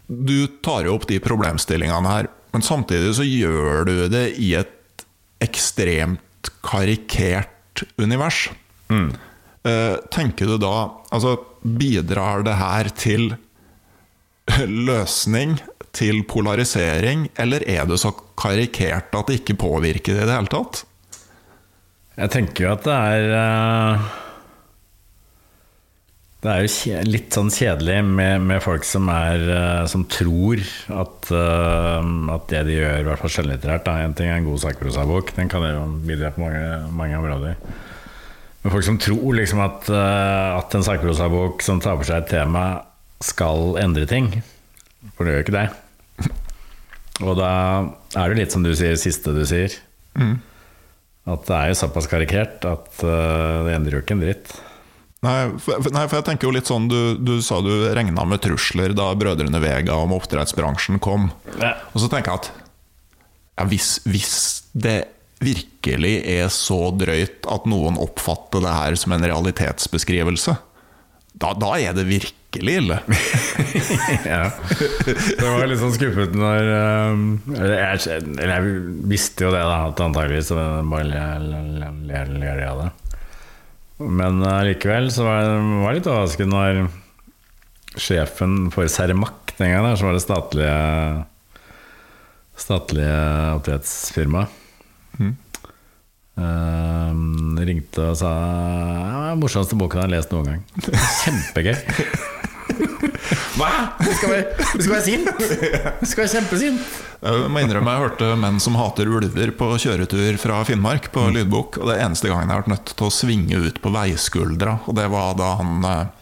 [0.07, 5.03] du tar jo opp de problemstillingene her, men samtidig så gjør du det i et
[5.43, 8.47] ekstremt karikert univers.
[8.91, 9.09] Eh,
[10.13, 10.75] tenker du da
[11.13, 13.31] Altså, bidrar det her til
[14.67, 15.57] løsning
[15.97, 20.51] til polarisering, eller er det så karikert at det ikke påvirker det i det hele
[20.51, 20.83] tatt?
[22.17, 24.05] Jeg tenker jo at det er eh,
[26.41, 30.61] Det er jo litt sånn kjedelig med, med folk som, er, eh, som tror
[30.97, 33.91] at, eh, at det de gjør, i hvert fall skjønnlitterært.
[33.93, 36.63] En ting er en god sakprosabok, den kan jo bidra på mange,
[36.97, 37.85] mange områder.
[38.63, 42.31] Men folk som tror liksom at, eh, at en sakprosabok som tar for seg et
[42.35, 42.65] tema,
[43.23, 44.29] skal endre ting.
[45.15, 45.67] For det gjør ikke det.
[47.25, 47.49] Og da
[48.13, 49.73] er det litt som du sier, siste du sier.
[51.27, 54.53] At det er jo såpass karikert at eh, det endrer jo ikke en dritt.
[55.25, 58.37] Nei for- nei, for jeg tenker jo litt sånn Du, du sa du regna med
[58.43, 61.31] trusler da Brødrene Vega om oppdrettsbransjen kom.
[61.57, 61.73] Ja.
[61.95, 62.51] Og så tenker jeg at
[63.57, 64.35] ja, hvis, hvis
[64.77, 64.99] det
[65.43, 70.57] virkelig er så drøyt at noen oppfatter det her som en realitetsbeskrivelse,
[71.37, 72.97] da, da er det virkelig ille.
[74.25, 74.47] ja.
[74.73, 76.71] Det var litt sånn skuffet når
[77.13, 78.71] um, eller jeg, jeg
[79.11, 80.49] visste jo det, da, at antakeligvis
[80.89, 82.89] bare ler jeg av det.
[83.97, 86.83] Men likevel så var jeg litt overrasket når
[87.97, 90.77] sjefen for Cermaq den gangen, som var det statlige
[92.57, 93.17] statlige
[93.57, 94.56] oppdrettsfirmaet,
[96.37, 100.61] um, ringte og sa ja, er den morsomste boken jeg har lest noen gang.
[101.23, 101.77] Kjempegøy.
[103.57, 103.69] Hva?!
[103.97, 105.29] Du skal være, du skal være sint!
[105.97, 106.97] Du skal være kjempesint!
[107.17, 111.79] Jeg må innrømme jeg hørte Menn som hater ulver på kjøretur fra Finnmark på lydbok.
[111.81, 114.77] Og det eneste gangen jeg har vært nødt til å svinge ut på veiskuldra.
[114.85, 116.16] Og det var da han, eh,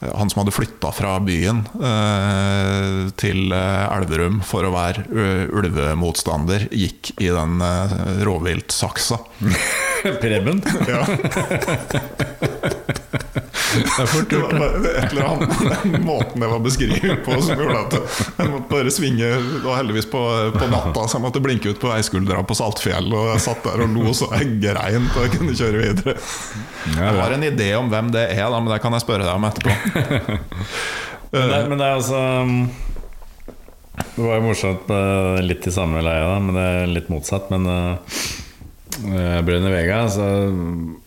[0.00, 5.02] han som hadde flytta fra byen eh, til eh, Elverum for å være
[5.58, 7.96] ulvemotstander, gikk i den eh,
[8.28, 9.18] rovviltsaksa.
[10.22, 10.62] Preben?
[10.86, 11.02] Ja.
[13.68, 14.54] Det er fort gjort.
[14.54, 14.92] det.
[14.96, 18.92] Et eller annet den måten det var beskrevet på som gjorde at jeg måtte bare
[18.94, 19.28] svinge
[19.60, 20.22] Og heldigvis på,
[20.54, 23.10] på natta, så jeg måtte blinke ut på veiskuldra på Saltfjell.
[23.12, 26.16] Og jeg satt der og lo så jeg grein til jeg kunne kjøre videre.
[26.94, 29.34] Jeg har en idé om hvem det er, da, men det kan jeg spørre deg
[29.34, 29.76] om etterpå.
[31.28, 32.20] Men det, men det er altså
[34.16, 37.50] Det var jo morsomt med litt i samme leie, da, men det er litt motsatt.
[37.52, 37.98] Men uh,
[39.44, 40.24] i Vega, så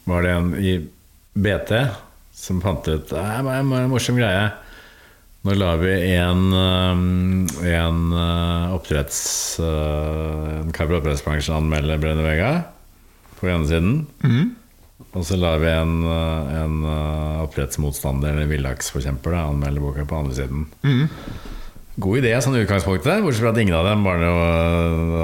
[0.05, 0.75] var det en i
[1.33, 1.73] BT
[2.41, 4.49] som fant ut Det er en morsom greie.
[5.41, 9.21] Nå lar vi en, um, en uh, oppdretts
[9.57, 12.51] uh, En kar fra oppdrettsbransjen anmelde Brenne Vega
[13.39, 13.95] på ene siden.
[15.17, 16.75] Og så lar vi en, en
[17.41, 20.67] oppdrettsmotstander eller villaksforkjemper anmelde boka på andre siden.
[21.99, 24.43] God idé sånn utgangspunktet, bortsett fra at ingen av dem var noe,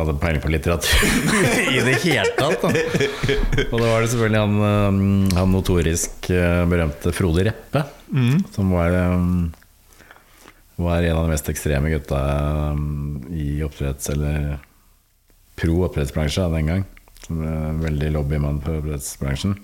[0.02, 1.06] hadde peiling på litteratur
[1.78, 2.66] i det hele tatt.
[2.66, 2.72] Da.
[3.70, 5.00] Og da var det selvfølgelig han, um,
[5.38, 7.86] han notorisk uh, berømte Frode Reppe,
[8.52, 9.48] som var, um,
[10.76, 12.20] var en av de mest ekstreme gutta
[12.76, 14.58] um, i oppdretts- eller
[15.58, 16.86] pro oppdrettsbransje den gang.
[17.32, 19.56] Er veldig lobbymann for oppdrettsbransjen.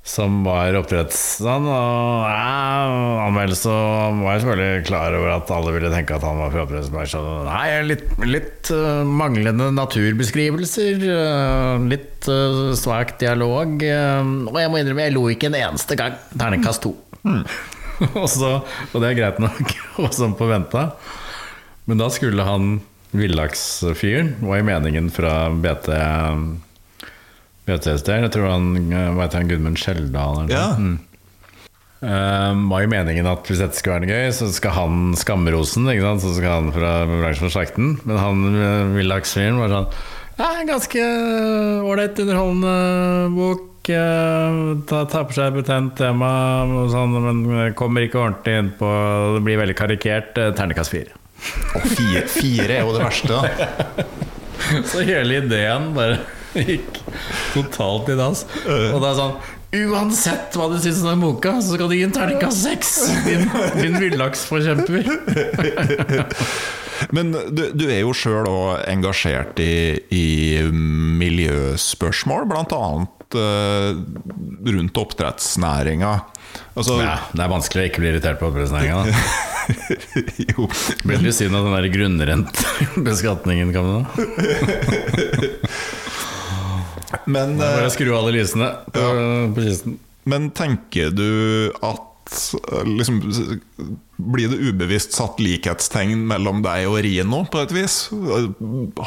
[0.00, 1.66] Som var oppdrettsmann.
[1.68, 6.54] Og ja, anmeldelse og var selvfølgelig klar over at alle ville tenke at han var
[6.54, 7.26] fra oppdrettsbransjen.
[7.46, 11.04] Nei, litt, litt uh, manglende naturbeskrivelser.
[11.04, 13.76] Uh, litt uh, svak dialog.
[13.76, 16.16] og jeg må innrømme, jeg lo ikke en eneste gang.
[16.32, 16.94] Terningkast to.
[18.16, 20.88] og, så, og det er greit nok, og sånn på venta.
[21.90, 22.80] Men da skulle han
[23.16, 25.92] villaksfyren, var i meningen fra BT
[27.70, 28.26] BT-steder.
[28.26, 28.68] Jeg tror han
[29.20, 30.58] veit han, Gudmund Skjeldal eller noe?
[30.58, 30.66] Ja.
[30.76, 30.98] Mm.
[32.00, 35.88] Eh, var jo meningen at hvis dette skulle være noe gøy, så skal han skamrosen.
[35.92, 36.22] Ikke sant?
[36.24, 37.90] Så skal han fra bransjen for slakten.
[38.08, 38.46] Men han
[38.96, 39.90] villaksfyren var sånn
[40.40, 41.02] Ja, ganske
[41.84, 42.76] ålreit, underholdende
[43.36, 43.66] bok.
[43.92, 46.30] eh, ta, på seg et betent tema,
[46.92, 48.88] sånn, men kommer ikke ordentlig inn på
[49.36, 50.38] Det blir veldig karikert.
[50.40, 51.12] eh, Ternekast fire.
[51.76, 53.28] Og fire, fire er jo det verste.
[53.28, 54.04] Da.
[54.90, 56.18] Så hele ideen bare
[56.70, 57.00] gikk
[57.54, 58.44] totalt i dass.
[58.66, 59.40] Og det er sånn
[59.70, 62.88] Uansett hva du syns om den boka, så skal du gi en terningkast seks!
[63.22, 63.44] Din,
[63.76, 65.06] din villaksforkjemper.
[67.14, 70.26] Men du, du er jo sjøl òg engasjert i, i
[71.22, 72.82] miljøspørsmål, bl.a.
[73.30, 73.94] Uh,
[74.74, 76.16] rundt oppdrettsnæringa.
[76.74, 79.06] Altså, Ja, det er vanskelig å ikke bli irritert på oppdrettsnæringa.
[80.50, 80.66] jo,
[81.06, 84.00] Veldig synd at den der grunnrentebeskatningen kom nå.
[87.26, 89.08] Men, eh, Bare skru av alle lysene på,
[89.56, 89.98] på kisten.
[90.30, 92.34] men tenker du at
[92.72, 93.20] eh, liksom,
[94.20, 98.02] Blir det ubevisst satt likhetstegn mellom deg og Rino, på et vis?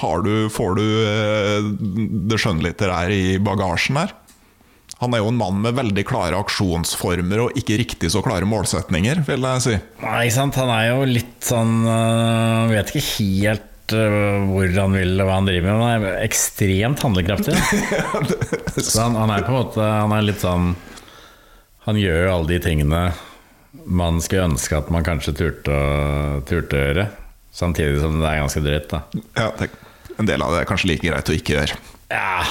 [0.01, 1.71] Har du, får du eh,
[2.31, 4.15] det skjønnlitterære i bagasjen her?
[5.03, 9.23] Han er jo en mann med veldig klare aksjonsformer og ikke riktig så klare målsetninger,
[9.27, 9.73] vil jeg si.
[10.03, 10.59] Nei, ikke sant.
[10.61, 11.73] Han er jo litt sånn
[12.71, 17.03] Vet ikke helt hvor han vil og hva han driver med, men han er ekstremt
[17.03, 17.57] handlekraftig.
[18.79, 20.71] så han, han er på en måte Han er litt sånn
[21.83, 23.03] Han gjør jo alle de tingene
[23.83, 27.07] man skulle ønske at man kanskje turte å, turte å gjøre.
[27.53, 28.99] Samtidig som det er ganske drøyt, da.
[29.35, 29.67] Ja, det,
[30.21, 31.79] en del av det er kanskje like greit å ikke gjøre.
[32.13, 32.43] Ja,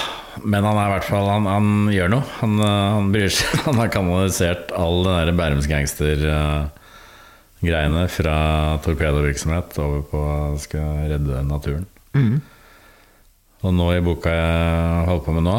[0.43, 2.27] men han er i hvert fall Han, han gjør noe.
[2.41, 3.55] Han, øh, han bryr seg.
[3.69, 5.69] Han har kanalisert all den der Bærums
[7.63, 10.23] gangster-greiene fra torpedovirksomhet over på
[10.59, 11.87] skal redde naturen.
[13.63, 15.59] Og nå i boka jeg holder på med nå,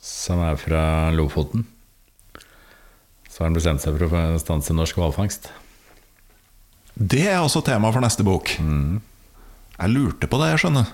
[0.00, 1.66] som er fra Lofoten,
[3.30, 5.50] så har han bestemt seg for å stanse norsk hvalfangst.
[6.96, 8.52] Det er også tema for neste bok.
[8.56, 10.92] Jeg lurte på det, jeg skjønner.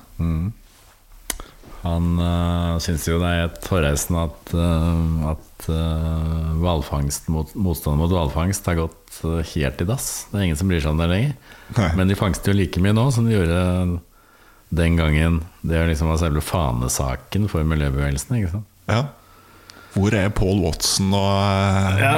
[1.83, 8.13] Han øh, syns jo det er et hårreisende at, øh, at øh, mot, motstanden mot
[8.15, 10.27] hvalfangst har gått helt i dass.
[10.31, 11.35] Det er ingen som bryr seg om det lenger.
[11.77, 11.91] Nei.
[11.99, 14.01] Men de fangster jo like mye nå som de gjorde
[14.73, 18.65] den gangen det liksom var selve fanesaken for miljøbevegelsen.
[18.89, 19.03] Ja.
[19.93, 22.13] Hvor er Paul Watson og eh, Ja,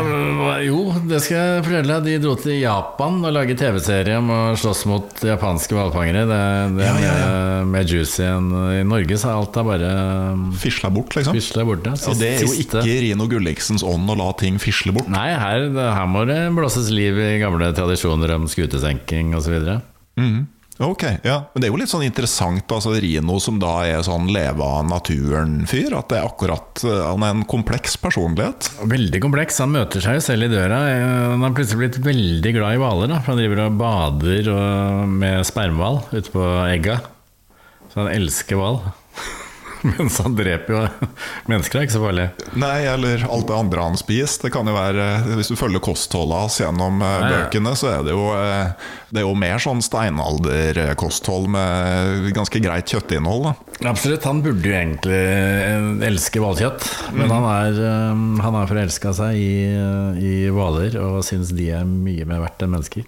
[0.63, 2.05] jo, det skal jeg fortelle deg.
[2.07, 6.23] De dro til Japan og lage TV-serie om å slåss mot japanske hvalfangere.
[6.31, 6.39] Det,
[6.79, 7.27] det Ja, ja, ja.
[7.65, 8.49] Med, med juicy enn
[8.79, 9.91] I Norge så er alt er bare
[10.63, 11.35] fisla bort, liksom?
[11.35, 11.97] fisla borte.
[11.99, 15.11] Og det er jo Siste- ikke Rino Gulliksens ånd å la ting fisle bort.
[15.11, 19.59] Nei, her, her må det blåses liv i gamle tradisjoner om skutesenking osv.
[20.83, 21.37] Ok, ja.
[21.53, 24.83] Men det er jo litt sånn interessant, altså Rino som da er sånn leve av
[24.89, 25.95] naturen-fyr.
[25.95, 28.73] At det er akkurat eh, Han er en kompleks personlighet.
[28.91, 29.61] Veldig kompleks.
[29.63, 30.81] Han møter seg jo selv i døra.
[31.31, 33.15] Han har plutselig blitt veldig glad i hvaler.
[33.21, 36.99] for Han driver og bader og, med spermhval ute på egga.
[37.93, 38.83] Så han elsker hval.
[39.99, 40.83] Mens han dreper jo
[41.51, 42.27] mennesker, er ikke så farlig.
[42.57, 44.47] Nei, eller alt det andre han spiser.
[44.47, 47.81] Det kan jo være, eh, Hvis du følger kostholdet hans gjennom Nei, bøkene, ja.
[47.81, 53.51] så er det jo eh, Det er jo mer sånn steinalderkosthold med ganske greit kjøttinnhold.
[53.51, 54.25] da Absolutt.
[54.25, 56.87] Han burde jo egentlig eh, elske hvalkjøtt,
[57.19, 59.55] men han er, eh, han har forelska seg i,
[60.17, 63.05] i hvaler og syns de er mye mer verdt enn mennesker.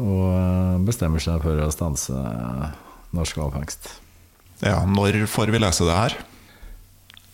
[0.00, 2.16] Og eh, bestemmer seg for å stanse
[3.14, 3.92] norsk hvalfangst.
[4.64, 6.14] Ja, Når får vi lese det her?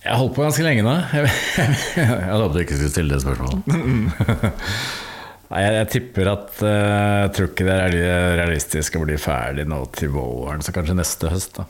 [0.01, 0.95] Jeg har holdt på ganske lenge nå.
[1.13, 1.31] Jeg,
[2.01, 4.61] jeg håpet du ikke skulle stille det spørsmålet.
[5.51, 9.17] Nei, jeg, jeg tipper at eh, Jeg tror ikke det er reali- realistisk å bli
[9.21, 11.59] ferdig nå til våren, så kanskje neste høst.
[11.59, 11.67] da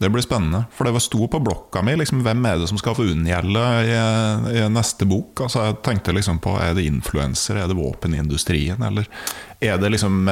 [0.00, 0.64] Det blir spennende.
[0.74, 3.64] For det var sto på blokka mi liksom, hvem er det som skal få unngjelde
[3.90, 3.96] i,
[4.58, 5.44] i neste bok.
[5.46, 9.06] Altså, jeg tenkte liksom på er det influensere, er det våpenindustrien, eller
[9.60, 10.24] er det liksom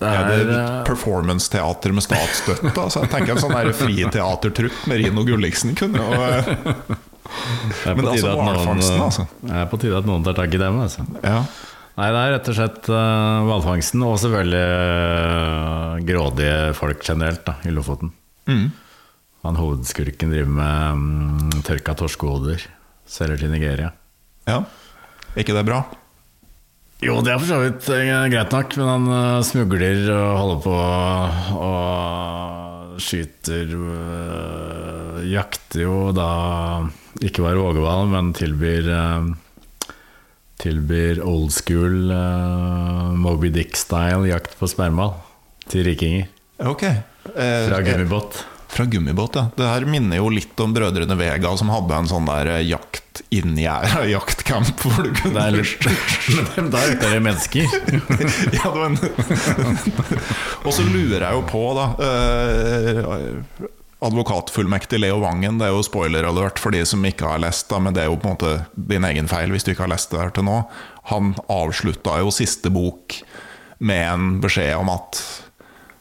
[0.00, 2.72] eh, er det Det er, eh, performance-teater med statsstøtte?
[2.84, 8.10] Altså, jeg tenker en sånn friteatertrupp med Rino Gulliksen kunne jo eh, Det er Men
[8.12, 9.26] altså, hvalfangsten, altså.
[9.40, 10.78] Det er på tide at noen tar tak i dem.
[10.84, 11.06] Altså.
[11.24, 11.40] Ja.
[11.94, 17.56] Nei, det er rett og slett hvalfangsten uh, og selvfølgelig uh, grådige folk generelt da,
[17.64, 18.10] i Lofoten.
[18.50, 18.64] Mm.
[19.46, 22.64] Han hovedskurken driver med um, tørka torskehoder.
[23.06, 23.92] Selger til Nigeria.
[24.48, 24.64] ja.
[25.34, 25.80] Er ikke det bra?
[27.04, 30.60] Jo, det er for så vidt eh, greit nok, men han eh, smugler og holder
[30.64, 30.76] på
[31.60, 36.28] og skyter øh, Jakter jo da
[37.20, 39.32] ikke bare vågehval, men tilbyr øh,
[40.64, 45.10] Tilbyr old school uh, Moby Dick-style jakt på spermhval
[45.68, 46.30] til rikinger.
[46.62, 47.02] Okay.
[47.26, 48.38] Fra gummibåt.
[48.74, 49.46] Fra gummibåt, ja.
[49.54, 53.20] Det her minner jo litt om Brødrene Vega, som hadde en sånn der eh, jakt
[53.30, 57.76] inni gjerdet, jaktcamp, hvor du kunne Det er litt Men da jakter det mennesker.
[58.58, 59.12] ja, det
[60.66, 63.70] Og så lurer jeg jo på, da eh,
[64.04, 67.78] Advokatfullmektig Leo Vangen, det er jo spoiler alert for de som ikke har lest, da,
[67.78, 70.10] men det er jo på en måte din egen feil hvis du ikke har lest
[70.10, 70.58] det her til nå.
[71.14, 73.22] Han avslutta jo siste bok
[73.78, 75.22] med en beskjed om at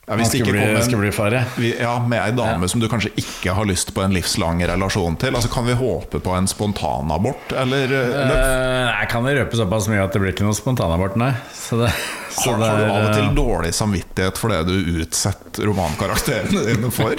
[0.08, 0.60] ja, hvis det ikke bli,
[0.92, 1.46] kom en- fare.
[1.80, 2.68] ja, med ei dame Ja.
[2.68, 5.34] som du kanskje ikke har lyst på en livslang relasjon til.
[5.36, 10.04] Altså, Kan vi håpe på en spontanabort, eller, eller Eh, Jeg kan røpe såpass mye
[10.04, 11.32] at det blir ikke noen spontanabort, nei.
[11.54, 11.92] Så det,
[12.36, 16.66] så har, har du av og til eh, dårlig samvittighet for det du utsetter romankarakterene
[16.76, 17.16] dine for?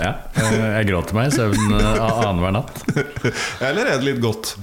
[0.00, 2.82] Ja, eh, jeg gråter meg i søvn eh, annenhver natt.
[3.70, 4.56] Eller er det litt godt?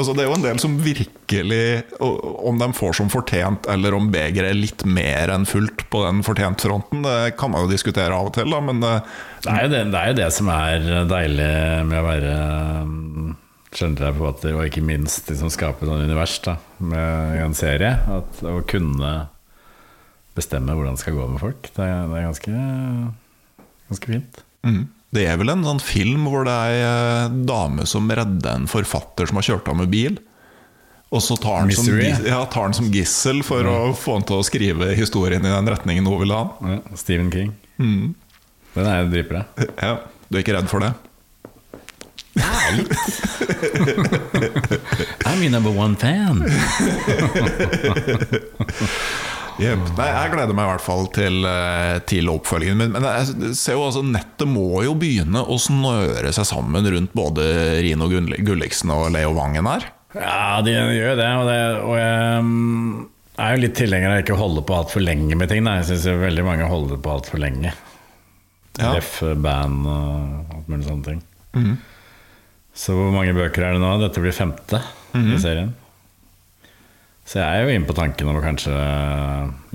[0.00, 1.64] Altså, det er jo en del som virkelig
[2.00, 6.22] Om de får som fortjent, eller om begeret er litt mer enn fullt på den
[6.26, 9.10] fortjentfronten, det kan man jo diskutere av og til, da, men eh,
[9.44, 11.50] Det er jo det, det, er jo det som er deilig
[11.90, 12.34] med å være
[12.88, 13.28] mm,
[13.70, 17.92] skjønnlitterær forfatter, og ikke minst liksom skape et sånt univers da, med en serie.
[18.16, 19.12] At, å kunne
[20.34, 22.64] bestemme hvordan det skal gå med folk, det er, det er ganske,
[23.92, 24.42] ganske fint.
[24.66, 24.82] mm.
[25.10, 29.26] Det er vel en sånn film hvor det er ei dame som redder en forfatter
[29.26, 30.20] som har kjørt av med bil.
[31.10, 34.38] Og så tar han, som, ja, tar han som gissel for å få han til
[34.38, 36.44] å skrive historien i den retningen hun vil ha.
[36.62, 37.50] Ja, Stephen King.
[37.82, 38.14] Mm.
[38.76, 39.66] Den er dripper dritbra.
[39.82, 40.94] Ja, du er ikke redd for det?
[45.26, 46.46] I'm your number one fan.
[49.60, 49.82] Jep.
[49.98, 52.80] Nei, jeg gleder meg i hvert fall til, eh, til oppfølgingen.
[52.80, 57.12] Men, men jeg ser jo altså, nettet må jo begynne å snøre seg sammen rundt
[57.16, 57.46] både
[57.84, 59.88] Rino Gulliksen og Leo Vangen her.
[60.16, 61.30] Ja, de gjør det.
[61.38, 63.08] Og, det, og jeg
[63.40, 65.64] jeg er jo litt tilhenger av ikke å holde på altfor lenge med ting.
[65.64, 65.78] Da.
[65.78, 67.70] Jeg syns veldig mange holder på altfor lenge.
[68.76, 68.90] Ja.
[68.98, 71.22] Ref, band og alt mulig sånne ting.
[72.76, 73.94] Så hvor mange bøker er det nå?
[74.02, 74.82] Dette blir femte
[75.16, 75.72] i serien.
[77.30, 78.74] Så jeg er jo inne på tanken om å kanskje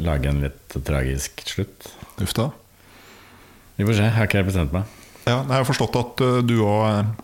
[0.04, 1.88] lage en litt tragisk slutt.
[2.20, 2.50] Uff da.
[3.78, 4.90] Vi får se, jeg har ikke helt bestemt meg.
[5.26, 7.16] Ja, jeg har forstått at eh, du òg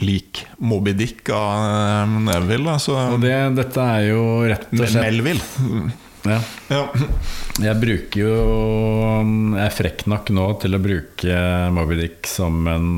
[0.00, 2.72] liker Moby Dick av eh, Neville.
[2.72, 5.92] Altså, Og det, dette er jo rett og slett Melville.
[6.32, 6.40] ja.
[6.72, 6.82] Ja.
[7.60, 8.34] Jeg bruker jo
[9.54, 11.36] Jeg er frekk nok nå til å bruke
[11.76, 12.88] Moby Dick som en,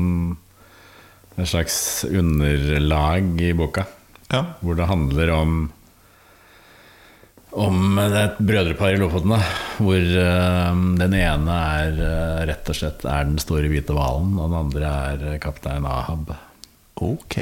[1.35, 3.83] en slags underlag i boka.
[4.31, 4.45] ja.
[4.63, 5.57] Hvor det handler om
[7.51, 9.33] om et brødrepar i Lofoten.
[9.35, 9.39] Da,
[9.79, 14.49] hvor uh, den ene er uh, rett og slett er den store hvite hvalen, og
[14.51, 16.33] den andre er eh, kaptein Ahab.
[17.01, 17.39] Ok.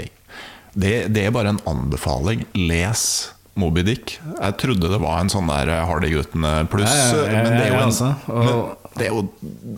[0.76, 2.44] Det, det er bare en anbefaling.
[2.60, 3.06] Les
[3.56, 4.18] Moby Dick.
[4.36, 7.72] Jeg trodde det var en sånn der Hardy-guttene pluss, Ja, ja, ja, men det er
[7.72, 7.96] jo, en,
[8.28, 9.22] og- men det, er jo,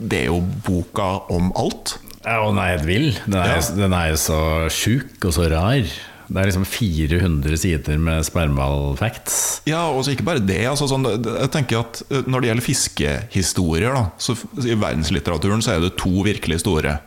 [0.10, 1.98] det er jo boka om alt.
[2.26, 3.12] Ja, og den er helt vill.
[3.30, 4.40] Den er jo så
[4.74, 5.86] sjuk og så rar.
[6.28, 9.38] Det er liksom 400 sider med spermal-facts.
[9.70, 10.60] Ja, og så ikke bare det.
[10.68, 15.78] Altså, sånn, jeg tenker at eh, Når det gjelder fiskehistorier, da, så i verdenslitteraturen så
[15.78, 16.98] er det to virkelig store.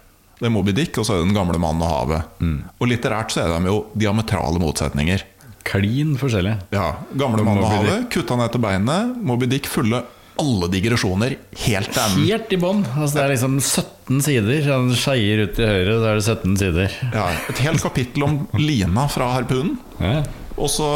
[0.40, 2.40] Det er Moby Dick, og så er det Den gamle mannen og havet.
[2.40, 2.56] Mm.
[2.80, 5.26] Og litterært så er de jo diametrale motsetninger.
[5.68, 6.56] Klin forskjellig.
[6.72, 9.12] Ja, Gamle mannen og havet, kutta ned til beinet.
[9.20, 10.00] Moby Dick fulle
[10.40, 11.36] alle digresjoner
[11.66, 12.26] helt til enden.
[12.26, 12.82] Helt i bånn.
[12.96, 14.60] Altså, det er liksom 17 sider.
[14.72, 16.98] Han skeier ut til høyre, så er det 17 sider.
[17.14, 19.76] Ja, et helt kapittel om lina fra harpunen.
[20.00, 20.20] Ja.
[20.60, 20.86] Og så,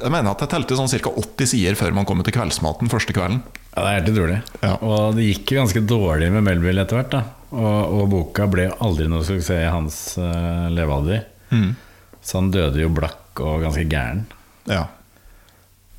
[0.00, 1.12] Jeg mener at jeg telte sånn ca.
[1.12, 3.42] 80 sider før man kom til kveldsmaten første kvelden.
[3.74, 4.40] Ja, det er helt utrolig.
[4.62, 4.74] Ja.
[4.86, 7.14] Og det gikk jo ganske dårlig med Melville etter hvert.
[7.14, 7.22] da
[7.54, 11.24] Og, og boka ble aldri noe suksess i hans uh, levealder.
[11.54, 11.72] Mm.
[12.24, 14.24] Så han døde jo blakk og ganske gæren.
[14.70, 14.86] Ja.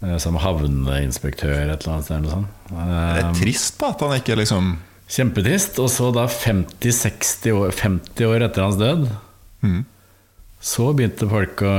[0.06, 2.26] Eh, Som havneinspektør et eller annet sted.
[2.26, 2.46] Eller.
[2.70, 4.76] Det er Eh, trist da, at han ikke liksom
[5.08, 5.78] Kjempetrist.
[5.84, 9.04] Og så da 50-60 år, 50 år etter hans død,
[9.66, 9.84] Mm.
[10.62, 11.74] så begynte folk å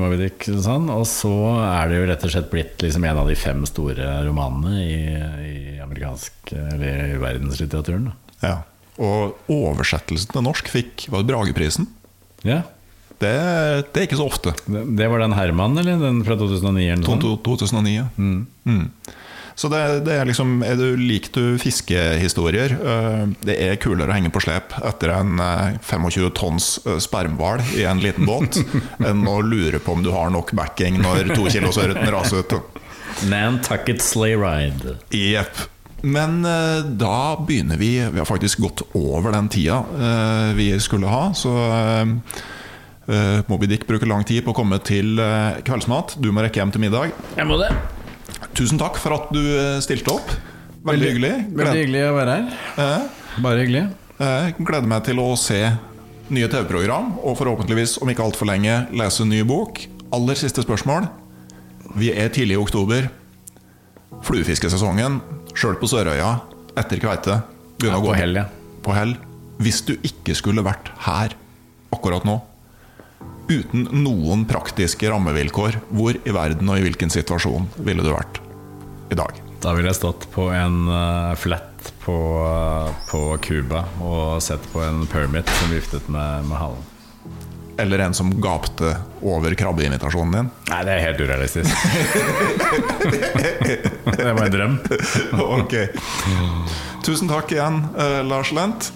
[0.00, 1.32] Moby Dick, sånn, Og så
[1.64, 5.00] er det jo rett og slett blitt liksom en av de fem store romanene i,
[5.76, 8.10] i amerikansk eller i verdenslitteraturen.
[8.10, 8.48] Da.
[8.48, 8.56] Ja.
[8.98, 11.88] Og oversettelsen til norsk fikk var det Brageprisen.
[12.44, 12.62] Ja,
[13.18, 13.30] Det,
[13.92, 14.52] det er ikke så ofte.
[14.68, 16.82] det, det var den Herman, eller den fra 2009?
[16.92, 17.44] Eller noe sånt?
[17.46, 17.94] 2009.
[17.96, 18.08] ja.
[18.16, 18.90] Mm.
[19.56, 22.74] Så det, det er liksom er du, Liker du fiskehistorier?
[22.76, 27.62] eh, Det er kulere å henge på slep etter en eh, 25 tonns eh, spermhval
[27.78, 28.58] i en liten båt
[29.00, 32.52] enn å lure på om du har nok backing når to kilos ørreten raser ut.
[33.32, 34.98] Nantucket Sleigh Ride.
[35.16, 35.64] Jepp.
[36.04, 41.08] Men eh, da begynner vi Vi har faktisk gått over den tida eh, vi skulle
[41.08, 41.30] ha.
[41.32, 41.56] Så
[43.08, 46.16] eh, eh, Moby Dick bruker lang tid på å komme til uh, kveldsmat.
[46.22, 47.12] Du må rekke hjem til middag.
[47.36, 47.70] Jeg må det.
[48.56, 50.32] Tusen takk for at du eh, stilte opp.
[50.86, 51.34] Veldig hyggelig.
[51.56, 53.06] Veldig hyggelig å være her.
[53.42, 53.84] Bare hyggelig.
[54.58, 55.60] gleder meg til å se
[56.30, 59.82] nye TV-program, og forhåpentligvis om ikke altfor lenge lese en ny bok.
[60.14, 61.08] Aller siste spørsmål.
[61.98, 63.08] Vi er tidlig i oktober.
[64.26, 65.20] Fluefiskesesongen,
[65.56, 66.36] sjøl på Sørøya,
[66.78, 67.40] etter kveite,
[67.78, 68.46] begynner Ja, å gå på hell, ja.
[68.82, 69.16] på hell.
[69.62, 71.34] Hvis du ikke skulle vært her
[71.94, 72.40] akkurat nå,
[73.48, 78.40] uten noen praktiske rammevilkår, hvor i verden og i hvilken situasjon ville du vært
[79.12, 79.38] i dag?
[79.62, 84.82] Da ville jeg stått på en uh, flat på, uh, på Cuba og sett på
[84.84, 86.84] en permit som viftet med, med halen.
[87.78, 90.46] Eller en som gapte over krabbeinvitasjonen din?
[90.70, 91.70] Nei, det er helt urealistisk.
[94.16, 94.78] det var en drøm.
[95.60, 95.74] ok.
[97.04, 98.88] Tusen takk igjen, eh, Lars Lent.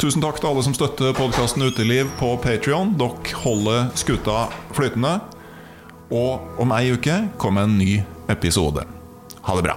[0.00, 2.94] Tusen takk til alle som støtter podkasten Uteliv på Patrion.
[2.96, 5.18] Dere holder skuta flytende.
[6.08, 7.98] Og om ei uke kommer en ny
[8.32, 8.86] episode.
[9.44, 9.76] Ha det bra.